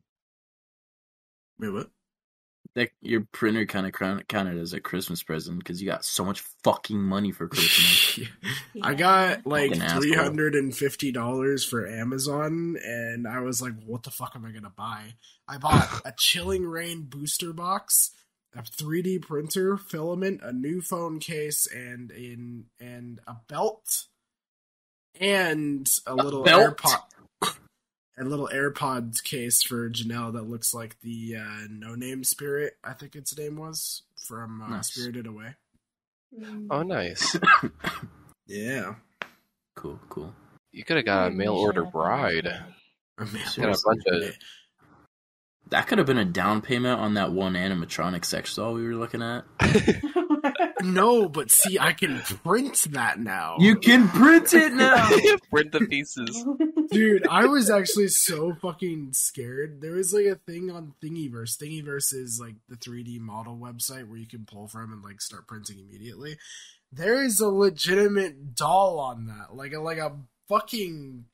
Wait, 1.58 1.70
what? 1.70 1.90
That 2.76 2.92
your 3.02 3.26
printer 3.32 3.66
kind 3.66 3.88
of 3.88 4.28
counted 4.28 4.58
as 4.58 4.74
a 4.74 4.80
Christmas 4.80 5.24
present 5.24 5.60
because 5.60 5.82
you 5.82 5.88
got 5.88 6.06
so 6.06 6.24
much 6.24 6.42
fucking 6.64 7.02
money 7.02 7.32
for 7.32 7.48
Christmas. 7.48 8.28
I 8.82 8.94
got 8.94 9.46
like 9.46 9.76
three 9.76 10.14
hundred 10.14 10.56
and 10.56 10.76
fifty 10.76 11.12
dollars 11.12 11.66
for 11.66 11.88
Amazon, 11.88 12.78
and 12.84 13.28
I 13.28 13.40
was 13.40 13.62
like, 13.62 13.74
"What 13.86 14.04
the 14.04 14.12
fuck 14.12 14.34
am 14.36 14.46
I 14.46 14.52
gonna 14.52 14.70
buy?" 14.70 15.16
I 15.48 15.58
bought 15.58 16.02
a 16.06 16.14
Chilling 16.16 16.66
Reign 16.66 17.08
booster 17.10 17.54
box, 17.54 18.12
a 18.56 18.62
3D 18.62 19.22
printer, 19.24 19.78
filament, 19.78 20.42
a 20.44 20.54
new 20.54 20.82
phone 20.82 21.20
case, 21.20 21.68
and 21.68 22.12
in 22.12 22.66
and 22.80 23.20
a 23.28 23.36
belt, 23.48 24.06
and 25.20 25.90
a 26.06 26.16
little 26.16 26.44
belt? 26.44 26.78
AirPod. 26.78 27.02
A 28.20 28.24
little 28.26 28.50
AirPods 28.54 29.24
case 29.24 29.64
for 29.64 29.90
Janelle 29.90 30.34
that 30.34 30.50
looks 30.50 30.74
like 30.74 30.98
the 31.02 31.38
uh, 31.38 31.68
No 31.70 31.96
Name 31.96 32.24
Spirit, 32.26 32.74
I 32.84 32.92
think 32.94 33.16
its 33.16 33.38
name 33.38 33.56
was 33.56 34.02
from 34.28 34.62
uh, 34.62 34.68
Nice. 34.68 34.88
Spirited 34.94 35.26
Away. 35.26 35.56
Mm. 36.38 36.68
Oh, 36.70 36.84
nice. 36.84 37.38
Yeah, 38.52 38.96
cool, 39.76 40.00
cool. 40.10 40.34
You 40.72 40.84
could 40.84 40.96
have 40.98 41.06
got 41.06 41.28
a 41.28 41.32
mail 41.32 41.54
order 41.54 41.84
bride. 41.84 42.48
I 43.20 43.24
mean, 43.26 43.44
Got 43.56 43.76
a 43.76 43.80
bunch 43.86 44.02
of- 44.08 44.34
That 45.70 45.86
could 45.86 46.00
have 46.00 46.08
been 46.08 46.18
a 46.18 46.26
down 46.26 46.62
payment 46.64 47.00
on 47.00 47.14
that 47.14 47.32
one 47.32 47.54
animatronic 47.54 48.26
sex 48.26 48.56
doll 48.56 48.74
we 48.74 48.84
were 48.84 48.96
looking 48.96 49.22
at. 49.22 49.46
No, 50.82 51.28
but 51.30 51.52
see, 51.52 51.78
I 51.80 51.94
can 51.94 52.20
print 52.20 52.88
that 52.92 53.20
now. 53.20 53.58
You 53.60 53.76
can 53.76 54.08
print 54.08 54.54
it 54.54 54.74
now. 54.74 55.10
Print 55.50 55.72
the 55.72 55.82
pieces. 55.82 56.46
Dude, 56.92 57.28
I 57.28 57.46
was 57.48 57.70
actually 57.70 58.08
so 58.10 58.54
fucking 58.62 59.10
scared. 59.14 59.82
There 59.82 59.94
was 59.94 60.14
like 60.14 60.26
a 60.26 60.36
thing 60.36 60.70
on 60.72 60.94
Thingiverse. 61.04 61.58
Thingiverse 61.58 62.14
is 62.14 62.40
like 62.42 62.56
the 62.70 62.76
3D 62.76 63.20
model 63.20 63.58
website 63.58 64.08
where 64.08 64.18
you 64.18 64.28
can 64.28 64.46
pull 64.46 64.68
from 64.68 64.94
and 64.94 65.04
like 65.04 65.22
start 65.22 65.48
printing 65.48 65.80
immediately. 65.80 66.38
There 66.92 67.24
is 67.24 67.40
a 67.40 67.50
legitimate 67.50 68.56
doll 68.56 69.00
on 69.00 69.26
that. 69.28 69.56
Like 69.56 69.74
a 69.74 69.80
like 69.80 69.98
a 69.98 70.14
fucking 70.48 71.26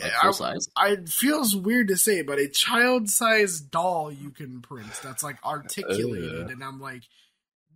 Like 0.00 0.12
I- 0.18 0.22
full 0.22 0.32
size. 0.34 0.68
I 0.76 0.88
it 0.90 1.08
feels 1.08 1.56
weird 1.56 1.88
to 1.88 1.96
say, 1.96 2.22
but 2.22 2.38
a 2.38 2.48
child-sized 2.48 3.70
doll 3.70 4.12
you 4.12 4.30
can 4.30 4.60
print 4.60 4.88
that's 5.02 5.22
like 5.22 5.36
articulated, 5.44 6.32
oh, 6.34 6.42
Ugh. 6.44 6.50
and 6.50 6.62
I'm 6.62 6.80
like, 6.80 7.02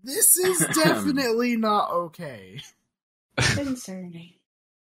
this 0.03 0.37
is 0.39 0.59
definitely 0.75 1.57
not 1.57 1.91
okay. 1.91 2.61
Concerning. 3.37 4.33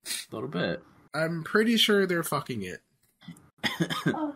A 0.06 0.36
little 0.36 0.50
bit. 0.50 0.82
I'm 1.14 1.44
pretty 1.44 1.78
sure 1.78 2.06
they're 2.06 2.24
fucking 2.24 2.62
it. 2.64 2.82
Oh, 4.08 4.36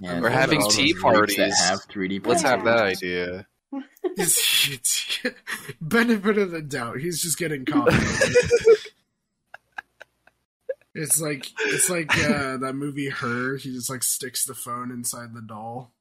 Yeah, 0.00 0.20
We're 0.20 0.28
having 0.28 0.60
tea 0.68 0.92
those 0.92 1.02
rigs 1.02 1.36
that 1.36 1.50
parties. 1.50 1.64
have 1.68 1.78
3D 1.88 2.26
Let's 2.26 2.42
Yeah. 2.42 2.50
have 2.50 2.64
that 2.64 2.78
idea. 2.80 3.46
It's, 4.16 4.68
it's 4.68 5.18
benefit 5.80 6.36
of 6.38 6.50
the 6.50 6.62
doubt. 6.62 6.98
He's 6.98 7.22
just 7.22 7.38
getting 7.38 7.64
caught. 7.64 7.92
it's 10.94 11.20
like 11.20 11.46
it's 11.66 11.90
like 11.90 12.16
uh, 12.24 12.56
that 12.58 12.74
movie 12.74 13.08
Her. 13.10 13.56
He 13.56 13.72
just 13.72 13.90
like 13.90 14.02
sticks 14.02 14.44
the 14.44 14.54
phone 14.54 14.90
inside 14.90 15.34
the 15.34 15.42
doll. 15.42 15.92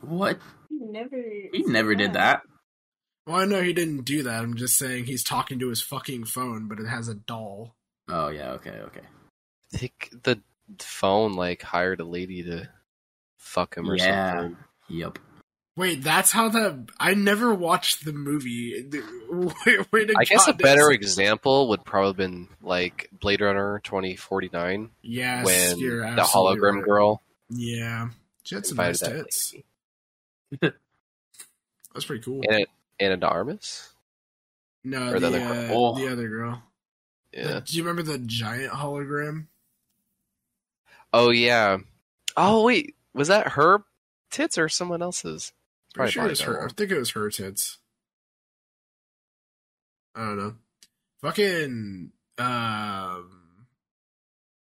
What? 0.00 0.38
You 0.80 0.92
never. 0.92 1.16
We 1.52 1.62
never 1.66 1.94
did 1.94 2.12
that. 2.14 2.42
Well, 3.26 3.36
I 3.36 3.44
know 3.44 3.62
he 3.62 3.72
didn't 3.72 4.04
do 4.04 4.22
that. 4.22 4.42
I'm 4.42 4.56
just 4.56 4.78
saying 4.78 5.04
he's 5.04 5.22
talking 5.24 5.58
to 5.58 5.68
his 5.68 5.82
fucking 5.82 6.24
phone, 6.24 6.66
but 6.68 6.80
it 6.80 6.86
has 6.86 7.08
a 7.08 7.14
doll. 7.14 7.74
Oh 8.08 8.28
yeah, 8.28 8.52
okay, 8.52 8.70
okay. 8.86 9.02
I 9.74 9.76
think 9.76 10.10
the 10.22 10.40
phone 10.80 11.34
like 11.34 11.60
hired 11.62 12.00
a 12.00 12.04
lady 12.04 12.42
to 12.44 12.68
fuck 13.38 13.76
him 13.76 13.90
or 13.90 13.96
Yeah. 13.96 14.32
something. 14.40 14.56
Yep. 14.88 15.18
Wait, 15.76 16.02
that's 16.02 16.32
how 16.32 16.48
that. 16.48 16.86
I 16.98 17.14
never 17.14 17.54
watched 17.54 18.04
the 18.04 18.12
movie. 18.12 18.90
Wait, 19.30 19.92
wait 19.92 20.10
I 20.18 20.24
guess 20.24 20.48
a 20.48 20.52
better 20.54 20.80
that's- 20.90 20.94
example 20.94 21.68
would 21.68 21.84
probably 21.84 22.14
been 22.14 22.48
like 22.62 23.08
Blade 23.12 23.40
Runner 23.42 23.80
twenty 23.84 24.16
forty 24.16 24.48
nine 24.52 24.90
Yes, 25.02 25.44
when 25.44 25.78
you're 25.78 26.00
the 26.16 26.22
hologram 26.22 26.76
right. 26.76 26.84
girl 26.84 27.22
Yeah, 27.50 28.08
she 28.42 28.54
had 28.56 28.66
some 28.66 28.78
nice 28.78 29.00
tits. 29.00 29.52
lady. 29.52 29.64
That's 30.60 32.04
pretty 32.04 32.22
cool. 32.22 32.42
Ana, 32.48 32.66
Ana 33.00 33.16
de 33.16 33.28
Armas. 33.28 33.92
No, 34.84 35.12
the, 35.12 35.20
the 35.20 35.26
other 35.26 35.40
uh, 35.40 35.68
girl. 35.68 35.76
Oh. 35.76 35.98
the 35.98 36.12
other 36.12 36.28
girl. 36.28 36.62
Yeah. 37.32 37.60
Do 37.64 37.76
you 37.76 37.82
remember 37.82 38.02
the 38.02 38.18
giant 38.18 38.72
hologram? 38.72 39.46
Oh 41.12 41.30
yeah. 41.30 41.78
Oh 42.36 42.64
wait, 42.64 42.94
was 43.14 43.28
that 43.28 43.48
her 43.48 43.84
tits 44.30 44.58
or 44.58 44.68
someone 44.68 45.02
else's? 45.02 45.52
Pretty 45.94 46.12
Probably 46.12 46.12
sure 46.12 46.26
it 46.26 46.30
was 46.30 46.40
her. 46.60 46.68
I 46.68 46.72
think 46.72 46.90
it 46.90 46.98
was 46.98 47.10
her 47.10 47.30
tits. 47.30 47.78
I 50.14 50.20
don't 50.20 50.36
know. 50.36 50.54
Fucking 51.22 52.12
um, 52.38 53.30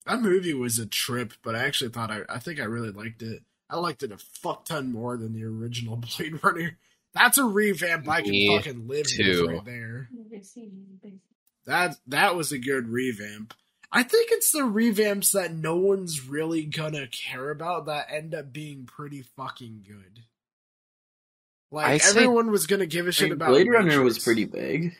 that 0.05 0.21
movie 0.21 0.53
was 0.53 0.79
a 0.79 0.85
trip, 0.85 1.33
but 1.43 1.55
I 1.55 1.65
actually 1.65 1.91
thought 1.91 2.11
I. 2.11 2.21
I 2.29 2.39
think 2.39 2.59
I 2.59 2.63
really 2.63 2.91
liked 2.91 3.21
it. 3.21 3.43
I 3.69 3.77
liked 3.77 4.03
it 4.03 4.11
a 4.11 4.17
fuck 4.17 4.65
ton 4.65 4.91
more 4.91 5.17
than 5.17 5.33
the 5.33 5.43
original 5.43 5.95
Blade 6.17 6.43
Runner. 6.43 6.77
That's 7.13 7.37
a 7.37 7.45
revamp 7.45 8.07
I 8.09 8.21
can 8.21 8.31
Me 8.31 8.55
fucking 8.57 8.87
live 8.87 9.07
too. 9.07 9.41
with 9.43 9.51
right 9.51 9.65
there. 9.65 10.09
Never 10.11 10.43
seen 10.43 10.99
it. 11.03 11.13
That 11.65 11.95
that 12.07 12.35
was 12.35 12.51
a 12.51 12.57
good 12.59 12.89
revamp. 12.89 13.53
I 13.91 14.03
think 14.03 14.29
it's 14.31 14.51
the 14.51 14.59
revamps 14.59 15.31
that 15.31 15.53
no 15.53 15.77
one's 15.77 16.27
really 16.27 16.63
gonna 16.65 17.07
care 17.07 17.49
about 17.49 17.85
that 17.85 18.07
end 18.11 18.35
up 18.35 18.51
being 18.51 18.85
pretty 18.85 19.21
fucking 19.21 19.85
good. 19.87 20.23
Like 21.71 21.85
I 21.87 21.97
say- 21.97 22.19
everyone 22.21 22.51
was 22.51 22.67
gonna 22.67 22.85
give 22.85 23.07
a 23.07 23.11
shit 23.11 23.25
mean, 23.29 23.33
about 23.33 23.49
Blade 23.49 23.69
Runner 23.69 24.01
was 24.01 24.19
pretty 24.19 24.45
big. 24.45 24.95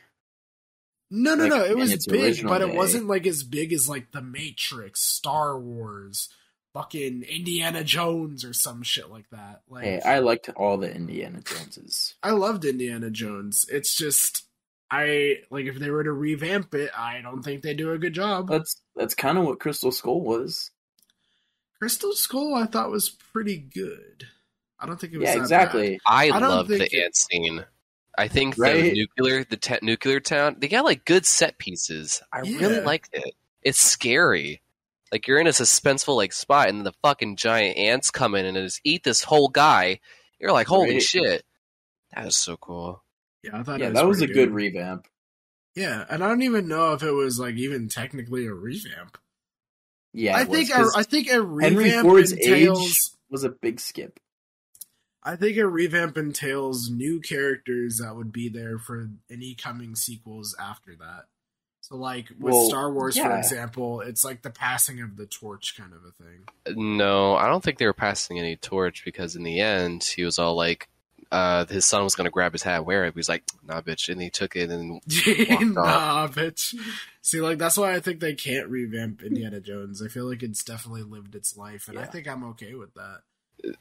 No, 1.10 1.34
no, 1.36 1.44
like, 1.44 1.50
no. 1.52 1.64
It 1.64 1.76
was 1.76 1.92
its 1.92 2.06
big, 2.06 2.20
original 2.24 2.48
but 2.52 2.62
it 2.62 2.74
wasn't 2.74 3.06
like 3.06 3.26
as 3.26 3.44
big 3.44 3.72
as 3.72 3.88
like 3.88 4.10
the 4.10 4.22
Matrix, 4.22 5.00
Star 5.02 5.56
Wars, 5.58 6.30
fucking 6.76 7.22
Indiana 7.22 7.82
Jones, 7.82 8.44
or 8.44 8.52
some 8.52 8.82
shit 8.82 9.10
like 9.10 9.28
that. 9.30 9.62
Like 9.68 9.84
Hey, 9.84 10.00
I 10.04 10.18
liked 10.18 10.50
all 10.56 10.76
the 10.76 10.94
Indiana 10.94 11.40
Joneses. 11.40 12.14
I 12.22 12.32
loved 12.32 12.64
Indiana 12.66 13.10
Jones. 13.10 13.64
It's 13.70 13.96
just 13.96 14.44
I 14.90 15.38
like 15.50 15.64
if 15.66 15.76
they 15.76 15.90
were 15.90 16.04
to 16.04 16.12
revamp 16.12 16.74
it, 16.74 16.90
I 16.96 17.22
don't 17.22 17.42
think 17.42 17.62
they 17.62 17.72
do 17.74 17.92
a 17.92 17.98
good 17.98 18.12
job. 18.12 18.48
That's 18.48 18.80
that's 18.94 19.14
kind 19.14 19.38
of 19.38 19.44
what 19.44 19.58
Crystal 19.58 19.90
Skull 19.90 20.20
was. 20.20 20.70
Crystal 21.78 22.12
Skull, 22.12 22.54
I 22.54 22.66
thought 22.66 22.90
was 22.90 23.08
pretty 23.08 23.56
good. 23.56 24.26
I 24.78 24.86
don't 24.86 25.00
think 25.00 25.14
it 25.14 25.18
was. 25.18 25.28
Yeah, 25.28 25.34
that 25.36 25.40
exactly. 25.40 25.98
I, 26.06 26.26
I 26.30 26.40
don't 26.40 26.50
love 26.50 26.68
the 26.68 26.78
think 26.78 26.92
it- 26.92 27.04
ant 27.04 27.16
scene. 27.16 27.64
I 28.18 28.28
think 28.28 28.56
the 28.56 28.92
nuclear, 28.94 29.44
the 29.44 29.58
te- 29.58 29.78
nuclear 29.82 30.20
town, 30.20 30.56
they 30.58 30.68
got 30.68 30.86
like 30.86 31.04
good 31.04 31.26
set 31.26 31.58
pieces. 31.58 32.22
I 32.32 32.40
really 32.40 32.80
liked 32.80 33.10
it. 33.12 33.34
It's 33.62 33.78
scary. 33.78 34.62
Like 35.12 35.26
you're 35.28 35.38
in 35.38 35.46
a 35.46 35.50
suspenseful 35.50 36.16
like 36.16 36.32
spot, 36.32 36.68
and 36.68 36.78
then 36.78 36.84
the 36.84 36.94
fucking 37.02 37.36
giant 37.36 37.76
ants 37.78 38.10
come 38.10 38.34
in 38.34 38.44
and 38.46 38.56
just 38.56 38.80
eat 38.84 39.04
this 39.04 39.22
whole 39.22 39.48
guy. 39.48 40.00
You're 40.40 40.52
like, 40.52 40.66
holy 40.66 40.94
Right. 40.94 41.02
shit, 41.02 41.44
that 42.14 42.26
is 42.26 42.36
so 42.36 42.56
cool. 42.56 43.02
Yeah, 43.42 43.58
I 43.58 43.62
thought. 43.62 43.80
Yeah, 43.80 43.88
it 43.88 43.94
that 43.94 44.06
was 44.06 44.20
a 44.20 44.26
pretty 44.26 44.34
good 44.34 44.50
revamp. 44.52 45.06
yeah, 45.74 46.04
and 46.10 46.24
I 46.24 46.28
don't 46.28 46.42
even 46.42 46.66
know 46.68 46.92
if 46.94 47.02
it 47.02 47.12
was 47.12 47.38
like 47.38 47.54
even 47.56 47.88
technically 47.88 48.46
a 48.46 48.52
revamp. 48.52 49.16
Yeah, 50.12 50.36
I 50.36 50.42
it 50.42 50.48
was, 50.48 50.58
think 50.58 50.70
a, 50.70 50.72
'cause 50.74 50.94
I 50.96 51.02
think 51.04 51.28
a 51.28 51.32
Henry 51.34 51.84
revamp 51.84 52.02
Ford's 52.06 52.32
entails. 52.32 52.82
age 52.90 53.00
was 53.30 53.44
a 53.44 53.50
big 53.50 53.78
skip. 53.80 54.18
I 55.22 55.36
think 55.36 55.56
a 55.58 55.66
revamp 55.68 56.16
entails 56.16 56.88
new 56.90 57.20
characters 57.20 57.98
that 57.98 58.14
would 58.16 58.32
be 58.32 58.48
there 58.48 58.78
for 58.78 59.10
any 59.30 59.54
coming 59.54 59.94
sequels 59.96 60.54
after 60.58 60.94
that. 60.96 61.26
So, 61.88 61.94
like 61.96 62.30
with 62.30 62.52
Well, 62.52 62.68
Star 62.68 62.92
Wars, 62.92 63.16
for 63.16 63.38
example, 63.38 64.00
it's 64.00 64.24
like 64.24 64.42
the 64.42 64.50
passing 64.50 65.00
of 65.02 65.16
the 65.16 65.26
torch 65.26 65.76
kind 65.78 65.92
of 65.92 66.00
a 66.04 66.10
thing. 66.10 66.76
No, 66.76 67.36
I 67.36 67.46
don't 67.46 67.62
think 67.62 67.78
they 67.78 67.86
were 67.86 67.92
passing 67.92 68.40
any 68.40 68.56
torch 68.56 69.04
because 69.04 69.36
in 69.36 69.44
the 69.44 69.60
end 69.60 70.02
he 70.02 70.24
was 70.24 70.40
all 70.40 70.56
like, 70.56 70.88
uh, 71.30 71.64
his 71.66 71.84
son 71.84 72.02
was 72.02 72.16
gonna 72.16 72.30
grab 72.30 72.50
his 72.50 72.64
hat, 72.64 72.78
and 72.78 72.86
wear 72.86 73.04
it. 73.04 73.14
But 73.14 73.18
he's 73.18 73.28
like, 73.28 73.44
nah, 73.64 73.82
bitch, 73.82 74.08
and 74.08 74.20
he 74.20 74.30
took 74.30 74.56
it 74.56 74.68
and 74.68 75.00
nah, 75.74 76.26
bitch. 76.26 76.74
See, 77.22 77.40
like 77.40 77.58
that's 77.58 77.76
why 77.76 77.94
I 77.94 78.00
think 78.00 78.18
they 78.18 78.34
can't 78.34 78.68
revamp 78.68 79.22
Indiana 79.22 79.60
Jones. 79.60 80.02
I 80.02 80.08
feel 80.08 80.28
like 80.28 80.42
it's 80.42 80.64
definitely 80.64 81.04
lived 81.04 81.36
its 81.36 81.56
life, 81.56 81.86
and 81.86 82.00
I 82.00 82.06
think 82.06 82.26
I'm 82.26 82.42
okay 82.50 82.74
with 82.74 82.94
that. 82.94 83.20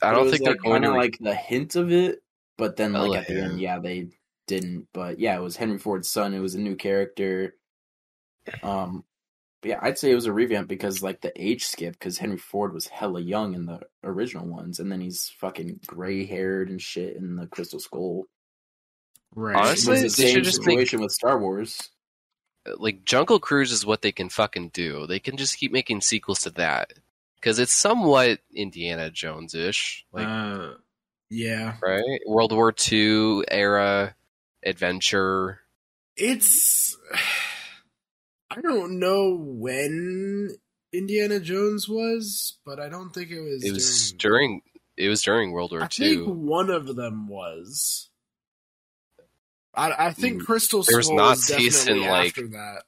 I 0.03 0.11
don't 0.11 0.29
think 0.29 0.43
like, 0.43 0.59
they're 0.61 0.63
going 0.63 0.83
to 0.83 0.89
kinda 0.89 0.99
like 0.99 1.17
the 1.19 1.33
hint 1.33 1.75
of 1.75 1.91
it, 1.91 2.21
but 2.55 2.75
then 2.75 2.93
like 2.93 3.09
Oh, 3.09 3.15
at 3.15 3.27
the 3.27 3.33
yeah. 3.33 3.43
end, 3.45 3.59
yeah, 3.59 3.79
they 3.79 4.09
didn't. 4.45 4.89
But 4.93 5.19
yeah, 5.19 5.35
it 5.35 5.41
was 5.41 5.55
Henry 5.55 5.79
Ford's 5.79 6.07
son. 6.07 6.35
It 6.35 6.39
was 6.39 6.53
a 6.53 6.59
new 6.59 6.75
character. 6.75 7.55
Um, 8.63 9.03
but 9.61 9.69
yeah, 9.69 9.79
I'd 9.81 9.97
say 9.97 10.11
it 10.11 10.15
was 10.15 10.27
a 10.27 10.33
revamp 10.33 10.67
because 10.67 11.01
like 11.01 11.21
the 11.21 11.31
age 11.35 11.65
skip 11.65 11.93
because 11.93 12.17
Henry 12.19 12.37
Ford 12.37 12.73
was 12.73 12.87
hella 12.87 13.19
young 13.21 13.55
in 13.55 13.65
the 13.65 13.81
original 14.03 14.45
ones, 14.47 14.79
and 14.79 14.91
then 14.91 15.01
he's 15.01 15.31
fucking 15.39 15.79
gray 15.87 16.25
haired 16.25 16.69
and 16.69 16.81
shit 16.81 17.15
in 17.15 17.35
the 17.35 17.47
Crystal 17.47 17.79
Skull. 17.79 18.25
Right. 19.33 19.55
Honestly, 19.55 19.97
it 19.99 20.03
was 20.03 20.15
the 20.15 20.23
same 20.23 20.33
should 20.35 20.43
just 20.43 20.59
make- 20.59 20.77
situation 20.79 21.01
with 21.01 21.11
Star 21.11 21.39
Wars. 21.39 21.89
like 22.77 23.05
Jungle 23.05 23.39
Cruise 23.39 23.71
is 23.71 23.85
what 23.85 24.01
they 24.01 24.11
can 24.11 24.29
fucking 24.29 24.69
do. 24.69 25.07
They 25.07 25.19
can 25.19 25.35
just 25.37 25.57
keep 25.57 25.71
making 25.71 26.01
sequels 26.01 26.41
to 26.41 26.51
that 26.51 26.93
because 27.35 27.59
it's 27.59 27.73
somewhat 27.73 28.39
Indiana 28.53 29.09
Jones 29.11 29.53
ish. 29.55 30.05
Like 30.11 30.27
uh, 30.27 30.73
Yeah, 31.29 31.75
right? 31.81 32.19
World 32.27 32.51
War 32.51 32.73
II 32.91 33.43
era 33.49 34.15
adventure. 34.63 35.59
it's. 36.15 36.95
I 38.55 38.61
don't 38.61 38.99
know 38.99 39.35
when 39.37 40.55
Indiana 40.93 41.39
Jones 41.39 41.89
was, 41.89 42.57
but 42.65 42.79
I 42.79 42.87
don't 42.89 43.09
think 43.13 43.29
it 43.31 43.41
was. 43.41 43.63
It 43.63 43.73
was 43.73 44.11
during. 44.13 44.37
during. 44.49 44.61
It 44.97 45.09
was 45.09 45.21
during 45.23 45.51
World 45.51 45.71
War 45.71 45.81
II. 45.81 45.85
I 45.85 45.87
think 45.89 46.21
II. 46.21 46.33
one 46.33 46.69
of 46.69 46.95
them 46.95 47.27
was. 47.27 48.09
I, 49.73 50.07
I 50.07 50.11
think 50.13 50.41
Mm, 50.41 50.45
Crystal 50.45 50.83
there 50.83 50.95
was 50.97 51.07
Skull 51.07 51.17
was 51.17 51.49
Nazis 51.49 51.87
in, 51.87 52.01
like- 52.01 52.29
after 52.29 52.47
that. 52.47 52.83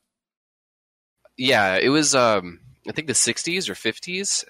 Yeah, 1.36 1.76
it 1.76 1.90
was. 1.90 2.16
Um, 2.16 2.62
I 2.88 2.94
think 2.94 3.08
the 3.08 3.14
'60s 3.14 3.70
or 3.70 3.74
'50s 3.74 4.46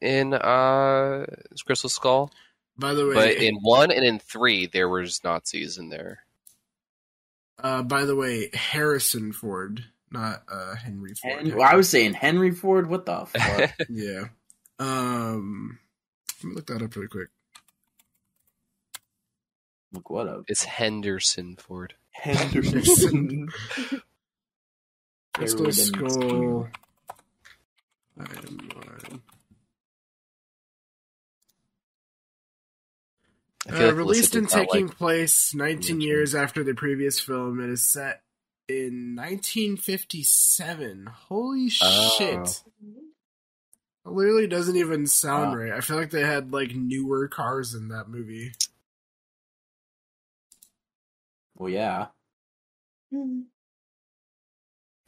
in 0.00 0.32
uh 0.34 1.26
Crystal 1.66 1.90
Skull. 1.90 2.32
By 2.78 2.94
the 2.94 3.06
way, 3.06 3.14
But 3.14 3.30
in 3.34 3.56
one 3.56 3.90
and 3.90 4.02
in 4.04 4.18
three, 4.18 4.66
there 4.66 4.88
was 4.88 5.22
Nazis 5.22 5.76
in 5.76 5.90
there. 5.90 6.24
uh, 7.62 7.82
by 7.82 8.06
the 8.06 8.16
way, 8.16 8.48
Harrison 8.54 9.30
Ford, 9.32 9.84
not 10.12 10.42
uh, 10.50 10.74
Henry 10.76 11.14
Ford. 11.14 11.46
Hen- 11.46 11.56
well, 11.56 11.68
I 11.70 11.74
was 11.76 11.88
saying 11.88 12.14
Henry 12.14 12.50
Ford. 12.52 12.88
What 12.88 13.06
the 13.06 13.26
fuck? 13.26 13.70
Yeah. 13.88 14.24
Um, 14.78 15.78
let 16.42 16.48
me 16.48 16.54
look 16.54 16.66
that 16.66 16.82
up 16.82 16.94
really 16.96 17.08
quick. 17.08 17.28
Look 19.92 20.08
what 20.10 20.28
up. 20.28 20.44
It's 20.48 20.64
Henderson 20.64 21.56
Ford. 21.56 21.94
Henderson. 22.12 23.48
Crystal 25.34 25.60
Harrod 25.60 25.74
Skull. 25.74 26.68
Timeline. 28.18 29.20
I 33.68 33.70
feel 33.70 33.82
Uh, 33.82 33.86
like 33.86 33.96
released 33.96 34.34
and 34.34 34.48
taking 34.48 34.88
like- 34.88 34.96
place 34.96 35.54
19 35.54 36.00
years 36.00 36.34
after 36.34 36.64
the 36.64 36.74
previous 36.74 37.20
film, 37.20 37.60
it 37.60 37.70
is 37.70 37.86
set 37.86 38.22
in 38.68 39.14
1957. 39.16 41.06
Holy 41.06 41.70
Oh. 41.82 42.14
shit! 42.18 42.62
It 44.04 44.08
literally 44.10 44.46
doesn't 44.48 44.76
even 44.76 45.06
sound 45.06 45.52
Wow. 45.52 45.56
right. 45.58 45.72
I 45.72 45.80
feel 45.80 45.96
like 45.96 46.10
they 46.10 46.22
had 46.24 46.52
like 46.52 46.74
newer 46.74 47.28
cars 47.28 47.74
in 47.74 47.88
that 47.88 48.08
movie. 48.08 48.52
Well, 51.54 51.68
yeah. 51.70 52.06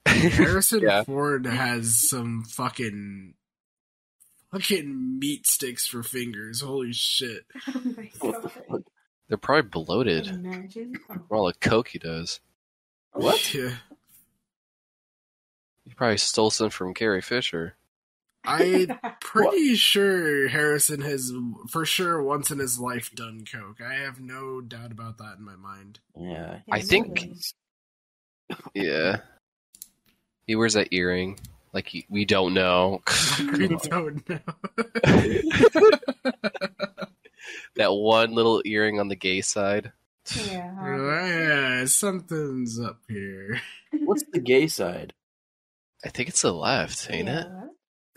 Harrison 0.07 0.81
Yeah. 0.85 1.03
Ford 1.05 1.47
has 1.47 2.09
some 2.09 2.45
fucking 2.45 3.35
fucking 4.53 5.19
meat 5.19 5.47
sticks 5.47 5.87
for 5.87 6.03
fingers. 6.03 6.61
Holy 6.61 6.93
shit! 6.93 7.47
Oh 7.75 7.83
my 7.97 8.11
god. 8.21 8.85
They're 9.29 9.39
probably 9.39 9.71
bloated. 9.71 10.27
Imagine. 10.29 11.01
Oh. 11.09 11.17
For 11.29 11.37
all 11.37 11.47
the 11.47 11.55
coke 11.55 11.89
he 11.89 11.99
does. 11.99 12.41
What? 13.15 13.55
Yeah. 13.55 13.71
He 15.85 15.93
probably 15.95 16.17
stole 16.17 16.51
some 16.51 16.71
from 16.71 16.95
Carrie 16.95 17.21
Fisher. 17.23 17.75
I'm 18.45 18.99
pretty 19.21 19.75
sure 19.75 20.49
Harrison 20.49 21.01
has 21.03 21.33
for 21.69 21.85
sure 21.85 22.23
once 22.23 22.51
in 22.51 22.59
his 22.59 22.79
life 22.79 23.11
done 23.15 23.45
coke. 23.51 23.81
I 23.81 23.95
have 23.95 24.19
no 24.21 24.61
doubt 24.61 24.93
about 24.93 25.19
that 25.19 25.37
in 25.39 25.45
my 25.45 25.57
mind. 25.57 26.01
Yeah. 26.19 26.59
I 26.71 26.81
think- 26.81 27.27
Yeah. 28.75 29.19
He 30.47 30.57
wears 30.57 30.75
that 30.75 30.89
earring. 30.93 31.39
Like 31.73 31.89
he, 31.89 32.07
we 32.09 32.25
don't 32.25 32.55
know. 32.55 33.03
we 33.41 33.69
don't 33.69 34.29
know. 34.29 34.39
that 37.77 37.93
one 37.93 38.33
little 38.35 38.63
earring 38.65 39.01
on 39.01 39.09
the 39.09 39.17
gay 39.17 39.41
side. 39.41 39.93
Yeah. 40.37 40.73
yeah, 41.27 41.85
something's 41.85 42.81
up 42.81 43.01
here. 43.09 43.61
What's 43.93 44.25
the 44.33 44.41
gay 44.41 44.67
side? 44.67 45.13
I 46.05 46.09
think 46.09 46.29
it's 46.29 46.43
the 46.43 46.53
left, 46.53 47.11
ain't 47.11 47.29
it? 47.29 47.47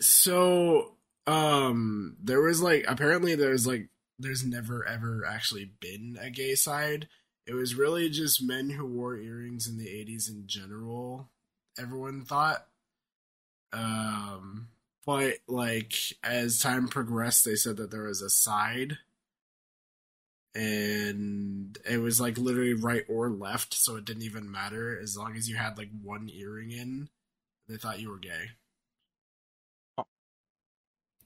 So, 0.00 0.96
um, 1.26 2.16
there 2.22 2.40
was 2.40 2.62
like 2.62 2.84
apparently 2.88 3.34
there's 3.34 3.66
like 3.66 3.88
there's 4.18 4.44
never 4.44 4.86
ever 4.86 5.24
actually 5.26 5.70
been 5.80 6.18
a 6.20 6.30
gay 6.30 6.54
side. 6.54 7.08
It 7.46 7.54
was 7.54 7.74
really 7.74 8.10
just 8.10 8.42
men 8.42 8.70
who 8.70 8.84
wore 8.84 9.16
earrings 9.16 9.66
in 9.66 9.78
the 9.78 9.86
80s 9.86 10.28
in 10.28 10.44
general. 10.46 11.30
Everyone 11.78 12.24
thought. 12.24 12.66
Um, 13.72 14.68
but 15.06 15.36
like 15.46 15.94
as 16.22 16.58
time 16.58 16.88
progressed, 16.88 17.44
they 17.44 17.54
said 17.54 17.78
that 17.78 17.90
there 17.90 18.02
was 18.04 18.20
a 18.20 18.28
side, 18.28 18.98
and 20.54 21.78
it 21.88 21.98
was 21.98 22.20
like 22.20 22.38
literally 22.38 22.74
right 22.74 23.04
or 23.08 23.30
left, 23.30 23.74
so 23.74 23.96
it 23.96 24.04
didn't 24.04 24.22
even 24.22 24.50
matter 24.50 24.98
as 25.00 25.16
long 25.16 25.36
as 25.36 25.48
you 25.48 25.56
had 25.56 25.78
like 25.78 25.90
one 26.02 26.30
earring 26.32 26.72
in. 26.72 27.08
They 27.68 27.76
thought 27.76 28.00
you 28.00 28.10
were 28.10 28.18
gay. 28.18 28.50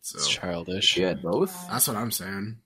So 0.03 0.18
It's 0.18 0.29
childish. 0.29 0.97
You 0.97 1.07
had 1.07 1.23
both? 1.23 1.68
that's 1.68 1.87
what 1.87 1.97
I'm 1.97 2.11
saying. 2.11 2.59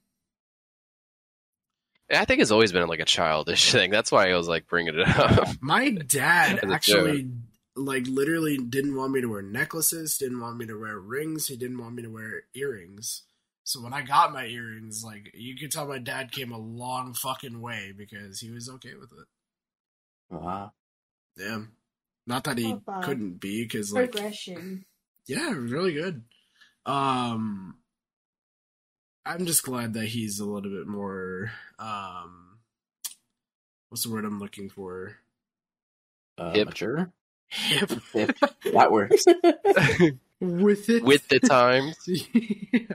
I 2.11 2.25
think 2.25 2.41
it's 2.41 2.51
always 2.51 2.73
been 2.73 2.87
like 2.89 3.01
a 3.01 3.05
childish 3.05 3.73
thing. 3.73 3.91
That's 3.91 4.11
why 4.11 4.31
I 4.31 4.37
was 4.37 4.49
like 4.49 4.67
bringing 4.67 4.95
it 4.99 5.09
up. 5.09 5.49
My 5.61 5.91
dad 5.91 6.61
As 6.63 6.71
a 6.71 6.73
actually, 6.73 7.31
like, 7.75 8.07
literally 8.07 8.57
didn't 8.57 8.97
want 8.97 9.13
me 9.13 9.21
to 9.21 9.29
wear 9.29 9.43
necklaces, 9.43 10.17
didn't 10.17 10.41
want 10.41 10.57
me 10.57 10.67
to 10.67 10.79
wear 10.79 10.99
rings, 10.99 11.49
he 11.49 11.57
didn't 11.57 11.79
want 11.79 11.95
me 11.95 12.03
to 12.03 12.09
wear 12.11 12.45
earrings. 12.55 13.23
So 13.67 13.83
when 13.83 13.93
I 13.93 14.03
got 14.03 14.33
my 14.33 14.47
earrings, 14.47 15.03
like, 15.05 15.33
you 15.35 15.57
could 15.57 15.73
tell 15.73 15.89
my 15.89 15.99
dad 15.99 16.31
came 16.31 16.53
a 16.53 16.57
long 16.59 17.15
fucking 17.15 17.61
way 17.61 17.93
because 17.97 18.39
he 18.39 18.49
was 18.49 18.69
okay 18.69 18.95
with 18.95 19.11
it. 19.11 19.27
Wow. 20.31 20.71
Yeah. 21.37 21.63
Not 22.29 22.45
that 22.45 22.59
he 22.59 22.77
Oh, 22.87 23.01
couldn't 23.03 23.41
be, 23.41 23.65
because, 23.65 23.93
like, 23.93 24.13
Progression. 24.13 24.85
yeah, 25.27 25.51
really 25.53 25.95
good. 25.95 26.23
Um, 26.87 27.79
I'm 29.25 29.47
just 29.47 29.65
glad 29.65 29.95
that 29.95 30.07
he's 30.07 30.39
a 30.39 30.45
little 30.47 30.71
bit 30.71 30.87
more, 30.87 31.51
um, 31.81 32.59
what's 33.89 34.05
the 34.05 34.13
word 34.13 34.25
I'm 34.25 34.39
looking 34.39 34.71
for? 34.71 35.17
Uh, 36.39 36.53
Hip. 36.53 36.69
Mature? 36.69 37.11
Hip. 37.49 37.91
Hip. 38.13 38.37
That 38.73 38.93
works. 38.93 39.25
With 40.41 40.89
it. 40.89 41.03
With 41.03 41.27
the 41.27 41.41
times. 41.45 41.97
Yeah. 42.07 42.95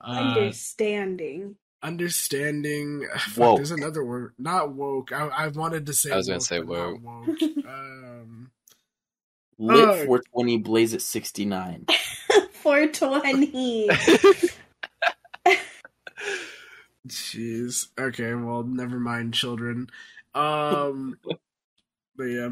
Uh, 0.00 0.10
Understanding. 0.10 1.56
understanding. 1.82 3.06
Fuck, 3.18 3.56
There's 3.56 3.72
another 3.72 4.04
word. 4.04 4.32
Not 4.38 4.72
woke. 4.72 5.12
I, 5.12 5.26
I 5.26 5.48
wanted 5.48 5.86
to 5.86 5.92
say. 5.92 6.12
I 6.12 6.16
was 6.16 6.28
gonna 6.28 6.40
say 6.40 6.60
but 6.60 6.90
not 6.92 7.00
woke. 7.02 7.28
um, 7.66 8.50
Lit 9.58 9.88
Ugh. 9.88 10.06
420 10.06 10.58
Blaze 10.58 10.94
at 10.94 11.02
69. 11.02 11.86
420. 12.52 13.88
jeez. 17.08 17.88
Okay. 17.98 18.34
Well, 18.34 18.62
never 18.62 19.00
mind, 19.00 19.34
children. 19.34 19.88
Um, 20.34 21.18
but 22.16 22.24
yeah. 22.24 22.50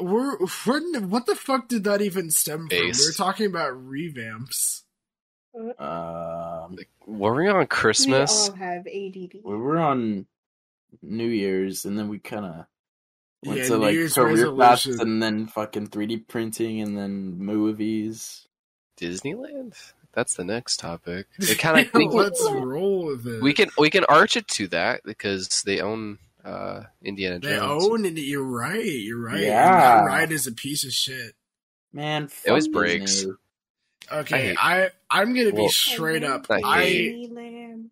We're, 0.00 0.36
what, 0.38 1.02
what 1.02 1.26
the 1.26 1.34
fuck 1.34 1.68
did 1.68 1.84
that 1.84 2.02
even 2.02 2.30
stem 2.30 2.68
from? 2.68 2.78
We 2.78 2.86
Base. 2.88 3.06
were 3.06 3.12
talking 3.24 3.46
about 3.46 3.72
revamps. 3.72 4.82
Um, 5.78 6.76
Were 7.06 7.34
we 7.34 7.48
on 7.48 7.66
Christmas? 7.66 8.48
We 8.48 8.52
all 8.52 8.56
have 8.56 8.86
ADD. 8.86 9.40
we 9.44 9.56
were 9.56 9.78
on 9.78 10.26
New 11.02 11.28
Year's, 11.28 11.84
and 11.84 11.98
then 11.98 12.08
we 12.08 12.18
kind 12.18 12.44
of 12.44 12.66
went 13.44 13.58
Yeah, 13.60 13.64
to 13.66 13.70
New 13.70 13.78
like 13.78 13.94
Year's 13.94 14.14
career 14.14 14.52
paths, 14.54 14.86
and 14.86 15.22
then 15.22 15.46
fucking 15.46 15.88
3D 15.88 16.28
printing, 16.28 16.80
and 16.80 16.96
then 16.96 17.38
movies. 17.38 18.46
Disneyland? 19.00 19.74
That's 20.12 20.34
the 20.34 20.44
next 20.44 20.78
topic. 20.80 21.26
It 21.38 21.58
kind 21.58 21.86
of 21.86 21.92
we, 21.94 22.08
Let's 22.08 22.42
roll 22.50 23.06
with 23.06 23.26
it. 23.26 23.42
we 23.42 23.52
can 23.52 23.68
we 23.78 23.90
can 23.90 24.04
arch 24.06 24.36
it 24.36 24.48
to 24.48 24.66
that 24.68 25.02
because 25.04 25.62
they 25.64 25.80
own 25.80 26.18
uh, 26.44 26.84
Indiana 27.02 27.38
They 27.38 27.56
Jones. 27.56 27.84
own 27.84 28.04
it. 28.06 28.18
You're 28.18 28.42
right. 28.42 28.84
You're 28.84 29.20
right. 29.22 29.40
Yeah. 29.40 29.98
And 30.00 30.06
that 30.08 30.10
ride 30.12 30.32
is 30.32 30.46
a 30.46 30.52
piece 30.52 30.84
of 30.84 30.92
shit. 30.92 31.34
Man, 31.92 32.24
It 32.44 32.48
always 32.48 32.68
breaks. 32.68 33.16
Disney. 33.16 33.32
Okay, 34.10 34.54
I 34.58 34.84
I, 34.84 34.90
I 35.10 35.22
am 35.22 35.34
gonna 35.34 35.52
be 35.52 35.58
Well- 35.62 35.68
straight 35.68 36.24
up. 36.24 36.46
I 36.50 36.60
I 36.64 36.84
hate- 36.84 37.30
Disneyland. 37.30 37.90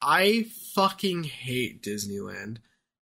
I 0.00 0.46
fucking 0.74 1.24
hate 1.24 1.82
Disneyland. 1.82 2.58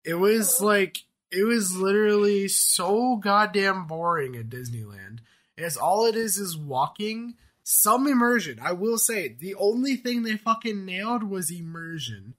It 0.04 0.14
was 0.14 0.60
like 0.60 0.98
it 1.30 1.44
was 1.44 1.76
literally 1.76 2.48
so 2.48 3.16
goddamn 3.16 3.86
boring 3.86 4.36
at 4.36 4.48
Disneyland. 4.50 5.20
It's 5.56 5.76
all 5.76 6.06
it 6.06 6.16
is 6.16 6.36
is 6.38 6.56
walking. 6.56 7.34
Some 7.64 8.06
immersion. 8.08 8.58
I 8.60 8.72
will 8.72 8.98
say 8.98 9.28
the 9.28 9.54
only 9.54 9.96
thing 9.96 10.22
they 10.22 10.36
fucking 10.36 10.84
nailed 10.84 11.22
was 11.22 11.50
immersion. 11.50 12.34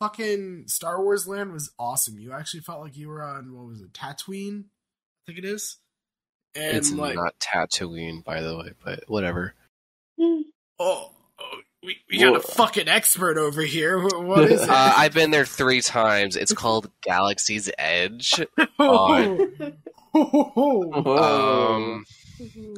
Fucking 0.00 0.68
Star 0.68 1.02
Wars 1.02 1.26
Land 1.26 1.52
was 1.52 1.70
awesome. 1.78 2.18
You 2.18 2.32
actually 2.32 2.60
felt 2.60 2.82
like 2.82 2.96
you 2.96 3.08
were 3.08 3.22
on 3.22 3.54
what 3.54 3.66
was 3.66 3.80
it, 3.80 3.92
Tatooine? 3.94 4.64
I 4.64 5.22
think 5.26 5.38
it 5.38 5.44
is. 5.46 5.78
And 6.56 6.76
it's 6.76 6.92
like 6.92 7.14
not 7.16 7.38
Tatooine, 7.38 8.24
by 8.24 8.40
the 8.42 8.56
way, 8.56 8.72
but 8.84 9.04
whatever. 9.08 9.54
Oh, 10.78 11.10
oh, 11.38 11.60
We, 11.82 11.96
we 12.10 12.18
got 12.18 12.32
Well- 12.32 12.40
a 12.40 12.42
fucking 12.42 12.86
expert 12.88 13.38
over 13.38 13.62
here. 13.62 13.98
What 13.98 14.44
is 14.50 14.60
it? 14.64 14.68
Uh, 14.68 14.92
I've 14.96 15.14
been 15.14 15.30
there 15.30 15.46
three 15.46 15.80
times. 15.80 16.36
It's 16.36 16.52
called 16.52 16.90
Galaxy's 17.02 17.70
Edge. 17.78 18.34
Oh, 18.78 19.48
oh. 20.14 21.02
Whoa. 21.02 21.74
Um, 21.76 22.04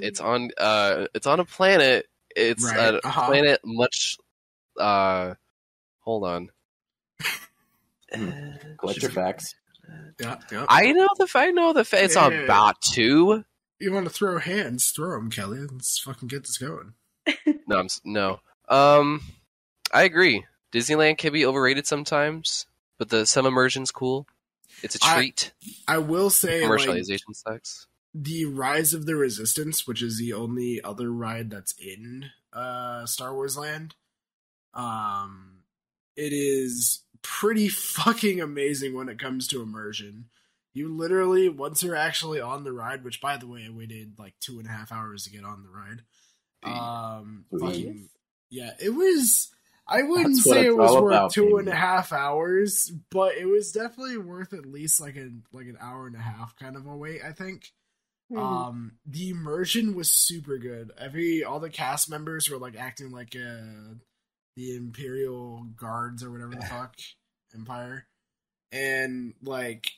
it's 0.01 0.21
on. 0.21 0.51
Uh, 0.59 1.07
it's 1.15 1.27
on 1.27 1.39
a 1.41 1.45
planet. 1.45 2.07
It's 2.35 2.65
Right, 2.65 2.95
a 2.95 3.07
uh-huh. 3.07 3.27
planet 3.27 3.61
much. 3.65 4.17
Uh, 4.79 5.35
hold 6.01 6.25
on. 6.25 6.51
Collect 8.79 9.03
your 9.03 9.11
facts. 9.11 9.55
yeah, 10.21 10.37
yeah. 10.51 10.67
I 10.69 10.93
know 10.93 11.09
the. 11.19 11.29
I 11.35 11.51
know 11.51 11.73
the. 11.73 11.85
fa- 11.85 12.03
It's 12.05 12.17
on 12.17 12.33
Yeah. 12.33 12.47
Batuu. 12.47 13.45
You 13.81 13.93
want 13.93 14.07
to 14.07 14.11
throw 14.13 14.39
hands? 14.39 14.91
Throw 14.91 15.13
them, 15.19 15.31
Kelly. 15.31 15.61
Let's 15.61 15.99
fucking 16.01 16.29
get 16.29 16.43
this 16.45 16.59
going. 16.59 16.95
No, 17.67 17.79
I'm 17.79 17.89
no. 18.05 18.41
Um, 18.69 19.23
I 19.93 20.03
agree. 20.05 20.45
Disneyland 20.73 21.19
can 21.19 21.33
be 21.33 21.47
overrated 21.47 21.87
sometimes, 21.87 22.67
but 22.99 23.09
the 23.09 23.27
some 23.27 23.47
immersion's 23.47 23.91
cool. 23.91 24.27
It's 24.83 24.95
a 24.95 24.99
treat. 24.99 25.53
I 25.87 25.99
will 25.99 26.31
say, 26.31 26.67
like, 26.67 26.81
Commercialization 26.81 27.35
sucks. 27.35 27.87
the 28.15 28.45
Rise 28.47 28.95
of 28.95 29.07
the 29.07 29.17
Resistance, 29.17 29.87
which 29.87 30.03
is 30.03 30.19
the 30.19 30.33
only 30.33 30.81
other 30.83 31.11
ride 31.11 31.51
that's 31.51 31.75
in 31.79 32.31
uh, 32.53 33.07
Star 33.07 33.35
Wars 33.35 33.57
Land, 33.57 33.95
um, 34.75 35.63
it 36.17 36.33
is 36.33 37.01
pretty 37.23 37.69
fucking 37.69 38.41
amazing 38.41 38.95
when 38.95 39.09
it 39.09 39.19
comes 39.19 39.49
to 39.49 39.63
immersion. 39.63 40.27
You 40.79 40.97
literally, 40.97 41.49
once 41.49 41.83
you're 41.83 41.97
actually 41.97 42.41
on 42.41 42.63
the 42.63 42.73
ride, 42.73 43.03
which 43.03 43.21
by 43.21 43.37
the 43.37 43.49
way, 43.49 43.67
I 43.67 43.71
waited 43.77 44.13
like 44.17 44.35
two 44.39 44.61
and 44.61 44.69
a 44.69 44.71
half 44.71 44.93
hours 44.93 45.25
to 45.25 45.31
get 45.31 45.45
on 45.45 45.65
the 45.65 45.69
ride. 45.69 46.03
Um, 46.63 47.47
fucking, 47.51 48.09
yeah, 48.49 48.71
it 48.81 48.91
was. 48.91 49.49
I 49.89 50.03
wouldn't 50.03 50.37
That's 50.37 50.45
say 50.45 50.67
it 50.67 50.77
was 50.77 50.93
worth 50.93 51.13
about, 51.13 51.33
two 51.33 51.57
and 51.57 51.67
a 51.67 51.75
half 51.75 52.13
hours, 52.13 52.93
but 53.11 53.37
it 53.37 53.47
was 53.47 53.73
definitely 53.73 54.19
worth 54.19 54.53
at 54.53 54.67
least 54.67 55.01
like 55.01 55.17
a 55.17 55.31
like 55.53 55.67
an 55.67 55.79
hour 55.81 56.07
and 56.07 56.15
a 56.15 56.21
half 56.21 56.55
kind 56.57 56.77
of 56.77 56.87
a 56.87 56.97
wait. 56.97 57.23
I 57.25 57.33
think. 57.33 57.73
Mhm. 58.31 58.39
Um, 58.39 58.93
the 59.05 59.31
immersion 59.31 59.97
was 59.97 60.13
super 60.13 60.59
good. 60.59 60.93
Every 60.97 61.43
all 61.43 61.59
the 61.59 61.71
cast 61.71 62.09
members 62.09 62.49
were 62.49 62.59
like 62.59 62.77
acting 62.77 63.11
like 63.11 63.35
uh 63.35 63.95
the 64.55 64.77
Imperial 64.77 65.65
Guards 65.77 66.23
or 66.23 66.31
whatever 66.31 66.55
the 66.55 66.67
fuck 66.71 66.95
Empire, 67.53 68.07
and 68.71 69.35
like 69.43 69.91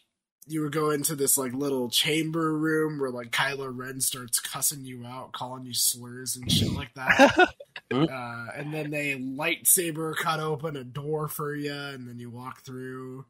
you 0.47 0.63
would 0.63 0.73
go 0.73 0.91
into 0.91 1.15
this 1.15 1.37
like 1.39 1.53
little 1.53 1.89
chamber 1.91 2.57
room 2.57 2.99
where 2.99 3.11
like 3.11 3.31
Kylo 3.31 3.71
Ren 3.73 4.01
starts 4.01 4.41
cussing 4.41 4.85
you 4.85 5.05
out, 5.07 5.33
calling 5.33 5.65
you 5.65 5.75
slurs 5.75 6.37
and 6.37 6.51
shit 6.51 6.73
like 6.73 6.93
that. 6.95 7.37
uh, 7.93 8.47
and 8.57 8.73
then 8.75 8.91
they 8.91 9.15
lightsaber 9.17 10.17
cut 10.17 10.41
open 10.41 10.77
a 10.77 10.85
door 10.85 11.29
for 11.29 11.55
you, 11.55 11.73
and 11.73 12.09
then 12.09 12.19
you 12.19 12.31
walk 12.31 12.63
through. 12.63 13.27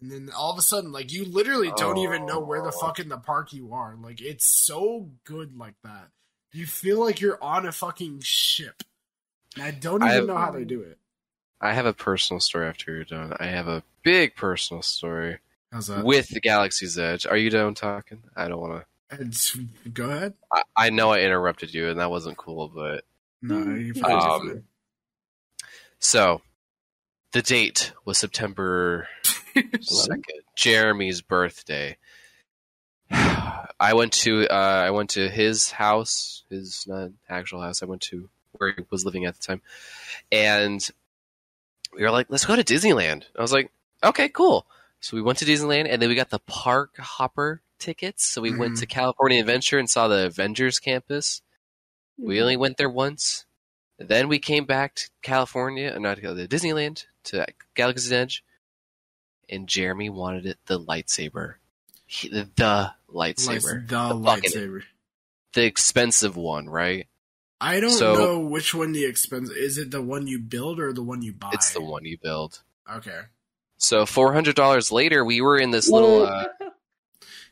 And 0.00 0.10
then 0.10 0.30
all 0.36 0.52
of 0.52 0.58
a 0.58 0.62
sudden, 0.62 0.92
like 0.92 1.12
you 1.12 1.24
literally 1.24 1.72
don't 1.76 1.98
even 1.98 2.26
know 2.26 2.40
where 2.40 2.60
the 2.62 2.68
Oh. 2.74 2.80
fuck 2.80 2.98
in 2.98 3.08
the 3.08 3.16
park 3.18 3.52
you 3.52 3.72
are. 3.72 3.96
Like 4.00 4.20
it's 4.20 4.46
so 4.46 5.10
good 5.24 5.56
like 5.56 5.74
that. 5.84 6.08
You 6.52 6.66
feel 6.66 7.00
like 7.00 7.20
you're 7.20 7.42
on 7.42 7.66
a 7.66 7.72
fucking 7.72 8.20
ship. 8.22 8.82
And 9.54 9.64
I 9.64 9.70
don't 9.70 10.02
even 10.02 10.16
I've- 10.16 10.26
know 10.26 10.36
how 10.36 10.50
they 10.50 10.64
do 10.64 10.80
it. 10.82 10.98
I 11.60 11.72
have 11.72 11.86
a 11.86 11.94
personal 11.94 12.40
story 12.40 12.66
after 12.68 12.94
you're 12.94 13.04
done. 13.04 13.32
I 13.40 13.46
have 13.46 13.66
a 13.68 13.82
big 14.02 14.36
personal 14.36 14.82
story 14.82 15.38
How's 15.72 15.88
that? 15.88 16.04
with 16.04 16.28
the 16.28 16.40
Galaxy's 16.40 16.98
Edge. 16.98 17.26
Are 17.26 17.36
you 17.36 17.50
done 17.50 17.74
talking? 17.74 18.22
I 18.34 18.48
don't 18.48 18.60
want 18.60 18.82
to. 18.82 18.86
Go 19.92 20.10
ahead. 20.10 20.34
I, 20.52 20.62
I 20.76 20.90
know 20.90 21.12
I 21.12 21.20
interrupted 21.20 21.72
you, 21.72 21.88
and 21.88 22.00
that 22.00 22.10
wasn't 22.10 22.36
cool, 22.36 22.68
but 22.68 23.04
No, 23.42 23.58
you 23.74 23.92
you. 23.94 24.04
Um, 24.04 24.64
so 25.98 26.40
the 27.32 27.42
date 27.42 27.92
was 28.04 28.18
September 28.18 29.08
second, 29.80 30.24
Jeremy's 30.56 31.20
birthday. 31.20 31.96
I 33.10 33.92
went 33.94 34.12
to 34.14 34.48
uh, 34.48 34.54
I 34.86 34.90
went 34.90 35.10
to 35.10 35.28
his 35.28 35.70
house, 35.70 36.42
his 36.50 36.84
not 36.88 37.10
actual 37.28 37.60
house. 37.60 37.82
I 37.82 37.86
went 37.86 38.02
to 38.02 38.28
where 38.52 38.72
he 38.72 38.84
was 38.90 39.04
living 39.04 39.26
at 39.26 39.34
the 39.38 39.46
time, 39.46 39.62
and 40.32 40.86
we 41.94 42.02
were 42.02 42.10
like, 42.10 42.26
"Let's 42.28 42.46
go 42.46 42.56
to 42.56 42.64
Disneyland." 42.64 43.24
I 43.38 43.42
was 43.42 43.52
like, 43.52 43.70
"Okay, 44.02 44.28
cool." 44.28 44.66
So 45.06 45.16
we 45.16 45.22
went 45.22 45.38
to 45.38 45.44
Disneyland, 45.44 45.86
and 45.88 46.02
then 46.02 46.08
we 46.08 46.16
got 46.16 46.30
the 46.30 46.40
park 46.40 46.96
hopper 46.98 47.62
tickets. 47.78 48.24
So 48.26 48.42
we 48.42 48.52
went 48.52 48.74
Mhm. 48.74 48.80
to 48.80 48.86
California 48.86 49.38
Adventure 49.38 49.78
and 49.78 49.88
saw 49.88 50.08
the 50.08 50.26
Avengers 50.26 50.80
campus. 50.80 51.42
We 52.18 52.40
only 52.42 52.56
went 52.56 52.76
there 52.76 52.90
once. 52.90 53.44
Then 53.98 54.26
we 54.26 54.40
came 54.40 54.64
back 54.64 54.96
to 54.96 55.10
California, 55.22 55.92
uh, 55.94 56.00
not 56.00 56.16
to 56.16 56.48
Disneyland, 56.48 57.04
to 57.24 57.46
Galaxy's 57.74 58.10
Edge, 58.10 58.42
and 59.48 59.68
Jeremy 59.68 60.10
wanted 60.10 60.44
it 60.44 60.58
the 60.66 60.80
lightsaber, 60.80 61.54
he, 62.04 62.28
the, 62.28 62.50
the 62.56 62.92
Lights- 63.06 63.46
lightsaber, 63.46 63.86
the 63.86 64.08
The 64.08 64.14
lightsaber. 64.14 64.82
the 65.52 65.64
expensive 65.64 66.34
one, 66.36 66.68
right? 66.68 67.06
I 67.60 67.78
don't 67.78 67.90
So- 67.90 68.14
know 68.14 68.40
which 68.40 68.74
one 68.74 68.90
the 68.90 69.04
expensive 69.04 69.56
is. 69.56 69.78
It 69.78 69.92
the 69.92 70.02
one 70.02 70.26
you 70.26 70.40
build 70.40 70.80
or 70.80 70.92
the 70.92 71.04
one 71.04 71.22
you 71.22 71.32
buy? 71.32 71.50
It's 71.52 71.72
the 71.72 71.80
one 71.80 72.04
you 72.04 72.18
build. 72.18 72.62
Okay. 72.90 73.22
So 73.78 74.06
four 74.06 74.32
hundred 74.32 74.56
dollars 74.56 74.90
later, 74.90 75.24
we 75.24 75.40
were 75.40 75.58
in 75.58 75.70
this 75.70 75.88
little, 75.88 76.24
uh, 76.26 76.46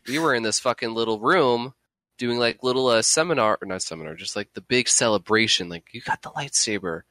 we 0.08 0.18
were 0.18 0.34
in 0.34 0.42
this 0.42 0.58
fucking 0.58 0.92
little 0.94 1.20
room 1.20 1.74
doing 2.18 2.38
like 2.38 2.62
little 2.62 2.86
uh, 2.88 3.02
seminar, 3.02 3.58
or 3.60 3.66
not 3.66 3.82
seminar, 3.82 4.14
just 4.14 4.36
like 4.36 4.52
the 4.54 4.60
big 4.60 4.88
celebration. 4.88 5.68
Like 5.68 5.88
you 5.92 6.00
got 6.00 6.22
the 6.22 6.30
lightsaber, 6.30 7.02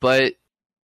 but 0.00 0.34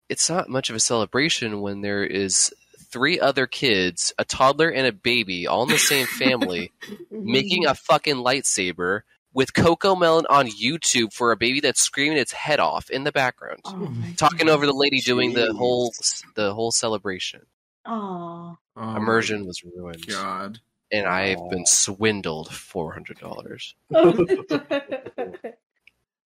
it's 0.10 0.30
not 0.30 0.50
much 0.50 0.70
of 0.70 0.76
a 0.76 0.80
celebration 0.80 1.62
when 1.62 1.82
there 1.82 2.04
is 2.04 2.54
three 2.90 3.20
other 3.20 3.48
kids, 3.48 4.14
a 4.18 4.26
toddler 4.26 4.70
and 4.70 4.88
a 4.88 4.92
baby, 4.92 5.48
all 5.48 5.64
in 5.64 5.70
the 5.70 5.78
same 5.78 6.06
family, 6.06 6.72
making 7.12 7.66
a 7.66 7.76
fucking 7.76 8.16
lightsaber 8.16 9.02
with 9.38 9.54
CoComelon 9.54 10.24
on 10.32 10.48
YouTube 10.48 11.14
for 11.14 11.32
a 11.32 11.38
baby 11.38 11.60
that's 11.60 11.80
screaming 11.80 12.18
its 12.18 12.32
head 12.32 12.60
off 12.60 12.90
in 12.90 13.04
the 13.04 13.12
background, 13.12 13.60
Oh 13.66 13.94
talking 14.18 14.48
God. 14.48 14.54
over 14.54 14.66
the 14.66 14.74
lady 14.74 15.00
doing 15.00 15.34
the 15.34 15.54
whole 15.54 15.94
the 16.34 16.56
whole 16.56 16.72
celebration. 16.72 17.46
Aw. 17.86 18.56
Oh 18.76 18.96
Immersion 18.96 19.46
was 19.46 19.64
ruined, 19.64 20.08
God. 20.08 20.60
and 20.92 21.06
I've 21.06 21.38
Aw. 21.38 21.50
been 21.50 21.68
swindled 21.68 22.52
four 22.52 22.92
hundred 22.94 23.20
dollars. 23.20 23.76
Oh, 23.94 24.12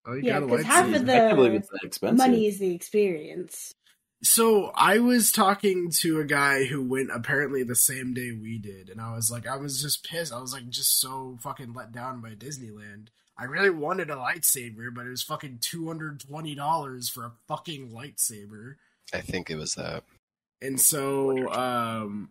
oh 0.05 0.13
you 0.13 0.21
Yeah, 0.23 0.39
got 0.39 0.43
a 0.43 0.47
'cause 0.47 0.63
half 0.63 0.85
lightsaber. 0.87 0.95
of 0.95 1.05
the- 1.05 1.13
I 1.13 1.17
can't 1.17 1.35
believe 1.35 1.53
it's 1.53 1.69
that 1.69 1.83
expensive. 1.83 2.17
Money 2.17 2.45
is 2.47 2.59
the 2.59 2.73
experience. 2.73 3.75
So 4.23 4.71
I 4.75 4.99
was 4.99 5.31
talking 5.31 5.89
to 6.01 6.19
a 6.19 6.25
guy 6.25 6.65
who 6.65 6.83
went 6.83 7.09
apparently 7.11 7.63
the 7.63 7.75
same 7.75 8.13
day 8.13 8.31
we 8.31 8.59
did, 8.59 8.89
and 8.89 9.01
I 9.01 9.15
was 9.15 9.31
like, 9.31 9.47
I 9.47 9.57
was 9.57 9.81
just 9.81 10.03
pissed. 10.03 10.31
I 10.31 10.39
was 10.39 10.53
like, 10.53 10.69
just 10.69 10.99
so 11.01 11.39
fucking 11.41 11.73
let 11.73 11.91
down 11.91 12.21
by 12.21 12.31
Disneyland. 12.31 13.07
I 13.35 13.45
really 13.45 13.71
wanted 13.71 14.11
a 14.11 14.15
lightsaber, 14.15 14.93
but 14.93 15.07
it 15.07 15.09
was 15.09 15.23
fucking 15.23 15.59
two 15.61 15.87
hundred 15.87 16.19
twenty 16.19 16.53
dollars 16.53 17.09
for 17.09 17.25
a 17.25 17.31
fucking 17.47 17.89
lightsaber. 17.89 18.75
I 19.11 19.21
think 19.21 19.49
it 19.49 19.55
was 19.55 19.73
that. 19.75 20.03
And 20.61 20.79
so, 20.79 21.51
um, 21.51 22.29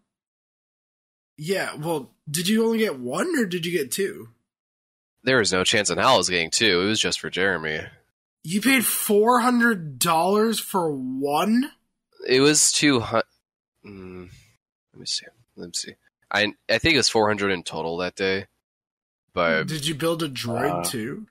yeah. 1.37 1.75
Well, 1.75 2.13
did 2.31 2.47
you 2.47 2.65
only 2.65 2.79
get 2.79 3.01
one, 3.01 3.37
or 3.37 3.47
did 3.47 3.67
you 3.67 3.73
get 3.73 3.91
two? 3.91 4.29
There 5.25 5.39
was 5.39 5.53
no 5.53 5.65
chance 5.65 5.91
in 5.91 5.99
hell 5.99 6.15
I 6.15 6.17
was 6.19 6.31
getting 6.31 6.51
two. 6.51 6.83
It 6.83 6.87
was 6.87 7.01
just 7.01 7.19
for 7.19 7.29
Jeremy. 7.31 7.81
You 8.45 8.61
paid 8.61 8.87
four 8.87 9.41
hundred 9.41 9.99
dollars 9.99 10.61
for 10.61 10.93
one. 10.93 11.73
It 12.27 12.41
was 12.41 12.73
two 12.73 13.01
hundred. 13.01 13.25
Mm, 13.85 14.29
let 14.93 15.01
me 15.01 15.07
see. 15.07 15.27
Let 15.57 15.67
me 15.69 15.73
see. 15.75 15.95
I 16.31 16.53
I 16.69 16.79
think 16.79 16.95
it 16.95 16.99
was 16.99 17.09
four 17.09 17.29
hundred 17.29 17.51
in 17.51 17.63
total 17.63 17.97
that 17.99 18.17
day, 18.17 18.47
but 19.33 19.67
Did 19.67 19.87
you 19.87 19.95
build 19.95 20.23
a 20.23 20.29
droid 20.29 20.87
Uh, 20.87 20.89
too? 20.89 21.27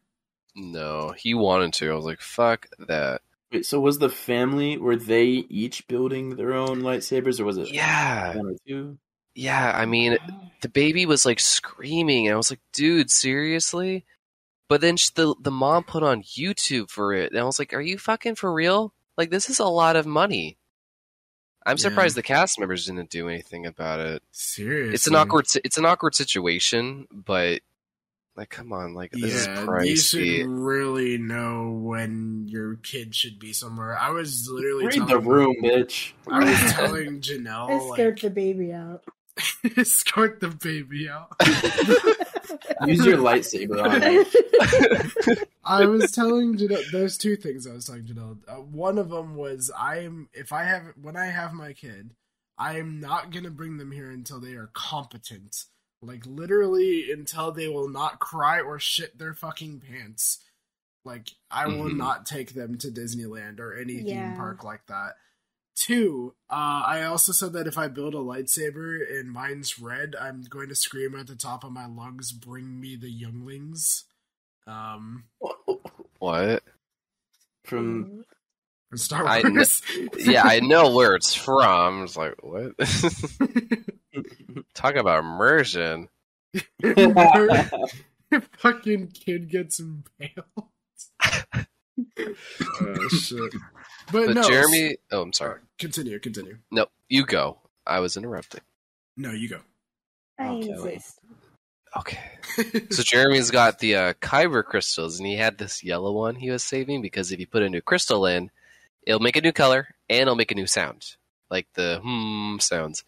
no, 0.56 1.14
he 1.18 1.34
wanted 1.34 1.74
to. 1.74 1.92
I 1.92 1.96
was 1.96 2.06
like, 2.06 2.22
fuck 2.22 2.68
that. 2.88 3.22
Wait, 3.52 3.66
so 3.66 3.80
was 3.80 3.98
the 4.00 4.10
family 4.10 4.78
were 4.78 4.96
they 4.96 5.26
each 5.26 5.88
building 5.88 6.36
their 6.36 6.54
own 6.54 6.82
lightsabers, 6.82 7.40
or 7.40 7.46
was 7.46 7.58
it 7.58 7.70
Yeah, 7.74 8.36
one 8.36 8.46
or 8.48 8.56
two? 8.68 8.98
yeah. 9.36 9.72
I 9.76 9.86
mean, 9.86 10.18
the 10.62 10.70
baby 10.70 11.06
was 11.06 11.26
like 11.26 11.40
screaming, 11.40 12.28
and 12.28 12.34
I 12.34 12.38
was 12.38 12.52
like, 12.52 12.62
dude, 12.74 13.10
seriously? 13.10 14.06
But 14.68 14.82
then 14.82 14.98
sh- 14.98 15.10
the 15.12 15.34
the 15.42 15.50
mom 15.52 15.84
put 15.84 16.04
on 16.04 16.22
YouTube 16.22 16.92
for 16.92 17.12
it, 17.14 17.32
and 17.32 17.40
I 17.40 17.44
was 17.44 17.58
like, 17.58 17.74
are 17.74 17.82
you 17.82 17.98
fucking 17.98 18.36
for 18.36 18.54
real? 18.54 18.94
Like, 19.18 19.32
this 19.32 19.50
is 19.50 19.58
a 19.60 19.66
lot 19.66 19.96
of 19.96 20.06
money. 20.06 20.58
I'm 21.66 21.78
Yeah. 21.78 21.82
surprised 21.82 22.16
the 22.16 22.24
cast 22.24 22.60
members 22.60 22.86
didn't 22.88 23.10
do 23.10 23.28
anything 23.30 23.66
about 23.66 24.00
it. 24.00 24.24
Seriously, 24.32 24.94
It's 24.96 25.08
an 25.08 25.16
awkward. 25.16 25.46
It's 25.64 25.78
an 25.78 25.86
awkward 25.86 26.16
situation, 26.16 27.08
but 27.12 27.62
like, 28.36 28.50
come 28.50 28.72
on, 28.72 28.94
like 28.94 29.12
this 29.12 29.34
is 29.34 29.48
Yeah, 29.48 29.60
you 29.62 29.68
pricey. 29.68 30.38
should 30.38 30.48
really 30.48 31.18
know 31.18 31.72
when 31.72 32.46
your 32.48 32.76
kid 32.78 33.14
should 33.14 33.38
be 33.40 33.52
somewhere. 33.52 33.98
I 33.98 34.12
was 34.12 34.48
literally 34.50 34.86
Read 34.88 35.08
the 35.08 35.20
room, 35.20 35.56
bitch. 35.62 36.14
I 36.32 36.40
was 36.50 36.60
telling 36.74 37.20
Janelle, 37.22 37.70
Escort 37.92 38.00
like, 38.00 38.22
the 38.22 38.30
baby 38.30 38.72
out. 38.72 39.04
escort 39.78 40.40
the 40.40 40.50
baby 40.50 41.10
out. 41.10 41.30
Use 42.86 43.06
your 43.06 43.18
lightsaber 43.18 43.84
on 43.84 44.02
it. 44.04 45.48
I 45.64 45.86
was 45.86 46.12
telling 46.12 46.58
Janelle. 46.58 46.90
There's 46.92 47.18
two 47.18 47.36
things 47.36 47.68
I 47.68 47.74
was 47.74 47.86
telling 47.86 48.04
Janelle. 48.04 48.38
Uh, 48.48 48.56
one 48.56 48.98
of 48.98 49.10
them 49.10 49.36
was 49.36 49.72
I'm 49.78 50.30
if 50.34 50.52
I 50.54 50.64
have 50.64 50.84
when 51.02 51.16
I 51.16 51.26
have 51.28 51.54
my 51.54 51.74
kid, 51.74 52.12
I 52.58 52.78
am 52.80 53.00
not 53.00 53.32
gonna 53.32 53.52
bring 53.52 53.78
them 53.78 53.92
here 53.92 54.10
until 54.10 54.40
they 54.40 54.54
are 54.54 54.70
competent. 54.74 55.66
Like 56.02 56.26
literally 56.26 57.12
until 57.12 57.52
they 57.52 57.68
will 57.68 57.90
not 57.90 58.20
cry 58.20 58.62
or 58.62 58.80
shit 58.80 59.18
their 59.18 59.34
fucking 59.34 59.82
pants. 59.82 60.40
Like 61.06 61.30
I 61.52 61.68
will 61.68 61.90
Mhm. 61.90 61.98
not 61.98 62.26
take 62.26 62.54
them 62.54 62.78
to 62.80 62.88
Disneyland 62.90 63.60
or 63.60 63.74
any 63.74 63.94
Yeah. 64.02 64.30
theme 64.30 64.38
park 64.38 64.64
like 64.64 64.86
that. 64.88 65.16
Two, 65.80 66.36
uh, 66.50 66.84
I 66.86 67.04
also 67.04 67.32
said 67.32 67.54
that 67.54 67.66
if 67.66 67.78
I 67.78 67.88
build 67.88 68.14
a 68.14 68.18
lightsaber 68.18 69.00
and 69.18 69.32
mine's 69.32 69.80
red, 69.80 70.14
I'm 70.20 70.42
going 70.42 70.68
to 70.68 70.76
scream 70.76 71.16
at 71.16 71.28
the 71.28 71.36
top 71.36 71.64
of 71.64 71.72
my 71.72 71.86
lungs, 71.86 72.34
"Bring 72.34 72.82
me 72.82 72.98
the 72.98 73.10
younglings." 73.10 74.04
Um, 74.68 75.24
What? 76.20 76.64
From 77.64 78.26
from 78.90 78.98
Star 78.98 79.26
I 79.26 79.42
Wars. 79.42 79.82
Yeah, 80.18 80.44
I 80.44 80.60
know 80.60 80.94
where 80.94 81.16
it's 81.16 81.34
from. 81.34 82.04
It's 82.04 82.18
like 82.18 82.36
what? 82.44 82.74
Talk 84.74 84.96
about 84.96 85.20
immersion. 85.20 86.10
Your 86.84 87.70
fucking 88.58 89.12
kid 89.12 89.50
gets 89.50 89.80
impaled. 89.80 90.68
oh 92.82 93.08
shit! 93.08 93.54
But, 94.12 94.28
But 94.28 94.36
no, 94.36 94.48
Jeremy, 94.48 94.98
oh, 95.12 95.22
I'm 95.22 95.34
sorry. 95.34 95.60
Continue, 95.78 96.20
continue. 96.20 96.58
No, 96.72 96.88
you 97.08 97.26
go. 97.26 97.58
I 97.86 98.00
was 98.00 98.18
interrupting. 98.18 98.62
No, 99.18 99.32
you 99.32 99.50
go. 99.50 99.60
I 100.38 100.48
Okay. 100.48 100.70
insist. 100.70 101.20
Okay. 101.98 102.20
So 102.92 103.04
Jeremy's 103.04 103.52
got 103.52 103.78
the 103.80 103.96
uh, 103.96 104.14
Kyber 104.14 104.64
crystals, 104.64 105.20
and 105.20 105.28
he 105.28 105.36
had 105.36 105.58
this 105.60 105.84
yellow 105.84 106.12
one 106.12 106.36
he 106.36 106.50
was 106.50 106.64
saving 106.64 107.04
because 107.04 107.32
if 107.32 107.40
you 107.40 107.46
put 107.46 107.62
a 107.62 107.70
new 107.70 107.82
crystal 107.82 108.26
in, 108.26 108.50
it'll 109.04 109.20
make 109.20 109.36
a 109.36 109.42
new 109.42 109.52
color 109.52 109.90
and 110.10 110.22
it'll 110.22 110.36
make 110.36 110.52
a 110.52 110.56
new 110.56 110.66
sound, 110.66 111.16
like 111.52 111.68
the 111.76 112.00
hmm 112.04 112.58
sounds. 112.58 113.04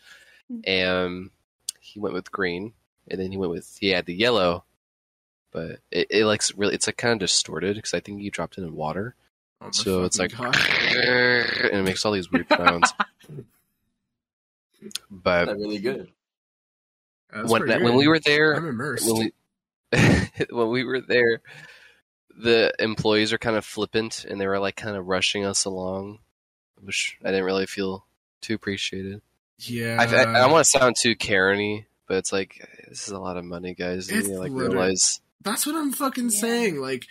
And 0.65 1.31
he 1.79 1.99
went 1.99 2.13
with 2.13 2.31
green, 2.31 2.73
and 3.07 3.19
then 3.19 3.31
he 3.31 3.37
went 3.37 3.51
with 3.51 3.75
he 3.79 3.89
had 3.89 4.05
the 4.05 4.13
yellow, 4.13 4.65
but 5.51 5.79
it, 5.89 6.07
it 6.11 6.25
like 6.25 6.43
really 6.55 6.75
it's 6.75 6.87
like 6.87 6.97
kind 6.97 7.13
of 7.13 7.19
distorted 7.19 7.75
because 7.75 7.95
I 7.95 7.99
think 8.01 8.21
you 8.21 8.29
dropped 8.29 8.57
it 8.59 8.61
in 8.63 8.75
water, 8.75 9.15
Oh 9.61 9.65
my 9.65 9.71
so 9.71 10.03
it's 10.03 10.17
like 10.19 10.31
fucking 10.31 10.51
and 10.97 11.79
it 11.79 11.83
makes 11.83 12.03
all 12.05 12.11
these 12.11 12.31
weird 12.31 12.47
sounds. 12.49 12.91
But 15.11 15.45
That's 15.45 15.59
really 15.59 15.77
good. 15.77 16.09
That's 17.31 17.49
when 17.51 17.61
pretty 17.61 17.83
when 17.83 17.95
we 17.95 18.07
were 18.07 18.19
there, 18.19 18.53
I'm 18.53 18.67
immersed. 18.67 19.05
when 19.05 19.31
we 19.91 19.99
when 20.49 20.69
we 20.69 20.83
were 20.83 21.01
there, 21.01 21.41
the 22.35 22.73
employees 22.79 23.31
are 23.31 23.37
kind 23.37 23.55
of 23.55 23.63
flippant 23.65 24.25
and 24.25 24.41
they 24.41 24.47
were 24.47 24.59
like 24.59 24.75
kind 24.75 24.97
of 24.97 25.07
rushing 25.07 25.45
us 25.45 25.65
along, 25.65 26.19
which 26.81 27.17
I 27.23 27.29
didn't 27.29 27.45
really 27.45 27.67
feel 27.67 28.05
too 28.41 28.55
appreciated. 28.55 29.21
yeah, 29.59 29.97
I, 29.99 30.05
I, 30.05 30.21
I 30.21 30.39
don't 30.41 30.51
want 30.51 30.65
to 30.65 30.69
sound 30.71 30.95
too 30.99 31.15
Karen-y, 31.15 31.85
but 32.07 32.17
it's 32.17 32.33
like 32.33 32.67
this 32.89 33.03
is 33.07 33.13
a 33.13 33.19
lot 33.19 33.37
of 33.37 33.45
money, 33.45 33.75
guys. 33.75 34.09
It's 34.09 34.27
need 34.27 34.33
to, 34.33 34.39
like 34.39 34.51
literally- 34.51 34.75
realize. 34.77 35.21
That's 35.43 35.65
what 35.65 35.75
I'm 35.75 35.91
fucking 35.91 36.25
Yeah. 36.31 36.39
saying. 36.39 36.81
Like, 36.81 37.05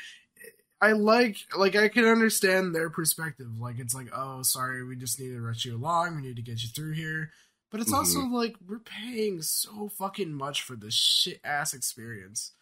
I 0.80 0.92
like, 0.92 1.36
like, 1.56 1.76
I 1.76 1.88
can 1.88 2.06
understand 2.06 2.74
their 2.74 2.88
perspective. 2.88 3.48
Like, 3.58 3.78
it's 3.78 3.94
like, 3.94 4.08
oh, 4.14 4.42
sorry, 4.42 4.82
we 4.84 4.96
just 4.96 5.20
need 5.20 5.28
to 5.30 5.40
rush 5.40 5.64
you 5.64 5.76
along. 5.76 6.16
We 6.16 6.22
need 6.22 6.36
to 6.36 6.42
get 6.42 6.62
you 6.62 6.70
through 6.70 6.92
here. 6.92 7.30
But 7.70 7.80
it's 7.80 7.92
also 7.92 8.20
like 8.22 8.56
we're 8.66 8.80
paying 8.80 9.42
so 9.42 9.90
fucking 9.96 10.32
much 10.32 10.62
for 10.62 10.74
this 10.74 10.94
shit 10.94 11.40
ass 11.44 11.72
experience. 11.72 12.52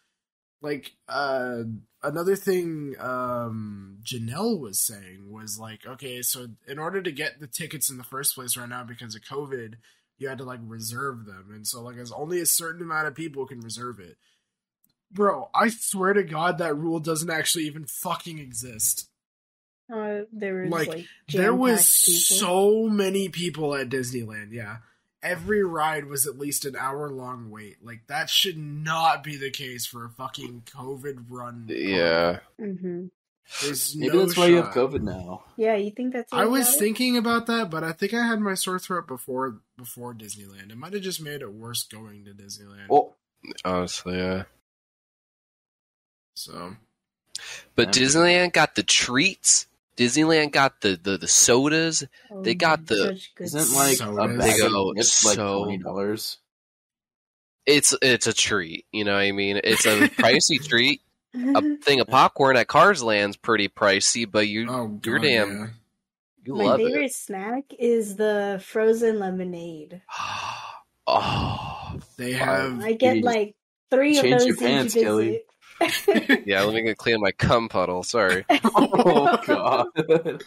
Like, 0.61 0.91
uh, 1.07 1.63
another 2.03 2.35
thing, 2.35 2.95
um, 2.99 3.99
Janelle 4.03 4.59
was 4.59 4.79
saying 4.79 5.31
was 5.31 5.57
like, 5.57 5.87
okay, 5.87 6.21
so 6.21 6.49
in 6.67 6.77
order 6.77 7.01
to 7.01 7.11
get 7.11 7.39
the 7.39 7.47
tickets 7.47 7.89
in 7.89 7.97
the 7.97 8.03
first 8.03 8.35
place 8.35 8.55
right 8.55 8.69
now 8.69 8.83
because 8.83 9.15
of 9.15 9.21
COVID, 9.21 9.75
you 10.19 10.27
had 10.27 10.37
to 10.39 10.43
like 10.43 10.59
reserve 10.61 11.25
them, 11.25 11.47
and 11.51 11.65
so 11.65 11.81
like, 11.81 11.97
as 11.97 12.11
only 12.11 12.39
a 12.39 12.45
certain 12.45 12.81
amount 12.81 13.07
of 13.07 13.15
people 13.15 13.47
can 13.47 13.61
reserve 13.61 13.99
it. 13.99 14.17
Bro, 15.11 15.49
I 15.55 15.69
swear 15.69 16.13
to 16.13 16.23
God 16.23 16.57
that 16.59 16.75
rule 16.75 16.99
doesn't 16.99 17.29
actually 17.29 17.65
even 17.65 17.85
fucking 17.85 18.37
exist. 18.39 19.09
Uh, 19.91 20.21
there 20.31 20.61
was 20.61 20.71
Like, 20.71 20.87
like, 20.87 21.05
there 21.31 21.53
was 21.53 21.79
people. 22.05 22.37
so 22.37 22.89
many 22.89 23.27
people 23.29 23.73
at 23.75 23.89
Disneyland, 23.89 24.51
yeah. 24.51 24.77
Every 25.23 25.63
ride 25.63 26.05
was 26.05 26.25
at 26.27 26.37
least 26.37 26.63
an 26.63 26.75
hour 26.77 27.09
long 27.09 27.49
wait. 27.49 27.83
Like 27.83 28.07
that 28.07 28.29
should 28.29 28.57
not 28.57 29.23
be 29.23 29.35
the 29.35 29.49
case 29.51 29.85
for 29.85 30.05
a 30.05 30.09
fucking 30.09 30.63
COVID 30.67 31.25
run. 31.29 31.65
Yeah, 31.67 32.39
hmm 32.57 33.07
Maybe 33.95 34.15
no 34.15 34.19
that's 34.25 34.37
why 34.37 34.45
you 34.45 34.57
have. 34.57 34.73
COVID 34.75 35.01
now. 35.01 35.43
Yeah, 35.57 35.75
you 35.75 35.89
think 35.89 36.13
that's? 36.13 36.31
I 36.31 36.45
was 36.45 36.67
about 36.67 36.75
it? 36.75 36.79
thinking 36.79 37.17
about 37.17 37.47
that, 37.47 37.71
but 37.71 37.83
I 37.83 37.91
think 37.93 38.13
I 38.13 38.27
had 38.27 38.39
my 38.39 38.53
sore 38.53 38.77
throat 38.77 39.07
before 39.07 39.59
before 39.75 40.13
Disneyland. 40.13 40.71
It 40.71 40.77
might 40.77 40.93
have 40.93 41.01
just 41.01 41.19
made 41.19 41.41
it 41.41 41.51
worse 41.51 41.83
going 41.83 42.25
to 42.25 42.31
Disneyland. 42.31 42.85
Oh, 42.91 43.15
honestly, 43.65 44.17
yeah. 44.17 44.43
So 46.39 46.75
But 47.75 47.95
Yeah. 47.95 48.03
Disneyland 48.03 48.53
got 48.53 48.75
the 48.75 48.83
treats. 48.83 49.67
Disneyland 49.97 50.51
got 50.51 50.81
the 50.81 50.99
the, 51.01 51.17
the 51.17 51.27
sodas. 51.27 52.03
Oh, 52.31 52.41
they 52.41 52.55
got 52.55 52.85
the- 52.85 53.19
isn't 53.39 53.75
like 53.75 53.97
So 53.97 54.17
a 54.17 54.23
it 54.25 54.31
is. 54.31 54.37
bag 54.39 54.57
They 54.59 54.65
of 54.65 54.71
go 54.71 54.93
chips 54.95 55.25
like 55.25 55.35
so- 55.35 55.63
twenty 55.65 55.77
dollars? 55.83 56.37
It's 57.65 57.93
it's 58.01 58.25
a 58.27 58.33
treat. 58.33 58.85
You 58.91 59.03
know 59.03 59.13
what 59.13 59.19
I 59.21 59.31
mean? 59.31 59.59
It's 59.63 59.85
a 59.85 60.07
pricey 60.09 60.65
treat. 60.65 61.01
a 61.35 61.77
thing 61.77 61.99
of 61.99 62.07
popcorn 62.07 62.55
at 62.57 62.67
Cars 62.67 63.03
Land's 63.03 63.37
pretty 63.37 63.67
pricey, 63.69 64.29
but 64.29 64.47
you 64.47 64.65
oh 64.69 64.87
god, 64.87 65.05
you're 65.05 65.19
damn 65.19 65.49
yeah. 65.59 65.67
you 66.45 66.55
My 66.55 66.63
love 66.63 66.77
favorite 66.79 67.03
it. 67.05 67.13
snack 67.13 67.65
is 67.77 68.15
the 68.15 68.59
frozen 68.65 69.19
lemonade. 69.19 70.01
oh 71.07 71.99
They 72.17 72.33
have 72.33 72.79
I 72.81 72.93
get 72.93 73.17
Jeez. 73.17 73.23
like 73.23 73.55
three 73.91 74.17
of 74.17 74.23
Change 74.23 74.37
those 74.39 74.45
your 74.47 74.55
each 74.55 74.61
pants, 74.61 74.93
visit. 74.93 75.05
Kelly. 75.05 75.41
yeah. 76.45 76.61
Let 76.63 76.73
me 76.73 76.81
go 76.83 76.95
clean 76.95 77.21
my 77.21 77.31
cum 77.31 77.69
puddle. 77.69 78.03
Sorry. 78.03 78.45
oh 78.63 79.37
god. 79.45 80.43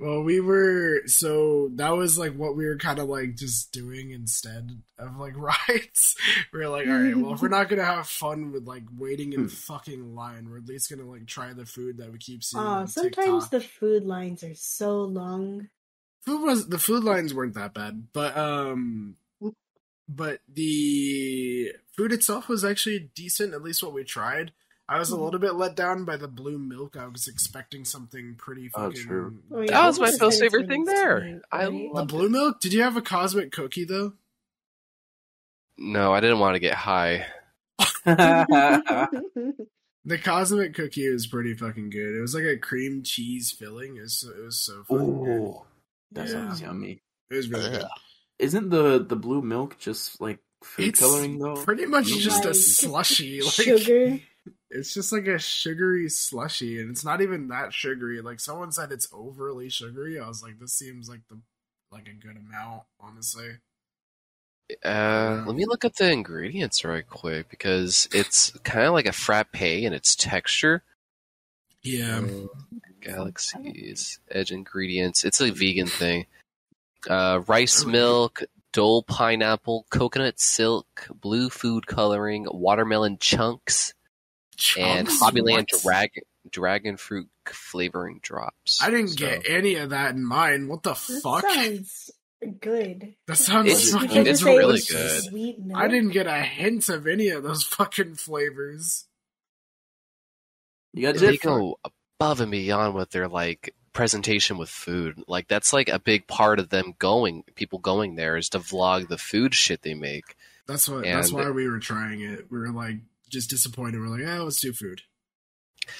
Well, 0.00 0.22
we 0.22 0.38
were 0.38 1.02
so 1.06 1.70
that 1.74 1.90
was 1.90 2.16
like 2.16 2.32
what 2.34 2.54
we 2.54 2.66
were 2.66 2.76
kind 2.76 3.00
of 3.00 3.08
like 3.08 3.34
just 3.34 3.72
doing 3.72 4.12
instead 4.12 4.70
of 4.96 5.16
like 5.16 5.36
rides. 5.68 6.14
we 6.52 6.60
are 6.60 6.68
like, 6.68 6.86
all 6.86 6.92
right, 7.00 7.16
well, 7.16 7.34
if 7.34 7.42
we're 7.42 7.48
not 7.48 7.68
gonna 7.68 7.84
have 7.84 8.06
fun 8.06 8.52
with 8.52 8.64
like 8.66 8.84
waiting 8.96 9.32
in 9.32 9.40
Hmm. 9.42 9.46
fucking 9.48 10.14
line, 10.14 10.48
we're 10.48 10.58
at 10.58 10.66
least 10.66 10.88
gonna 10.88 11.08
like 11.10 11.26
try 11.26 11.52
the 11.52 11.66
food 11.66 11.98
that 11.98 12.12
we 12.12 12.18
keep 12.18 12.44
seeing. 12.44 12.62
Oh, 12.62 12.66
on 12.66 12.86
sometimes 12.86 13.48
TikTok. 13.48 13.50
the 13.50 13.60
food 13.60 14.04
lines 14.04 14.44
are 14.44 14.54
so 14.54 15.02
long. 15.02 15.68
food 16.24 16.42
was 16.44 16.68
the 16.68 16.78
food 16.78 17.02
lines 17.02 17.34
weren't 17.34 17.54
that 17.54 17.74
bad, 17.74 18.04
but 18.12 18.36
um, 18.36 19.16
but 20.08 20.40
the 20.48 21.72
food 21.96 22.12
itself 22.12 22.48
was 22.48 22.64
actually 22.64 23.10
decent. 23.14 23.54
At 23.54 23.62
least 23.62 23.82
what 23.82 23.92
we 23.92 24.04
tried. 24.04 24.52
I 24.90 24.98
was 24.98 25.12
a 25.12 25.16
Mhm. 25.16 25.20
little 25.24 25.40
bit 25.40 25.54
let 25.54 25.76
down 25.76 26.06
by 26.06 26.16
the 26.16 26.28
blue 26.28 26.58
milk. 26.58 26.96
I 26.96 27.06
was 27.08 27.28
expecting 27.28 27.84
something 27.84 28.36
pretty 28.36 28.70
Oh, 28.74 28.88
fucking. 28.88 29.02
true. 29.02 29.42
Oh, 29.50 29.60
yeah, 29.60 29.72
That 29.72 29.86
was 29.86 30.00
my 30.00 30.10
the 30.10 30.18
most 30.18 30.40
favorite 30.40 30.62
sentence 30.68 30.74
thing 30.74 30.84
there. 30.86 31.42
I? 31.52 31.66
The 31.66 31.90
loved 31.92 32.08
blue 32.08 32.30
milk? 32.30 32.60
Did 32.60 32.72
you 32.72 32.80
have 32.82 32.96
a 32.96 33.02
cosmic 33.02 33.52
cookie 33.52 33.84
though? 33.84 34.14
No, 35.76 36.12
I 36.14 36.20
didn't 36.20 36.38
want 36.38 36.54
to 36.54 36.60
get 36.60 36.74
high. 36.74 37.26
The 40.04 40.16
cosmic 40.16 40.74
cookie 40.74 41.10
was 41.10 41.26
pretty 41.26 41.52
fucking 41.52 41.90
good. 41.90 42.16
It 42.16 42.20
was 42.22 42.34
like 42.34 42.44
a 42.44 42.56
cream 42.56 43.02
cheese 43.02 43.50
filling. 43.52 43.98
It 43.98 44.02
was, 44.02 44.24
it 44.24 44.42
was 44.42 44.56
so 44.58 44.82
fucking 44.84 45.24
good. 45.24 45.30
Ooh, 45.40 45.60
that 46.12 46.26
Yeah. 46.28 46.32
sounds 46.32 46.62
yummy. 46.62 47.02
It 47.30 47.34
was 47.34 47.50
really 47.50 47.68
good. 47.70 47.84
Isn't 48.38 48.70
the 48.70 49.04
the 49.04 49.16
blue 49.16 49.42
milk 49.42 49.78
just 49.78 50.20
like 50.20 50.38
food 50.62 50.88
It's 50.88 51.00
coloring 51.00 51.38
though? 51.38 51.56
pretty 51.56 51.86
much 51.86 52.06
just 52.06 52.44
a 52.44 52.54
slushy. 52.54 53.40
Like 53.44 53.50
Sugar. 53.52 54.20
it's 54.70 54.94
just 54.94 55.12
like 55.12 55.26
a 55.26 55.38
sugary 55.38 56.08
slushy, 56.08 56.80
and 56.80 56.90
it's 56.90 57.04
not 57.04 57.20
even 57.20 57.48
that 57.48 57.72
sugary. 57.72 58.20
Like 58.20 58.40
someone 58.40 58.70
said, 58.72 58.92
it's 58.92 59.08
overly 59.12 59.68
sugary. 59.70 60.18
I 60.20 60.28
was 60.28 60.42
like, 60.42 60.58
this 60.58 60.74
seems 60.74 61.08
like 61.08 61.20
the 61.28 61.40
like 61.90 62.06
a 62.08 62.12
good 62.12 62.36
amount, 62.36 62.82
honestly. 63.00 63.56
Uh, 64.84 65.42
let 65.46 65.56
me 65.56 65.64
look 65.64 65.84
up 65.86 65.94
the 65.94 66.10
ingredients 66.12 66.84
right 66.84 67.08
quick 67.08 67.48
because 67.48 68.06
it's 68.12 68.50
kind 68.64 68.84
of 68.86 68.92
like 68.92 69.06
a 69.06 69.12
frappe 69.12 69.60
in 69.62 69.94
its 69.94 70.14
texture. 70.14 70.82
Yeah, 71.82 72.18
Uh, 72.18 72.46
Galaxies 73.00 74.18
Edge 74.30 74.52
ingredients. 74.52 75.24
It's 75.24 75.40
a 75.40 75.50
vegan 75.50 75.86
thing. 75.86 76.26
Uh, 77.08 77.42
rice 77.46 77.84
milk, 77.84 78.42
dole 78.72 79.02
pineapple, 79.02 79.86
coconut 79.90 80.40
silk, 80.40 81.06
blue 81.14 81.48
food 81.50 81.86
coloring, 81.86 82.46
watermelon 82.50 83.18
chunks, 83.18 83.94
and 84.78 85.06
Hobbyland 85.06 85.66
What? 85.72 85.82
dragon 85.82 86.22
dragon 86.50 86.96
fruit 86.96 87.28
flavoring 87.46 88.20
drops. 88.22 88.80
I 88.82 88.90
didn't 88.90 89.08
So- 89.10 89.16
get 89.16 89.48
any 89.48 89.74
of 89.76 89.90
that 89.90 90.14
in 90.14 90.24
mine. 90.24 90.68
What 90.68 90.82
the 90.82 90.90
That 90.94 91.20
fuck? 91.22 91.42
sounds 91.42 92.10
good. 92.60 93.14
That 93.26 93.36
sounds 93.36 93.66
It's- 93.68 93.90
fucking 93.92 94.26
it's 94.26 94.42
really 94.42 94.60
delicious. 94.62 94.90
good. 95.22 95.30
Sweet 95.30 95.58
milk. 95.60 95.78
I 95.80 95.88
didn't 95.88 96.10
get 96.10 96.26
a 96.26 96.40
hint 96.40 96.88
of 96.88 97.06
any 97.06 97.28
of 97.28 97.42
those 97.42 97.62
fucking 97.64 98.14
flavors. 98.16 99.04
You 100.94 101.02
got 101.02 101.16
they 101.20 101.36
go 101.36 101.78
above 101.84 102.40
and 102.40 102.50
beyond 102.50 102.94
with 102.94 103.10
their 103.10 103.28
like 103.28 103.74
presentation 103.98 104.58
with 104.58 104.68
food. 104.68 105.20
Like 105.26 105.48
that's 105.48 105.72
like 105.72 105.88
a 105.88 105.98
big 105.98 106.28
part 106.28 106.60
of 106.60 106.68
them 106.68 106.94
going 107.00 107.42
people 107.56 107.80
going 107.80 108.14
there 108.14 108.36
is 108.36 108.48
to 108.50 108.60
vlog 108.60 109.08
the 109.08 109.18
food 109.18 109.56
shit 109.56 109.82
they 109.82 109.94
make. 109.94 110.36
That's 110.68 110.88
what. 110.88 111.02
that's 111.02 111.32
why 111.32 111.50
we 111.50 111.68
were 111.68 111.80
trying 111.80 112.20
it. 112.20 112.46
We 112.48 112.60
were 112.60 112.70
like 112.70 112.98
just 113.28 113.50
disappointed. 113.50 113.98
We're 113.98 114.06
like, 114.06 114.24
oh, 114.24 114.44
let's 114.44 114.60
do 114.60 114.72
food. 114.72 115.00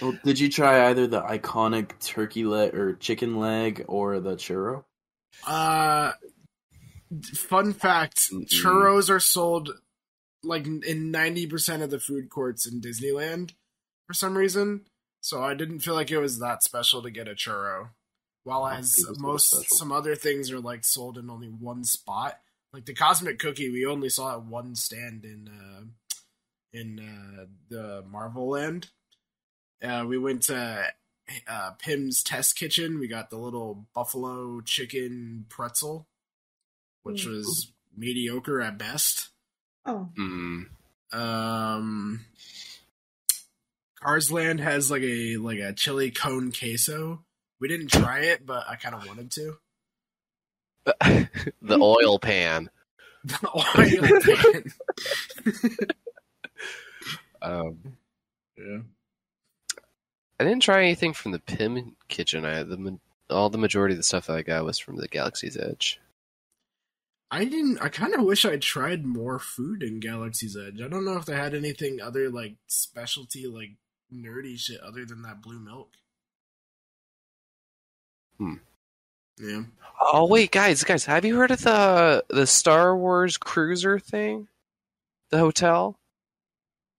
Well, 0.01 0.17
did 0.25 0.39
you 0.39 0.49
try 0.49 0.89
either 0.89 1.09
the 1.09 1.23
iconic 1.23 1.99
turkey 1.99 2.45
leg 2.45 2.73
or 2.73 2.95
chicken 2.95 3.41
leg 3.41 3.85
or 3.89 4.21
the 4.21 4.37
churro? 4.37 4.85
Uh, 5.45 6.13
fun 7.35 7.73
fact: 7.73 8.31
Mm-mm. 8.31 8.47
churros 8.49 9.11
are 9.11 9.19
sold 9.19 9.71
like 10.45 10.69
in 10.69 11.11
ninety 11.11 11.49
percent 11.49 11.83
of 11.83 11.91
the 11.91 11.99
food 11.99 12.31
courts 12.31 12.65
in 12.65 12.81
Disneyland 12.81 13.55
for 14.07 14.15
some 14.15 14.39
reason. 14.39 14.83
So 15.21 15.43
I 15.43 15.55
didn't 15.55 15.81
feel 15.81 15.95
like 15.95 16.11
it 16.11 16.19
was 16.19 16.39
that 16.39 16.63
special 16.63 17.03
to 17.03 17.11
get 17.11 17.29
a 17.29 17.35
churro. 17.35 17.91
While 18.45 18.67
as 18.67 18.95
think 18.95 19.09
it's 19.09 19.19
that 19.19 19.21
most 19.23 19.71
some 19.77 19.93
other 19.93 20.15
things 20.15 20.51
are 20.51 20.61
like 20.61 20.85
sold 20.85 21.19
in 21.19 21.29
only 21.29 21.49
one 21.49 21.85
spot. 21.85 22.39
Like 22.73 22.87
the 22.87 22.95
cosmic 22.95 23.39
cookie, 23.39 23.71
we 23.71 23.85
only 23.87 24.09
saw 24.09 24.35
at 24.35 24.45
one 24.45 24.75
stand 24.75 25.25
in 25.25 25.49
uh, 25.49 25.85
in 26.73 26.99
uh, 27.01 27.45
the 27.69 28.05
Marvel 28.11 28.49
Land. 28.51 28.89
Uh, 29.83 30.05
we 30.09 30.19
went 30.19 30.43
to 30.45 30.85
uh, 31.49 31.71
Pym's 31.79 32.23
Test 32.23 32.57
Kitchen. 32.57 32.99
We 32.99 33.09
got 33.09 33.31
the 33.31 33.37
little 33.39 33.87
buffalo 33.95 34.61
chicken 34.63 35.47
pretzel, 35.49 36.07
which 37.03 37.27
Mm. 37.27 37.31
was 37.37 37.73
mediocre 37.97 38.61
at 38.61 38.79
best. 38.79 39.29
Oh, 39.85 40.09
Mm. 40.17 40.67
Um, 41.13 42.25
Cars 44.03 44.31
Land 44.31 44.61
has 44.61 44.91
like 44.91 45.03
a 45.03 45.37
like 45.39 45.59
a 45.59 45.73
chili 45.73 46.11
cone 46.11 46.53
queso. 46.53 47.25
We 47.61 47.69
didn't 47.69 47.89
try 47.89 48.21
it, 48.21 48.47
but 48.47 48.65
I 48.69 48.77
kind 48.77 48.95
of 48.95 49.07
wanted 49.07 49.31
to. 49.33 49.57
the 51.63 51.79
oil 51.79 52.19
pan. 52.19 52.71
The 53.25 53.51
oil 53.53 54.23
pan. 54.23 55.87
Um, 57.41 57.97
yeah. 58.57 58.81
I 60.41 60.45
didn't 60.45 60.63
try 60.63 60.83
anything 60.83 61.13
from 61.13 61.33
the 61.33 61.39
Pym 61.39 61.97
kitchen. 62.09 62.45
I 62.45 62.63
the 62.63 62.99
all 63.31 63.51
the 63.51 63.59
majority 63.59 63.95
of 63.95 63.99
the 63.99 64.05
stuff 64.05 64.27
that 64.27 64.37
I 64.37 64.43
got 64.43 64.65
was 64.65 64.79
from 64.79 64.97
the 64.97 65.09
Galaxy's 65.09 65.57
Edge. 65.57 66.01
I 67.31 67.45
didn't. 67.45 67.79
I 67.83 67.89
kind 67.89 68.15
of 68.15 68.23
wish 68.23 68.45
I 68.45 68.57
tried 68.57 69.05
more 69.05 69.39
food 69.39 69.83
in 69.83 70.01
Galaxy's 70.01 70.57
Edge. 70.57 70.81
I 70.81 70.89
don't 70.89 71.05
know 71.05 71.17
if 71.17 71.27
they 71.27 71.37
had 71.37 71.55
anything 71.55 72.01
other 72.01 72.31
like 72.31 72.57
specialty, 72.67 73.47
like 73.47 73.71
nerdy 74.13 74.59
shit 74.59 74.81
other 74.81 75.05
than 75.05 75.23
that 75.23 75.43
blue 75.43 75.59
milk. 75.61 75.91
Hmm. 78.39 78.55
Yeah. 79.41 79.63
Oh 80.01 80.27
wait, 80.27 80.51
guys, 80.51 80.85
guys, 80.85 81.05
have 81.07 81.25
you 81.25 81.37
heard 81.37 81.51
of 81.51 81.63
the 81.63 82.25
the 82.29 82.47
Star 82.47 82.97
Wars 82.97 83.37
cruiser 83.37 83.99
thing? 83.99 84.49
The 85.31 85.39
hotel. 85.39 85.99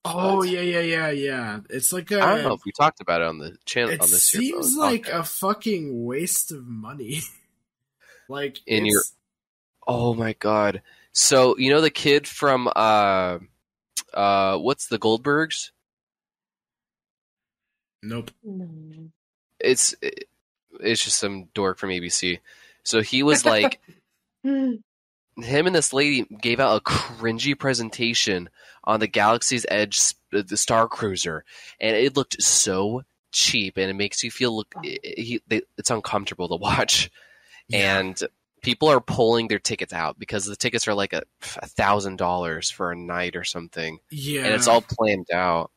Oh 0.05 0.38
What? 0.38 0.49
yeah, 0.49 0.62
yeah, 0.62 0.80
yeah, 0.80 1.10
yeah. 1.10 1.60
It's 1.70 1.91
like 1.91 2.12
a. 2.12 2.22
I 2.22 2.36
don't 2.36 2.43
know 2.45 2.53
if 2.53 2.62
we 2.66 2.72
talked 2.72 3.01
about 3.01 3.22
it 3.22 3.28
on 3.28 3.38
the 3.39 3.57
channel 3.66 3.89
it 3.91 4.01
on 4.01 4.10
this. 4.10 4.24
seems 4.24 4.76
but- 4.76 4.82
like 4.82 5.07
a 5.10 5.24
fucking 5.24 6.05
waste 6.05 6.51
of 6.51 6.66
money. 6.66 7.22
like 8.30 8.60
In 8.66 8.86
it's- 8.86 8.91
your- 8.91 9.03
Oh 9.88 10.14
my 10.14 10.34
god! 10.34 10.84
So 11.14 11.57
you 11.57 11.72
know 11.72 11.82
the 11.82 11.89
kid 11.89 12.28
from 12.28 12.68
uh, 12.76 13.39
uh, 14.14 14.57
what's 14.60 14.86
the 14.88 14.99
Goldbergs? 14.99 15.72
Nope. 18.01 18.31
no. 18.43 19.09
It's 19.59 19.93
it's 20.79 21.03
just 21.03 21.17
some 21.17 21.45
dork 21.53 21.77
from 21.77 21.89
ABC. 21.89 22.39
So 22.83 23.01
he 23.01 23.23
was 23.23 23.45
like 23.45 23.79
him 24.43 24.81
and 25.35 25.75
this 25.75 25.93
lady 25.93 26.23
gave 26.41 26.59
out 26.59 26.77
a 26.77 26.83
cringy 26.83 27.57
presentation 27.57 28.49
on 28.83 28.99
the 28.99 29.07
Galaxy's 29.07 29.65
Edge, 29.69 30.13
the 30.31 30.57
Star 30.57 30.87
Cruiser, 30.87 31.43
and 31.79 31.95
it 31.95 32.15
looked 32.15 32.41
so 32.41 33.03
cheap, 33.31 33.77
and 33.77 33.89
it 33.89 33.93
makes 33.95 34.23
you 34.23 34.31
feel 34.31 34.55
look. 34.55 34.73
It, 34.83 35.19
he, 35.19 35.41
they, 35.47 35.61
it's 35.77 35.91
uncomfortable 35.91 36.47
to 36.49 36.55
watch, 36.55 37.11
Yeah. 37.67 37.99
and 37.99 38.19
people 38.61 38.87
are 38.89 39.01
pulling 39.01 39.47
their 39.47 39.59
tickets 39.59 39.93
out 39.93 40.17
because 40.19 40.45
the 40.45 40.55
tickets 40.55 40.87
are 40.87 40.93
like 40.93 41.13
a 41.13 41.23
a 41.61 41.67
thousand 41.67 42.17
dollars 42.17 42.71
for 42.71 42.91
a 42.91 42.95
night 42.95 43.35
or 43.35 43.43
something, 43.43 43.99
yeah, 44.09 44.45
and 44.45 44.53
it's 44.53 44.67
all 44.67 44.81
planned 44.81 45.27
out. 45.33 45.71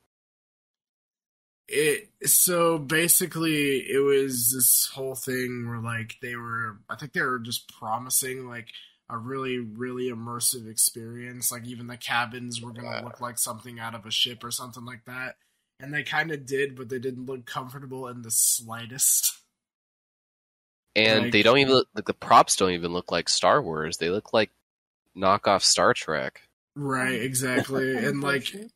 It 1.74 2.08
so 2.28 2.78
basically 2.78 3.78
it 3.78 3.98
was 4.04 4.52
this 4.52 4.90
whole 4.94 5.14
thing 5.14 5.66
where 5.66 5.80
like 5.80 6.16
they 6.20 6.36
were 6.36 6.76
i 6.90 6.94
think 6.94 7.12
they 7.14 7.22
were 7.22 7.38
just 7.38 7.72
promising 7.78 8.46
like 8.46 8.68
a 9.08 9.16
really 9.16 9.58
really 9.58 10.10
immersive 10.10 10.70
experience 10.70 11.50
like 11.50 11.64
even 11.66 11.86
the 11.86 11.96
cabins 11.96 12.60
were 12.60 12.72
going 12.72 12.90
to 12.90 13.02
look 13.04 13.20
like 13.20 13.38
something 13.38 13.80
out 13.80 13.94
of 13.94 14.04
a 14.06 14.10
ship 14.10 14.44
or 14.44 14.50
something 14.50 14.84
like 14.84 15.04
that 15.06 15.36
and 15.80 15.92
they 15.94 16.02
kind 16.02 16.30
of 16.30 16.44
did 16.46 16.76
but 16.76 16.88
they 16.90 16.98
didn't 16.98 17.26
look 17.26 17.46
comfortable 17.46 18.06
in 18.06 18.20
the 18.22 18.30
slightest 18.30 19.38
And 20.94 21.24
Like- 21.24 21.32
they 21.32 21.42
don't 21.42 21.58
even 21.58 21.72
look, 21.74 21.88
like 21.94 22.04
the 22.04 22.12
props 22.14 22.56
don't 22.56 22.72
even 22.72 22.92
look 22.92 23.10
like 23.10 23.28
Star 23.30 23.62
Wars. 23.62 23.96
They 23.96 24.10
look 24.10 24.34
like 24.34 24.50
knockoff 25.16 25.62
Star 25.62 25.94
Trek. 25.94 26.42
right 26.74 27.20
exactly 27.20 27.96
and 28.04 28.20
like 28.20 28.42
Unfortunate. 28.52 28.72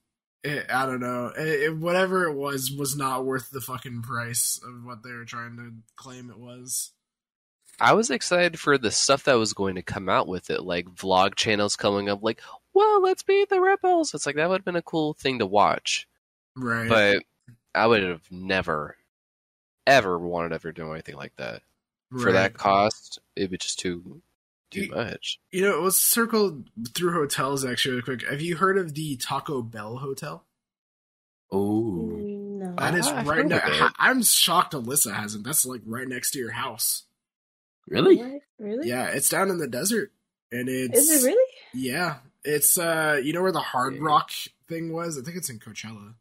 It, 0.46 0.66
i 0.70 0.86
don't 0.86 1.00
know. 1.00 1.32
It, 1.36 1.48
it- 1.62 1.76
whatever 1.76 2.24
it 2.24 2.34
was 2.34 2.70
was 2.70 2.96
not 2.96 3.24
worth 3.24 3.50
the 3.50 3.60
fucking 3.60 4.02
price 4.02 4.60
of 4.66 4.84
what 4.84 5.02
they 5.02 5.12
were 5.12 5.24
trying 5.24 5.56
to 5.56 5.72
claim 5.96 6.30
it 6.30 6.38
was. 6.38 6.92
I 7.78 7.92
was 7.92 8.10
excited 8.10 8.58
for 8.58 8.78
the 8.78 8.90
stuff 8.90 9.24
that 9.24 9.34
was 9.34 9.52
going 9.52 9.74
to 9.74 9.82
come 9.82 10.08
out 10.08 10.28
with 10.28 10.48
it, 10.48 10.62
like 10.62 10.86
vlog 10.86 11.34
channels 11.34 11.76
coming 11.76 12.08
up, 12.08 12.22
like, 12.22 12.40
well, 12.72 13.02
let's 13.02 13.22
beat 13.22 13.50
the 13.50 13.60
rebels. 13.60 14.14
It's 14.14 14.24
like 14.24 14.36
that 14.36 14.48
would 14.48 14.60
have 14.60 14.64
been 14.64 14.76
a 14.76 14.82
cool 14.82 15.12
thing 15.12 15.38
to 15.40 15.46
watch, 15.46 16.08
right. 16.56 16.88
But 16.88 17.22
I 17.74 17.86
would 17.86 18.02
have 18.02 18.22
never, 18.30 18.96
ever 19.86 20.18
wanted 20.18 20.50
to 20.50 20.54
ever 20.54 20.72
do 20.72 20.90
anything 20.92 21.16
like 21.16 21.36
that. 21.36 21.60
For 22.22 22.32
that 22.32 22.54
cost. 22.54 23.18
It 23.34 23.50
would 23.50 23.60
just 23.60 23.78
too 23.80 24.22
too 24.70 24.82
You- 24.86 24.90
much. 24.90 25.38
You 25.50 25.62
know, 25.62 25.80
let's 25.82 25.98
circle 25.98 26.64
through 26.94 27.12
hotels 27.12 27.64
actually 27.64 27.92
really 27.96 28.02
quick. 28.02 28.28
Have 28.28 28.40
you 28.40 28.56
heard 28.56 28.78
of 28.78 28.94
the 28.94 29.16
Taco 29.16 29.62
Bell 29.62 29.96
Hotel? 29.98 30.44
Oh, 31.52 32.10
No. 32.16 32.74
That 32.78 32.94
is 32.94 33.06
I've 33.06 33.26
right 33.28 33.38
heard 33.38 33.48
now. 33.48 33.86
of. 33.86 33.92
I'm 33.98 34.22
shocked 34.22 34.72
Alysa 34.74 35.14
hasn't. 35.14 35.44
That's 35.44 35.64
like 35.64 35.82
right 35.86 36.08
next 36.08 36.32
to 36.32 36.38
your 36.38 36.50
house. 36.52 37.04
really? 37.88 38.16
What? 38.16 38.40
Really? 38.58 38.88
Yeah, 38.88 39.08
it's 39.08 39.28
down 39.28 39.50
in 39.50 39.58
the 39.58 39.68
desert, 39.68 40.12
and 40.50 40.68
it's 40.68 40.98
Is 40.98 41.22
it 41.22 41.26
really? 41.26 41.52
Yeah, 41.74 42.16
it's 42.42 42.78
uh, 42.78 43.20
you 43.22 43.32
know 43.32 43.42
where 43.42 43.52
the 43.52 43.60
Hard 43.60 43.94
Yeah. 43.94 44.00
Rock 44.02 44.30
thing 44.68 44.92
was? 44.92 45.18
I 45.18 45.22
think 45.22 45.36
it's 45.36 45.50
in 45.50 45.58
Coachella. 45.60 46.14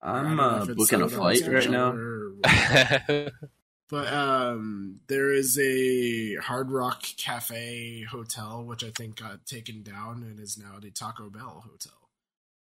I 0.00 0.12
I'm 0.20 0.38
uh, 0.40 0.62
if 0.62 0.68
it's 0.70 0.76
booking 0.90 1.02
a 1.02 1.08
flight 1.08 1.42
right 1.46 1.68
now. 1.70 1.92
But 3.88 4.12
um, 4.12 5.00
there 5.06 5.32
is 5.32 5.58
a 5.58 6.34
Hard 6.36 6.70
Rock 6.72 7.04
Cafe 7.16 8.02
hotel, 8.10 8.64
which 8.64 8.82
I 8.82 8.90
think 8.90 9.20
got 9.20 9.46
taken 9.46 9.82
down 9.82 10.24
and 10.24 10.40
is 10.40 10.58
now 10.58 10.78
the 10.80 10.90
Taco 10.90 11.30
Bell 11.30 11.64
hotel. 11.70 11.92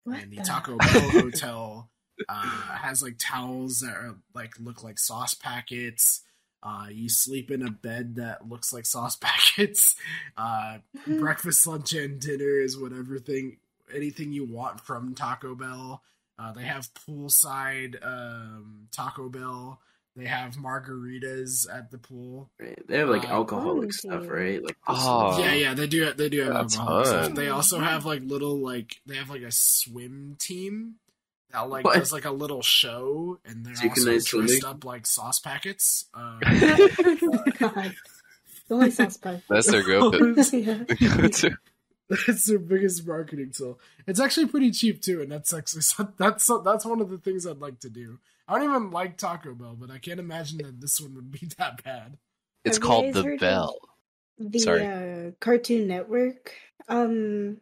What 0.06 0.22
and 0.24 0.32
the 0.32 0.38
the- 0.38 0.44
Taco 0.44 0.78
Bell 0.78 1.10
hotel 1.12 1.90
uh, 2.28 2.78
has 2.78 3.02
like 3.04 3.16
towels 3.18 3.80
that 3.80 3.96
are 3.96 4.16
like 4.34 4.54
look 4.60 4.84
like 4.84 4.98
sauce 4.98 5.34
packets. 5.34 6.22
Uh, 6.62 6.88
you 6.92 7.08
sleep 7.08 7.52
in 7.52 7.66
a 7.66 7.72
bed 7.72 8.16
that 8.16 8.48
looks 8.48 8.72
like 8.74 8.86
sauce 8.86 9.16
packets. 9.22 9.96
Uh, 10.38 10.78
breakfast, 11.08 11.68
lunch, 11.68 11.94
and 11.94 12.20
dinner 12.20 12.62
is 12.62 12.78
whatever 12.78 13.20
thing, 13.20 13.58
anything 13.94 14.32
you 14.32 14.46
want 14.46 14.80
from 14.82 15.16
Taco 15.16 15.54
Bell. 15.56 16.02
Uh, 16.38 16.54
they 16.54 16.64
have 16.64 16.94
poolside 16.94 17.96
um, 18.06 18.88
Taco 18.92 19.28
Bell. 19.28 19.82
They 20.16 20.26
have 20.26 20.56
margaritas 20.56 21.66
at 21.74 21.92
the 21.92 21.98
pool. 21.98 22.50
Right. 22.60 22.78
They 22.88 22.98
have 22.98 23.10
like 23.10 23.24
Uh, 23.26 23.34
alcoholic 23.34 23.94
stuff, 23.94 24.28
right? 24.28 24.62
Like 24.62 24.76
Oh. 24.88 25.40
yeah, 25.40 25.54
yeah, 25.54 25.74
they 25.74 25.88
do. 25.88 26.12
They 26.14 26.30
do 26.30 26.42
have 26.42 26.54
That's 26.54 26.78
alcohol 26.78 27.06
stuff. 27.06 27.36
They 27.36 27.50
also 27.50 27.80
have 27.80 28.06
like 28.06 28.22
little 28.24 28.58
like 28.60 29.00
they 29.06 29.16
have 29.16 29.30
like 29.30 29.44
a 29.44 29.52
swim 29.52 30.36
team 30.40 30.96
that 31.52 31.70
like 31.70 31.86
What? 31.86 31.96
does 31.96 32.12
like 32.12 32.26
a 32.26 32.32
little 32.32 32.62
show, 32.62 33.40
and 33.46 33.66
they're 33.66 33.72
also 33.72 33.82
Synchronized 33.84 34.28
dressed 34.28 34.48
swimming? 34.60 34.66
up 34.66 34.84
like 34.84 35.06
sauce 35.08 35.40
packets. 35.40 36.06
Uh, 36.14 36.40
God. 37.60 37.96
Only 38.70 38.92
sauce 38.92 39.18
pie. 39.18 39.42
That's 39.50 39.72
their 39.72 39.84
go 39.88 40.12
yeah. 40.52 40.84
to. 41.28 41.58
That's 42.28 42.46
their 42.48 42.60
biggest 42.60 43.06
marketing 43.08 43.52
tool. 43.56 43.80
It's 44.08 44.20
actually 44.20 44.48
pretty 44.48 44.72
cheap 44.72 45.00
too, 45.02 45.22
and 45.22 45.32
that's 45.32 45.54
actually 45.54 45.84
that's 46.18 46.50
that's 46.66 46.84
one 46.86 47.02
of 47.02 47.10
the 47.10 47.20
things 47.20 47.46
I'd 47.46 47.60
like 47.60 47.80
to 47.82 47.90
do. 47.90 48.18
I 48.50 48.58
don't 48.58 48.64
even 48.70 48.92
like 48.92 49.18
Taco 49.18 49.54
Bell, 49.54 49.78
but 49.80 49.92
I 49.92 50.00
can't 50.00 50.20
imagine 50.20 50.58
that 50.60 50.82
this 50.82 51.00
one 51.00 51.14
would 51.16 51.32
be 51.32 51.48
that 51.58 51.84
bad. 51.84 52.18
It's 52.66 52.78
Have 52.78 52.84
called 52.84 53.14
the 53.14 53.38
Bell. 53.40 53.78
the 54.40 54.60
Sorry. 54.60 54.86
uh, 54.86 55.32
Cartoon 55.40 55.88
Network 55.88 56.54
um 56.88 57.58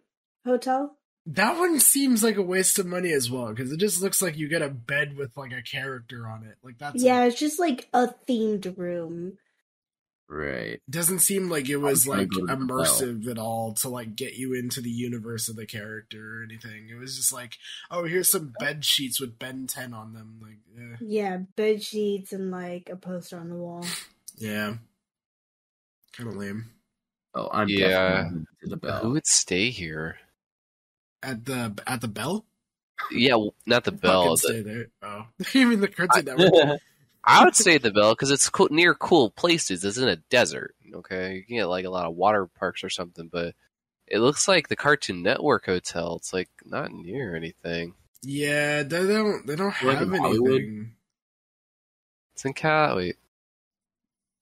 hotel. 0.46 0.98
That 1.26 1.58
one 1.58 1.82
seems 1.82 2.24
like 2.24 2.38
a 2.38 2.42
waste 2.42 2.80
of 2.80 2.86
money 2.86 3.12
as 3.12 3.30
well 3.30 3.50
because 3.50 3.72
it 3.74 3.78
just 3.78 4.02
looks 4.02 4.22
like 4.22 4.38
you 4.38 4.48
get 4.48 4.62
a 4.62 4.70
bed 4.70 5.18
with 5.18 5.36
like 5.36 5.52
a 5.52 5.62
character 5.62 6.26
on 6.26 6.46
it. 6.46 6.56
Like 6.64 6.78
that's 6.78 7.04
Yeah, 7.04 7.26
it's 7.26 7.38
just 7.38 7.60
like 7.60 7.90
a 7.94 8.08
themed 8.28 8.78
room. 8.78 9.38
Right. 10.30 10.82
doesn't 10.90 11.20
seem 11.20 11.50
like 11.50 11.70
it 11.70 11.78
was 11.78 12.06
like 12.06 12.28
go 12.30 12.46
to 12.48 12.54
immersive 12.54 13.30
at 13.30 13.38
all 13.38 13.74
to 13.76 13.88
like 13.90 14.16
get 14.18 14.34
you 14.36 14.54
into 14.54 14.82
the 14.82 14.90
universe 14.90 15.48
of 15.48 15.56
the 15.56 15.66
character 15.66 16.40
or 16.42 16.44
anything. 16.44 16.90
It 16.90 17.00
was 17.00 17.16
just 17.16 17.32
like, 17.32 17.54
oh, 17.90 18.04
here's 18.04 18.30
some 18.30 18.54
bed 18.60 18.84
sheets 18.84 19.22
with 19.22 19.40
Ben 19.40 19.68
10 19.68 19.94
on 19.94 20.14
them. 20.14 20.40
Like, 20.42 20.58
yeah, 20.76 20.96
Yeah, 21.00 21.38
bed 21.56 21.82
sheets 21.82 22.34
and 22.34 22.52
like 22.52 22.90
a 22.92 22.98
poster 22.98 23.38
on 23.40 23.48
the 23.50 23.56
wall. 23.56 23.86
yeah, 24.38 24.74
kind 26.12 26.30
of 26.30 26.36
lame. 26.36 26.66
Oh, 27.34 27.50
I'm 27.52 27.70
Yeah. 27.70 28.24
definitely 28.24 28.46
to 28.64 28.76
the 28.76 28.92
Who 29.04 29.12
would 29.12 29.28
stay 29.28 29.70
here? 29.70 30.18
At 31.24 31.46
the 31.46 31.74
at 31.88 32.02
the 32.02 32.08
bell, 32.08 32.46
Yeah, 33.12 33.36
well, 33.36 33.54
not 33.66 33.86
the 33.86 33.92
bell. 33.94 34.36
Fucking 34.36 34.56
the- 34.58 34.62
stay 34.62 34.62
there. 34.62 34.88
Oh, 35.02 35.26
you 35.54 35.68
mean 35.68 35.80
the 35.80 35.88
Cartoon 35.88 36.26
Network? 36.38 36.80
I 37.28 37.44
would 37.44 37.56
say 37.56 37.78
the 37.78 37.92
Bell 37.92 38.14
because 38.14 38.32
it's 38.32 38.50
co- 38.50 38.70
near 38.72 38.94
cool 38.96 39.30
places. 39.30 39.84
It's 39.84 39.98
in 39.98 40.08
a 40.08 40.16
desert. 40.16 40.74
Okay, 40.94 41.36
you 41.36 41.44
can 41.44 41.56
get 41.58 41.66
like 41.66 41.86
a 41.86 41.90
lot 41.90 42.06
of 42.06 42.16
water 42.16 42.46
parks 42.48 42.84
or 42.84 42.90
something, 42.90 43.28
but 43.32 43.54
it 44.08 44.20
looks 44.20 44.48
like 44.48 44.70
the 44.70 44.76
Cartoon 44.78 45.22
Network 45.22 45.66
hotel. 45.66 46.16
It's 46.16 46.32
like 46.34 46.50
not 46.66 46.92
near 46.92 47.36
anything. 47.36 47.94
yeah, 48.24 48.84
they 48.84 49.06
don't 49.06 49.46
they 49.46 49.56
don't 49.58 49.76
Like 49.84 50.02
in 50.02 50.12
have 50.12 50.20
Hollywood? 50.22 50.52
anything. 50.62 50.94
It's 52.34 52.46
in 52.46 52.54
Cal. 52.54 52.96
Wait, 52.98 53.18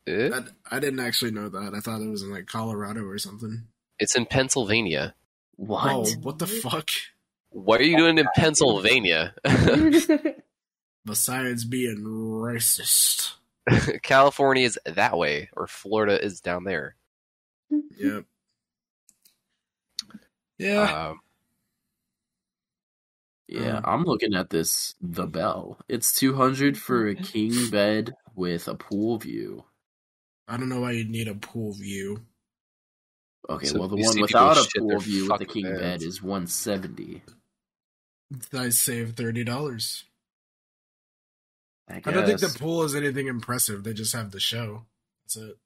Eh? 0.07 0.29
I, 0.33 0.75
I 0.75 0.79
didn't 0.79 0.99
actually 0.99 1.31
know 1.31 1.49
that. 1.49 1.73
I 1.73 1.79
thought 1.79 2.01
it 2.01 2.09
was 2.09 2.21
in 2.21 2.29
like 2.31 2.45
Colorado 2.45 3.03
or 3.05 3.17
something. 3.17 3.63
it's 3.99 4.15
in 4.15 4.25
Pennsylvania. 4.27 5.15
What? 5.55 5.91
Oh, 5.91 6.05
what 6.21 6.37
the 6.39 6.45
fuck? 6.47 6.89
What 7.49 7.79
are 7.79 7.85
you 7.85 7.97
doing 7.97 8.17
in 8.19 8.27
Pennsylvania? 8.35 9.33
Besides 11.05 11.65
being 11.65 12.03
racist. 12.03 13.33
California 14.03 14.65
is 14.65 14.79
that 14.85 15.17
way, 15.17 15.49
or 15.53 15.67
Florida 15.67 16.23
is 16.23 16.41
down 16.41 16.63
there. 16.63 16.95
Yep. 17.97 18.25
Yeah. 20.57 21.07
Um, 21.09 21.19
Yeah, 23.47 23.77
Um, 23.77 23.83
I'm 23.85 24.03
looking 24.03 24.33
at 24.33 24.49
this. 24.49 24.95
The 25.01 25.27
Bell. 25.27 25.79
It's 25.87 26.17
200 26.17 26.77
for 26.77 27.07
a 27.07 27.15
king 27.33 27.69
bed 27.69 28.15
with 28.35 28.67
a 28.67 28.75
pool 28.75 29.17
view. 29.19 29.63
I 30.47 30.57
don't 30.57 30.69
know 30.69 30.81
why 30.81 30.91
you'd 30.91 31.09
need 31.09 31.27
a 31.27 31.35
pool 31.35 31.73
view. 31.73 32.25
Okay, 33.49 33.67
So 33.67 33.79
well 33.79 33.87
the 33.87 33.97
one 33.97 34.19
without 34.21 34.57
a 34.57 34.79
pool 34.79 34.99
view 34.99 35.23
with 35.29 35.39
the 35.39 35.45
fucking 35.45 35.63
king 35.63 35.77
bed 35.77 36.01
is 36.01 36.21
170. 36.21 37.21
I 38.53 38.69
save 38.69 39.13
thirty 39.13 39.43
dollars. 39.43 40.05
I, 41.89 41.97
I 41.97 42.11
don't 42.11 42.25
think 42.25 42.39
the 42.39 42.57
pool 42.59 42.83
is 42.83 42.95
anything 42.95 43.27
impressive. 43.27 43.83
They 43.83 43.93
just 43.93 44.13
have 44.13 44.31
the 44.31 44.39
show. 44.39 44.85
That's 45.23 45.37
it. 45.37 45.57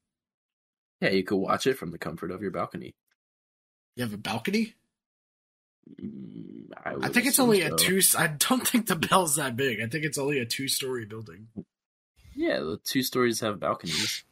Yeah, 1.02 1.10
you 1.12 1.24
could 1.24 1.38
watch 1.38 1.66
it 1.66 1.78
from 1.78 1.92
the 1.92 1.98
comfort 1.98 2.32
of 2.32 2.42
your 2.42 2.52
balcony. 2.52 2.94
You 3.96 4.04
have 4.04 4.14
a 4.14 4.18
balcony? 4.18 4.76
Mm, 6.02 6.66
I 6.84 6.96
would 6.96 7.14
think 7.14 7.26
it's 7.26 7.36
assume 7.36 7.46
only 7.46 7.62
a 7.62 7.76
two. 7.76 8.02
I 8.18 8.28
don't 8.28 8.68
think 8.68 8.88
the 8.88 8.96
bell's 8.96 9.36
that 9.38 9.56
big. 9.56 9.80
I 9.82 9.88
think 9.88 10.06
it's 10.06 10.18
only 10.18 10.40
a 10.40 10.46
two-story 10.46 11.06
building. 11.06 11.48
Yeah, 12.36 12.60
the 12.60 12.80
two 12.84 13.02
stories 13.04 13.40
have 13.40 13.60
balconies. 13.60 14.24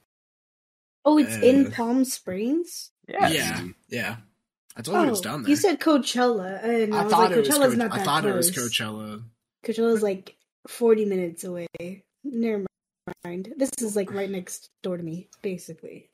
oh, 1.06 1.18
it's 1.18 1.36
in 1.38 1.68
Uh, 1.68 1.72
Palm 1.72 2.06
Springs. 2.06 2.92
Yes. 3.08 3.34
Yeah, 3.34 3.64
yeah. 3.90 4.16
I 4.76 4.82
told 4.82 4.98
you 5.02 5.08
it 5.08 5.10
was 5.10 5.22
down 5.22 5.42
there. 5.42 5.48
Oh, 5.48 5.50
you 5.50 5.56
said 5.56 5.80
Coachella, 5.80 6.64
and 6.64 6.94
I, 6.94 7.00
I 7.00 7.04
was 7.04 7.12
thought 7.14 7.22
like, 7.22 7.32
it 7.32 7.38
was. 7.40 7.48
Coachella's 7.50 7.70
Coach- 7.70 7.78
not 7.78 7.92
that 7.92 8.00
I 8.02 8.04
thought 8.04 8.22
close. 8.24 8.34
it 8.34 8.56
was 8.58 8.72
Coachella. 8.72 9.24
Coachella's 9.64 10.04
like 10.04 10.36
forty 10.68 11.06
minutes 11.06 11.44
away. 11.44 11.68
Never 12.24 12.66
mind. 13.24 13.54
This 13.58 13.72
is 13.80 13.96
like 13.96 14.14
right 14.14 14.30
next 14.30 14.70
door 14.84 14.98
to 14.98 15.04
me, 15.04 15.30
basically. 15.42 16.10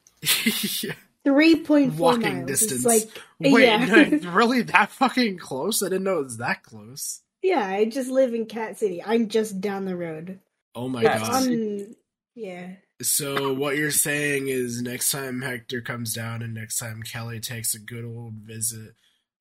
Yeah. 0.82 0.93
Three 1.26 1.56
point 1.64 1.93
four 1.95 2.12
Walking 2.18 2.36
miles. 2.39 2.47
distance. 2.47 2.86
It's 2.86 2.86
like 2.86 3.10
Wait, 3.39 3.64
yeah. 3.66 3.86
no, 4.22 4.32
really 4.32 4.62
that 4.64 4.91
fucking 4.91 5.38
close? 5.38 5.82
I 5.82 5.88
didn't 5.88 6.04
know 6.04 6.20
it 6.20 6.24
was 6.26 6.38
that 6.38 6.64
close. 6.64 7.22
yeah. 7.41 7.66
I 7.66 7.86
just 7.86 8.10
live 8.10 8.34
in 8.34 8.45
Cat 8.45 8.78
City. 8.78 9.01
I'm 9.01 9.30
just 9.30 9.62
down 9.62 9.86
the 9.86 9.95
road. 9.95 10.39
Oh 10.76 10.89
my 10.89 11.01
Yeah, 11.01 11.20
It's 11.20 11.30
god. 11.30 11.43
on. 11.47 11.95
Yeah. 12.36 12.72
So 13.01 13.54
what 13.54 13.78
you're 13.78 13.89
saying 13.91 14.47
is 14.49 14.82
next 14.82 15.12
time 15.12 15.41
Hector 15.41 15.82
comes 15.82 16.14
down 16.14 16.41
and 16.41 16.54
next 16.54 16.78
time 16.78 17.04
Kelly 17.04 17.39
takes 17.39 17.74
a 17.74 17.80
good 17.80 18.04
old 18.06 18.34
visit, 18.43 18.93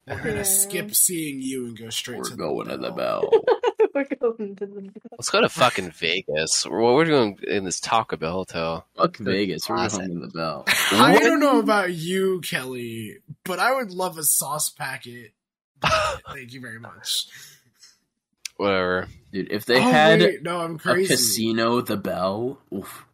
we're 0.06 0.22
gonna 0.22 0.44
skip 0.44 0.94
seeing 0.94 1.40
you 1.42 1.66
and 1.66 1.76
go 1.78 1.90
straight 1.90 2.18
We're 2.18 2.24
to 2.30 2.36
going 2.36 2.68
the 2.68 2.76
to 2.76 2.78
the 2.78 2.90
bell. 2.92 3.28
bell. 3.92 4.04
We're 4.20 4.32
going 4.32 4.56
to 4.56 4.66
the. 4.66 4.90
let's 5.12 5.30
go 5.30 5.40
to 5.40 5.48
fucking 5.50 5.90
Vegas. 5.90 6.64
What 6.64 6.94
we're 6.94 7.04
doing 7.04 7.38
in 7.46 7.64
this 7.64 7.80
Taco 7.80 8.16
Bell 8.16 8.32
hotel. 8.32 8.86
Fuck 8.96 9.16
Vegas. 9.18 9.68
We're 9.68 9.76
Closet. 9.76 9.98
going 9.98 10.20
to 10.20 10.26
the 10.26 10.32
bell. 10.32 10.64
I 10.92 11.18
don't 11.18 11.40
know 11.40 11.60
about 11.60 11.92
you, 11.92 12.40
Kelly, 12.40 13.18
but 13.44 13.58
I 13.58 13.74
would 13.74 13.90
love 13.90 14.18
a 14.18 14.24
sauce 14.24 14.70
packet. 14.70 15.32
Thank 16.32 16.52
you 16.52 16.60
very 16.60 16.80
much. 16.80 17.26
Whatever. 18.56 19.08
Dude, 19.32 19.50
if 19.50 19.64
they 19.64 19.78
oh, 19.78 19.90
had 19.90 20.20
wait, 20.20 20.42
no, 20.42 20.60
I'm 20.60 20.76
a 20.76 20.78
crazy. 20.78 21.14
casino, 21.14 21.80
the 21.80 21.96
bell, 21.96 22.60
oof, 22.72 23.06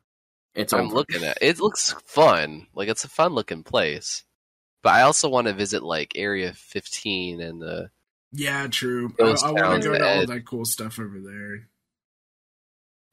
it's 0.55 0.72
I'm 0.72 0.87
over. 0.87 0.95
looking 0.97 1.22
at 1.22 1.39
it. 1.41 1.61
Looks 1.61 1.95
fun. 2.05 2.66
Like 2.74 2.89
it's 2.89 3.05
a 3.05 3.09
fun 3.09 3.33
looking 3.33 3.62
place. 3.62 4.24
But 4.83 4.95
I 4.95 5.03
also 5.03 5.29
want 5.29 5.47
to 5.47 5.55
visit 5.55 5.83
like 5.83 6.12
Area 6.16 6.53
15 6.53 7.41
and 7.41 7.62
the. 7.62 7.91
Yeah, 8.33 8.66
true. 8.68 9.12
Those 9.18 9.43
I, 9.43 9.49
I 9.49 9.53
want 9.53 9.83
to 9.83 9.89
go 9.89 9.99
to 9.99 10.07
all 10.07 10.20
that- 10.20 10.29
that 10.29 10.47
cool 10.47 10.64
stuff 10.64 10.99
over 10.99 11.18
there. 11.20 11.68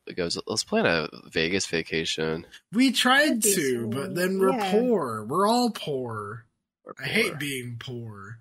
It 0.07 0.15
goes. 0.15 0.37
Let's 0.45 0.63
plan 0.63 0.85
a 0.85 1.09
Vegas 1.31 1.65
vacation. 1.65 2.45
We 2.71 2.91
tried 2.91 3.41
to, 3.41 3.87
but 3.87 4.13
then 4.13 4.37
we're 4.37 4.51
yeah. 4.53 4.71
poor. 4.71 5.23
We're 5.23 5.47
all 5.47 5.71
poor. 5.71 6.45
Or 6.83 6.93
I 6.99 7.07
hate 7.07 7.39
being 7.39 7.77
poor. 7.79 8.37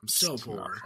I'm 0.00 0.08
still 0.08 0.34
It's 0.34 0.44
poor. 0.44 0.80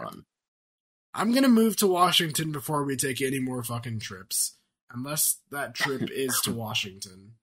I'm 1.13 1.33
gonna 1.33 1.47
move 1.47 1.77
to 1.77 1.87
Washington 1.87 2.51
before 2.51 2.83
we 2.83 2.97
take 2.97 3.21
any 3.21 3.39
more 3.39 3.63
fucking 3.63 3.99
trips. 3.99 4.57
Unless 4.91 5.37
that 5.49 5.73
trip 5.73 6.09
is 6.11 6.41
to 6.41 6.51
Washington. 6.53 7.35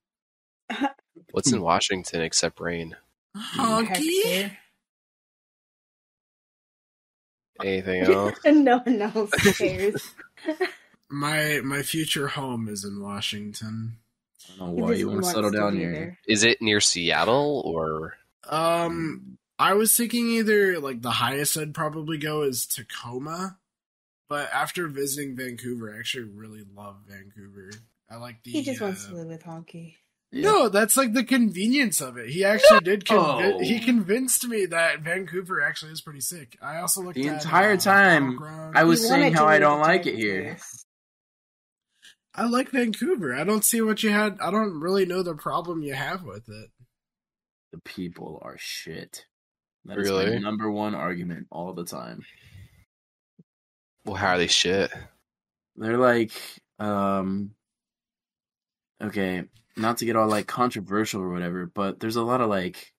What's 1.30 1.52
in 1.52 1.62
Washington 1.62 2.20
except 2.20 2.60
rain? 2.60 2.96
Honky? 3.34 4.50
Hector. 7.58 7.68
Anything 7.68 8.02
else? 8.14 8.38
no 8.44 8.78
one 8.78 9.02
else 9.02 9.30
cares. 9.58 10.14
My 11.10 11.60
my 11.62 11.82
future 11.82 12.26
home 12.26 12.68
is 12.68 12.84
in 12.84 13.00
Washington. 13.00 13.98
I 14.54 14.58
don't 14.58 14.76
know 14.76 14.84
why 14.84 14.92
you 14.94 15.08
want 15.08 15.22
to 15.22 15.30
settle 15.30 15.50
down 15.50 15.76
here. 15.76 16.18
Is 16.26 16.42
it 16.44 16.60
near 16.60 16.80
Seattle 16.80 17.62
or? 17.64 18.14
Um, 18.48 19.38
I 19.58 19.74
was 19.74 19.96
thinking 19.96 20.28
either 20.30 20.80
like 20.80 21.02
the 21.02 21.10
highest 21.10 21.56
I'd 21.56 21.74
probably 21.74 22.18
go 22.18 22.42
is 22.42 22.66
Tacoma, 22.66 23.58
but 24.28 24.50
after 24.52 24.88
visiting 24.88 25.36
Vancouver, 25.36 25.94
I 25.94 25.98
actually 25.98 26.24
really 26.24 26.64
love 26.74 26.96
Vancouver. 27.06 27.70
I 28.10 28.16
like 28.16 28.42
the. 28.42 28.50
He 28.50 28.62
just 28.62 28.80
wants 28.80 29.06
uh, 29.06 29.10
to 29.10 29.14
live 29.16 29.28
with 29.28 29.42
Honky. 30.34 30.42
No, 30.42 30.68
that's 30.68 30.96
like 30.96 31.12
the 31.12 31.24
convenience 31.24 32.00
of 32.00 32.16
it. 32.16 32.30
He 32.30 32.44
actually 32.44 32.80
did. 32.80 33.04
Convi- 33.04 33.54
Oh. 33.54 33.58
He 33.60 33.78
convinced 33.80 34.46
me 34.48 34.66
that 34.66 35.00
Vancouver 35.00 35.62
actually 35.62 35.92
is 35.92 36.00
pretty 36.00 36.20
sick. 36.20 36.56
I 36.60 36.78
also 36.78 37.02
looked 37.02 37.14
The 37.14 37.28
at, 37.28 37.44
entire 37.44 37.72
uh, 37.74 37.76
time, 37.76 38.38
I 38.74 38.84
was 38.84 39.02
He 39.02 39.08
saying 39.08 39.34
how 39.34 39.46
I 39.46 39.58
don't 39.58 39.80
like 39.80 40.06
it 40.06 40.16
here. 40.16 40.56
I 42.34 42.46
like 42.48 42.70
Vancouver. 42.70 43.34
I 43.34 43.44
don't 43.44 43.64
see 43.64 43.80
what 43.80 44.02
you 44.02 44.10
had. 44.10 44.38
I 44.40 44.50
don't 44.50 44.80
really 44.80 45.06
know 45.06 45.22
the 45.22 45.36
problem 45.36 45.82
you 45.82 45.94
have 45.94 46.24
with 46.24 46.48
it. 46.48 46.70
The 47.72 47.78
people 47.80 48.40
are 48.42 48.56
shit. 48.58 49.26
That 49.84 49.98
is 49.98 50.08
Really? 50.08 50.30
my 50.30 50.38
number 50.38 50.70
one 50.70 50.94
argument 50.96 51.46
all 51.52 51.72
the 51.74 51.84
time. 51.84 52.24
Well, 54.04 54.16
how 54.16 54.30
are 54.34 54.38
they 54.38 54.46
shit? 54.48 54.90
They're 55.76 55.96
like, 55.98 56.32
um, 56.78 57.50
okay, 59.04 59.44
not 59.76 59.98
to 59.98 60.04
get 60.04 60.16
all 60.16 60.28
like 60.28 60.46
controversial 60.46 61.20
or 61.22 61.30
whatever, 61.30 61.66
but 61.66 62.00
there's 62.00 62.16
a 62.16 62.22
lot 62.22 62.40
of 62.40 62.48
like 62.48 62.92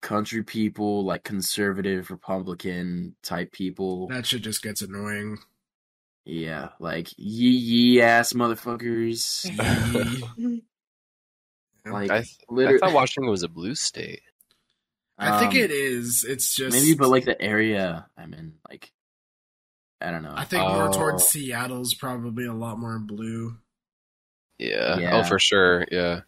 country 0.00 0.42
people, 0.42 1.04
like 1.04 1.24
conservative 1.24 2.10
Republican 2.10 3.14
type 3.22 3.52
people. 3.52 4.08
That 4.08 4.26
shit 4.26 4.42
just 4.42 4.62
gets 4.62 4.82
annoying. 4.82 5.38
Yeah, 6.24 6.70
like 6.78 7.08
ye 7.16 7.50
ye 7.50 8.00
ass 8.02 8.32
motherfuckers. 8.34 9.46
like 11.86 12.10
I, 12.10 12.20
th- 12.22 12.68
I 12.68 12.78
thought 12.78 12.92
Washington 12.92 13.30
was 13.30 13.42
a 13.42 13.48
blue 13.48 13.74
state. 13.74 14.20
I 15.20 15.40
think 15.40 15.52
um, 15.52 15.58
it 15.58 15.70
is. 15.70 16.24
It's 16.28 16.54
just 16.54 16.76
maybe, 16.76 16.94
but 16.94 17.08
like 17.08 17.24
the 17.24 17.40
area 17.40 18.06
I'm 18.16 18.34
in, 18.34 18.54
like 18.68 18.92
I 20.00 20.10
don't 20.12 20.22
know. 20.22 20.32
I 20.34 20.44
think 20.44 20.62
more 20.62 20.88
Oh. 20.88 20.92
towards 20.92 21.24
Seattle's 21.24 21.94
probably 21.94 22.44
a 22.46 22.52
lot 22.52 22.78
more 22.78 22.98
blue. 23.00 23.56
Yeah. 24.58 24.98
Yeah. 24.98 25.16
Oh, 25.18 25.22
for 25.24 25.38
sure. 25.38 25.86
Yeah. 25.90 26.20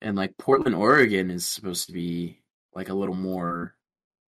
and 0.00 0.16
like 0.16 0.36
Portland, 0.38 0.76
Oregon 0.76 1.30
is 1.30 1.44
supposed 1.46 1.86
to 1.86 1.92
be 1.92 2.40
like 2.74 2.88
a 2.88 2.94
little 2.94 3.14
more 3.16 3.74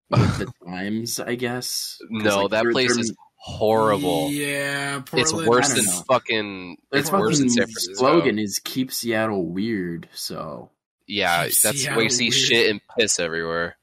with 0.09 0.37
the 0.39 0.51
times, 0.65 1.19
I 1.19 1.35
guess. 1.35 1.99
No, 2.09 2.41
like, 2.43 2.51
that 2.51 2.63
they're- 2.63 2.71
place 2.73 2.93
they're- 2.93 3.01
is 3.01 3.15
horrible. 3.35 4.29
Yeah, 4.31 4.99
Portland, 4.99 5.21
It's 5.21 5.33
worse 5.49 5.67
than 5.73 5.85
don't 5.85 5.95
know. 5.95 6.03
fucking. 6.07 6.77
Their 6.91 6.99
It's 6.99 7.11
worse 7.11 7.39
than 7.39 7.47
fucking 7.47 7.49
San 7.49 7.63
Francisco. 7.65 7.93
slogan 7.95 8.37
is 8.39 8.59
"Keep 8.63 8.91
Seattle 8.91 9.45
Weird." 9.47 10.09
So 10.13 10.69
Yeah, 11.07 11.45
Keep 11.45 11.57
that's 11.57 11.79
Seattle 11.81 11.95
where 11.95 12.03
you 12.03 12.09
see 12.09 12.25
weird. 12.25 12.33
shit 12.33 12.69
and 12.69 12.81
piss 12.99 13.19
everywhere. 13.19 13.77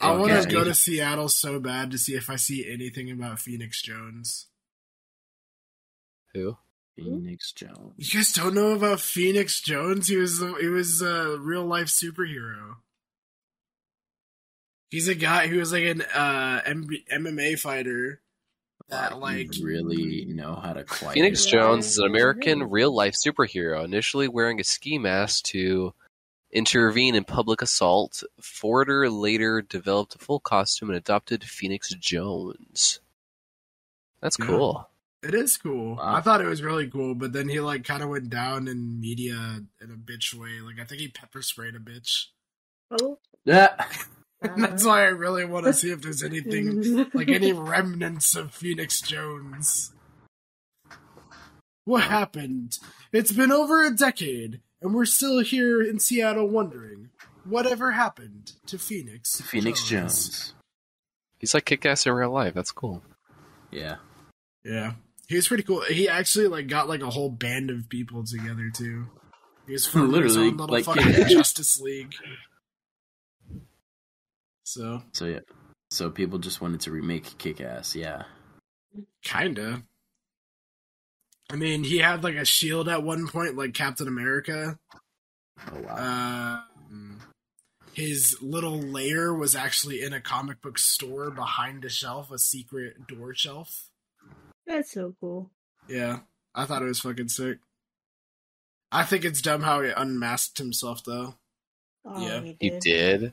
I 0.00 0.12
want 0.16 0.42
to 0.42 0.48
go 0.48 0.64
to 0.64 0.74
Seattle 0.74 1.28
so 1.28 1.58
bad 1.60 1.92
to 1.92 1.98
see 1.98 2.14
if 2.14 2.28
I 2.28 2.36
see 2.36 2.68
anything 2.70 3.10
about 3.10 3.38
Phoenix 3.38 3.80
Jones. 3.82 4.46
Who? 6.34 6.56
Phoenix 6.96 7.52
Jones. 7.52 7.94
You 7.96 8.20
guys 8.20 8.32
don't 8.32 8.54
know 8.54 8.72
about 8.72 9.00
Phoenix 9.00 9.60
Jones? 9.60 10.08
He 10.08 10.16
was 10.16 10.38
he 10.60 10.68
was 10.68 11.00
a 11.02 11.38
real 11.38 11.64
life 11.64 11.86
superhero. 11.88 12.76
He's 14.90 15.08
a 15.08 15.14
guy 15.14 15.46
who 15.46 15.58
was 15.58 15.72
like 15.72 15.84
an 15.84 16.02
uh, 16.02 16.60
M- 16.66 16.86
MMA 17.10 17.58
fighter 17.58 18.20
that 18.90 19.12
Wow, 19.12 19.18
like 19.20 19.50
really 19.62 20.26
know 20.26 20.54
how 20.54 20.74
to 20.74 20.84
quiet. 20.84 21.14
Phoenix 21.14 21.46
it. 21.46 21.50
Jones 21.50 21.86
is 21.86 21.98
an 21.98 22.04
American 22.06 22.64
real 22.64 22.94
life 22.94 23.14
superhero, 23.14 23.84
initially 23.84 24.28
wearing 24.28 24.60
a 24.60 24.64
ski 24.64 24.98
mask 24.98 25.44
to 25.44 25.94
intervene 26.50 27.14
in 27.14 27.24
public 27.24 27.62
assault. 27.62 28.22
Fodor 28.38 29.08
later 29.08 29.62
developed 29.62 30.14
a 30.14 30.18
full 30.18 30.40
costume 30.40 30.90
and 30.90 30.98
adopted 30.98 31.42
Phoenix 31.42 31.88
Jones. 31.94 33.00
That's 34.20 34.38
Yeah. 34.38 34.46
cool. 34.46 34.88
It 35.22 35.34
is 35.34 35.56
cool. 35.56 35.96
Wow. 35.96 36.16
I 36.16 36.20
thought 36.20 36.40
it 36.40 36.48
was 36.48 36.62
really 36.62 36.88
cool, 36.88 37.14
but 37.14 37.32
then 37.32 37.48
he 37.48 37.60
like 37.60 37.84
kind 37.84 38.02
of 38.02 38.08
went 38.08 38.28
down 38.28 38.66
in 38.66 39.00
media 39.00 39.60
in 39.80 39.90
a 39.90 39.94
bitch 39.94 40.34
way. 40.34 40.60
Like 40.60 40.80
I 40.80 40.84
think 40.84 41.00
he 41.00 41.08
pepper 41.08 41.42
sprayed 41.42 41.76
a 41.76 41.78
bitch. 41.78 42.26
Oh, 42.90 43.18
Yeah. 43.44 43.74
And 44.40 44.62
that's 44.64 44.84
why 44.84 45.02
I 45.02 45.08
really 45.08 45.44
want 45.44 45.66
to 45.66 45.72
see 45.72 45.90
if 45.90 46.02
there's 46.02 46.22
anything 46.22 47.06
like 47.14 47.28
any 47.28 47.52
remnants 47.52 48.34
of 48.34 48.52
Phoenix 48.52 49.00
Jones. 49.00 49.92
What 51.84 52.04
happened? 52.04 52.78
It's 53.12 53.32
been 53.32 53.52
over 53.52 53.84
a 53.84 53.90
decade, 53.94 54.60
and 54.80 54.94
we're 54.94 55.04
still 55.04 55.40
here 55.40 55.82
in 55.82 55.98
Seattle 55.98 56.48
wondering 56.48 57.10
whatever 57.44 57.92
happened 57.92 58.52
to 58.66 58.78
Phoenix. 58.78 59.40
Phoenix 59.40 59.86
Jones. 59.86 60.54
He's 61.38 61.54
like 61.54 61.64
kick 61.64 61.84
ass 61.86 62.06
in 62.06 62.12
real 62.12 62.30
life. 62.30 62.54
That's 62.54 62.70
cool. 62.72 63.02
Yeah. 63.72 63.96
Yeah, 64.64 64.92
he 65.28 65.36
was 65.36 65.48
pretty 65.48 65.62
cool. 65.62 65.82
He 65.82 66.08
actually 66.08 66.48
like 66.48 66.66
got 66.68 66.88
like 66.88 67.02
a 67.02 67.10
whole 67.10 67.30
band 67.30 67.70
of 67.70 67.88
people 67.88 68.24
together 68.24 68.70
too. 68.74 69.06
He 69.66 69.72
was 69.72 69.86
his 69.86 69.94
Literally, 69.94 70.48
own 70.48 70.56
little 70.56 70.74
like- 70.74 70.84
fucking 70.84 71.28
Justice 71.28 71.80
League. 71.80 72.14
So 74.64 75.02
So 75.12 75.26
yeah. 75.26 75.40
So 75.90 76.10
people 76.10 76.38
just 76.38 76.60
wanted 76.60 76.80
to 76.82 76.90
remake 76.90 77.36
Kick 77.38 77.60
Ass. 77.60 77.94
Yeah. 77.94 78.24
kinda. 79.22 79.82
I 81.50 81.56
mean, 81.56 81.84
he 81.84 81.98
had 81.98 82.24
like 82.24 82.36
a 82.36 82.44
shield 82.46 82.88
at 82.88 83.02
one 83.02 83.28
point, 83.28 83.56
like 83.56 83.74
Captain 83.74 84.08
America. 84.08 84.78
Oh 85.70 85.80
wow. 85.82 86.62
Um, 86.90 87.20
his 87.92 88.38
little 88.40 88.78
lair 88.80 89.34
was 89.34 89.54
actually 89.54 90.02
in 90.02 90.14
a 90.14 90.20
comic 90.20 90.62
book 90.62 90.78
store 90.78 91.30
behind 91.30 91.84
a 91.84 91.90
shelf, 91.90 92.30
a 92.30 92.38
secret 92.38 93.06
door 93.06 93.34
shelf. 93.34 93.90
That's 94.66 94.92
so 94.92 95.14
cool. 95.20 95.50
Yeah, 95.88 96.20
I 96.54 96.64
thought 96.64 96.82
it 96.82 96.86
was 96.86 97.00
fucking 97.00 97.28
sick. 97.28 97.58
I 98.90 99.04
think 99.04 99.24
it's 99.24 99.40
dumb 99.42 99.62
how 99.62 99.80
he 99.82 99.90
unmasked 99.90 100.58
himself 100.58 101.02
though. 101.04 101.34
Oh, 102.04 102.20
Yeah. 102.26 102.40
he 102.40 102.56
He 102.60 102.70
did. 102.70 102.80
did. 103.20 103.32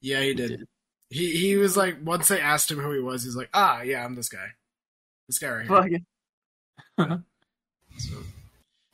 Yeah, 0.00 0.20
he 0.20 0.34
did. 0.34 0.66
He 1.10 1.36
he 1.36 1.56
was 1.56 1.76
like 1.76 1.96
once 2.04 2.28
they 2.28 2.40
asked 2.40 2.70
him 2.70 2.78
who 2.78 2.92
he 2.92 3.00
was, 3.00 3.24
he's 3.24 3.36
like, 3.36 3.50
ah, 3.54 3.82
yeah, 3.82 4.04
I'm 4.04 4.14
this 4.14 4.28
guy, 4.28 4.48
this 5.28 5.38
guy 5.38 5.50
right 5.50 5.88
here. 5.88 6.00
Fucking- 6.98 7.24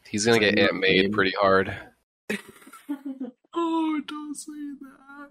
He's 0.09 0.27
gonna 0.27 0.39
get 0.41 0.57
not 0.57 0.65
Aunt 0.71 0.81
May 0.81 1.09
pretty 1.09 1.35
hard. 1.41 1.75
Oh, 3.53 4.01
don't 4.07 4.37
say 4.37 4.53
that. 4.81 5.31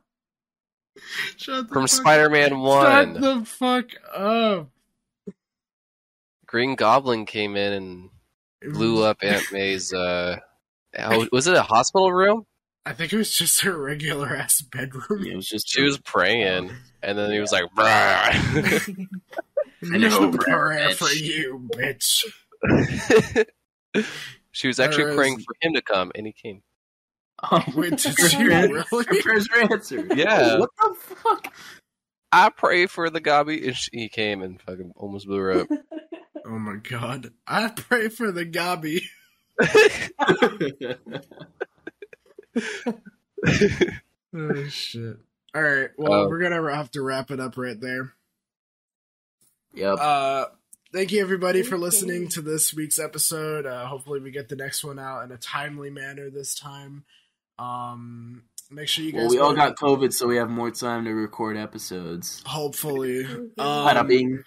Shut 1.38 1.68
the 1.70 1.74
From 1.74 1.84
fuck 1.84 1.90
Spider-Man 1.90 2.60
One. 2.60 3.14
Shut 3.14 3.22
the 3.22 3.46
fuck 3.46 3.86
up. 4.14 4.70
Green 6.50 6.74
Goblin 6.76 7.26
came 7.28 7.56
in 7.56 7.74
and 7.74 8.10
blew 8.74 9.04
up 9.04 9.18
Aunt 9.22 9.44
May's. 9.52 9.94
Uh, 9.94 10.38
was 11.32 11.46
it 11.46 11.56
a 11.56 11.62
hospital 11.62 12.12
room? 12.12 12.48
I 12.88 12.94
think 12.94 13.14
it 13.14 13.18
was 13.18 13.32
just 13.32 13.62
her 13.62 13.78
regular 13.78 14.36
ass 14.36 14.62
bedroom. 14.62 15.24
Yeah, 15.24 15.34
it 15.34 15.36
was 15.36 15.48
just 15.48 15.70
She 15.70 15.84
was 15.84 16.00
praying, 16.00 16.72
and 17.04 17.18
then 17.18 17.32
he 17.32 17.40
was 17.40 17.52
like, 17.52 17.66
"Bruh." 17.78 18.34
Finish 19.80 20.12
no 20.20 20.32
the 20.32 20.38
prayer, 20.40 20.58
prayer 20.70 20.90
for 20.96 21.10
you, 21.14 21.70
bitch. 21.76 22.26
she 24.52 24.68
was 24.68 24.80
actually 24.80 25.04
There 25.06 25.16
praying 25.16 25.38
for 25.40 25.54
him 25.62 25.74
to 25.76 25.82
come, 25.84 26.12
and 26.16 26.26
he 26.26 26.34
came. 26.34 26.64
Oh, 27.44 27.64
Wait, 27.76 27.92
did 27.98 28.02
her 28.20 28.28
she 28.30 28.38
prayers- 28.44 28.70
really? 28.92 29.06
Her 29.06 29.22
prayers 29.22 29.48
were 29.54 29.62
answered. 29.72 30.14
Yeah. 30.18 30.58
What 30.58 30.70
the 30.80 30.96
fuck? 31.16 31.54
I 32.32 32.50
pray 32.50 32.86
for 32.86 33.10
the 33.10 33.20
Gobby, 33.20 33.68
and 33.68 33.76
she, 33.76 33.90
he 33.92 34.10
came 34.10 34.42
and 34.42 34.60
fucking 34.62 34.94
almost 34.96 35.26
blew 35.28 35.38
her 35.40 35.62
up. 35.62 35.68
Oh 36.50 36.58
my 36.58 36.78
god. 36.78 37.32
I 37.46 37.68
pray 37.70 38.10
for 38.10 38.32
the 38.32 38.46
Gabi. 38.46 39.04
Oh 44.32 44.68
shit. 44.70 45.18
Alright, 45.56 45.90
well, 45.98 46.24
Um, 46.26 46.30
we're 46.30 46.40
gonna 46.40 46.76
have 46.76 46.92
to 46.92 47.02
wrap 47.02 47.32
it 47.32 47.40
up 47.40 47.58
right 47.58 47.80
there. 47.80 48.14
yep. 49.74 49.98
Uh, 50.00 50.46
thank 50.94 51.12
you 51.12 51.22
everybody 51.22 51.64
for 51.64 51.78
listening 51.78 52.28
to 52.30 52.42
this 52.42 52.74
week's 52.74 53.00
episode. 53.00 53.66
Uh, 53.66 53.86
hopefully, 53.88 54.20
we 54.20 54.32
get 54.32 54.50
the 54.50 54.56
next 54.56 54.84
one 54.84 55.00
out 55.00 55.24
in 55.24 55.32
a 55.32 55.38
timely 55.38 55.90
manner 55.90 56.30
this 56.30 56.54
time. 56.54 57.06
Um, 57.58 58.44
make 58.70 58.88
sure 58.88 59.04
you 59.04 59.12
guys. 59.12 59.22
well, 59.22 59.30
we 59.30 59.40
all 59.40 59.56
got 59.56 59.76
COVID, 59.78 60.14
so 60.14 60.28
we 60.28 60.38
have 60.38 60.50
more 60.50 60.70
time 60.70 61.06
to 61.06 61.12
record 61.12 61.58
episodes. 61.58 62.44
Hopefully, 62.46 63.26
um, 63.58 64.08
bing. 64.08 64.44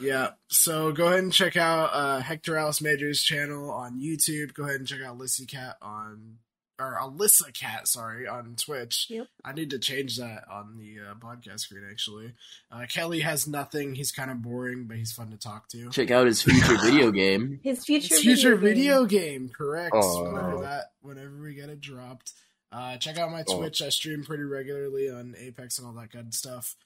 Yeah. 0.00 0.30
So 0.48 0.92
go 0.92 1.06
ahead 1.08 1.20
and 1.20 1.32
check 1.32 1.56
out 1.56 1.90
uh, 1.92 2.22
Hectoralis 2.22 2.80
Majors 2.80 3.22
channel 3.22 3.70
on 3.70 4.00
YouTube. 4.00 4.54
Go 4.54 4.64
ahead 4.64 4.76
and 4.76 4.86
check 4.86 5.00
out 5.02 5.18
Lissy 5.18 5.46
Cat 5.46 5.76
on 5.82 6.38
or 6.80 6.96
Alysa 7.00 7.52
Cat, 7.52 7.88
sorry, 7.88 8.28
on 8.28 8.54
Twitch. 8.56 9.06
Yep. 9.10 9.26
I 9.44 9.52
need 9.52 9.70
to 9.70 9.78
change 9.78 10.16
that 10.18 10.44
on 10.50 10.76
the 10.78 11.10
uh, 11.10 11.14
podcast 11.14 11.60
screen. 11.60 11.84
Actually, 11.90 12.34
uh, 12.70 12.86
Kelly 12.88 13.20
has 13.20 13.48
nothing. 13.48 13.96
He's 13.96 14.12
kind 14.12 14.30
of 14.30 14.42
boring, 14.42 14.84
but 14.84 14.96
he's 14.96 15.12
fun 15.12 15.30
to 15.30 15.36
talk 15.36 15.68
to. 15.70 15.90
Check 15.90 16.10
out 16.10 16.26
his 16.26 16.42
future 16.42 16.76
video 16.82 17.10
game. 17.10 17.60
His 17.62 17.84
future 17.84 18.14
It's 18.14 18.22
future 18.22 18.54
video, 18.54 19.04
video 19.04 19.06
game, 19.06 19.48
correct? 19.48 19.94
Aw. 19.94 20.22
Whenever 20.22 20.60
that, 20.62 20.92
whenever 21.00 21.36
we 21.42 21.54
get 21.54 21.68
it 21.68 21.80
dropped, 21.80 22.32
uh, 22.70 22.96
check 22.98 23.18
out 23.18 23.32
my 23.32 23.42
Aw. 23.42 23.56
Twitch. 23.58 23.82
I 23.82 23.88
stream 23.88 24.22
pretty 24.22 24.44
regularly 24.44 25.10
on 25.10 25.34
Apex 25.36 25.78
and 25.78 25.86
all 25.88 25.94
that 25.94 26.12
good 26.12 26.32
stuff. 26.32 26.76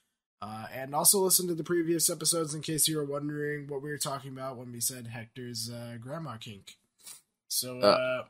Uh, 0.42 0.66
and 0.74 0.92
also 0.92 1.20
listen 1.20 1.46
to 1.46 1.54
the 1.54 1.62
previous 1.62 2.10
episodes 2.10 2.52
in 2.52 2.60
case 2.62 2.88
you 2.88 2.96
were 2.96 3.04
wondering 3.04 3.68
what 3.68 3.80
we 3.80 3.90
were 3.90 3.96
talking 3.96 4.32
about 4.32 4.56
when 4.56 4.72
we 4.72 4.80
said 4.80 5.06
Hector's 5.06 5.70
uh, 5.70 5.96
grandma 6.00 6.36
kink. 6.36 6.74
So, 7.46 7.78
uh, 7.78 8.24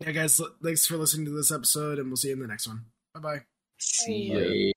yeah, 0.00 0.12
guys, 0.12 0.38
l- 0.38 0.54
thanks 0.62 0.84
for 0.84 0.98
listening 0.98 1.24
to 1.24 1.30
this 1.30 1.50
episode, 1.50 1.98
and 1.98 2.08
we'll 2.08 2.16
see 2.16 2.28
you 2.28 2.34
in 2.34 2.40
the 2.40 2.46
next 2.48 2.68
one. 2.68 2.84
Bye 3.14 3.20
bye. 3.20 3.40
See 3.78 4.30
ya. 4.30 4.40
Bye. 4.40 4.72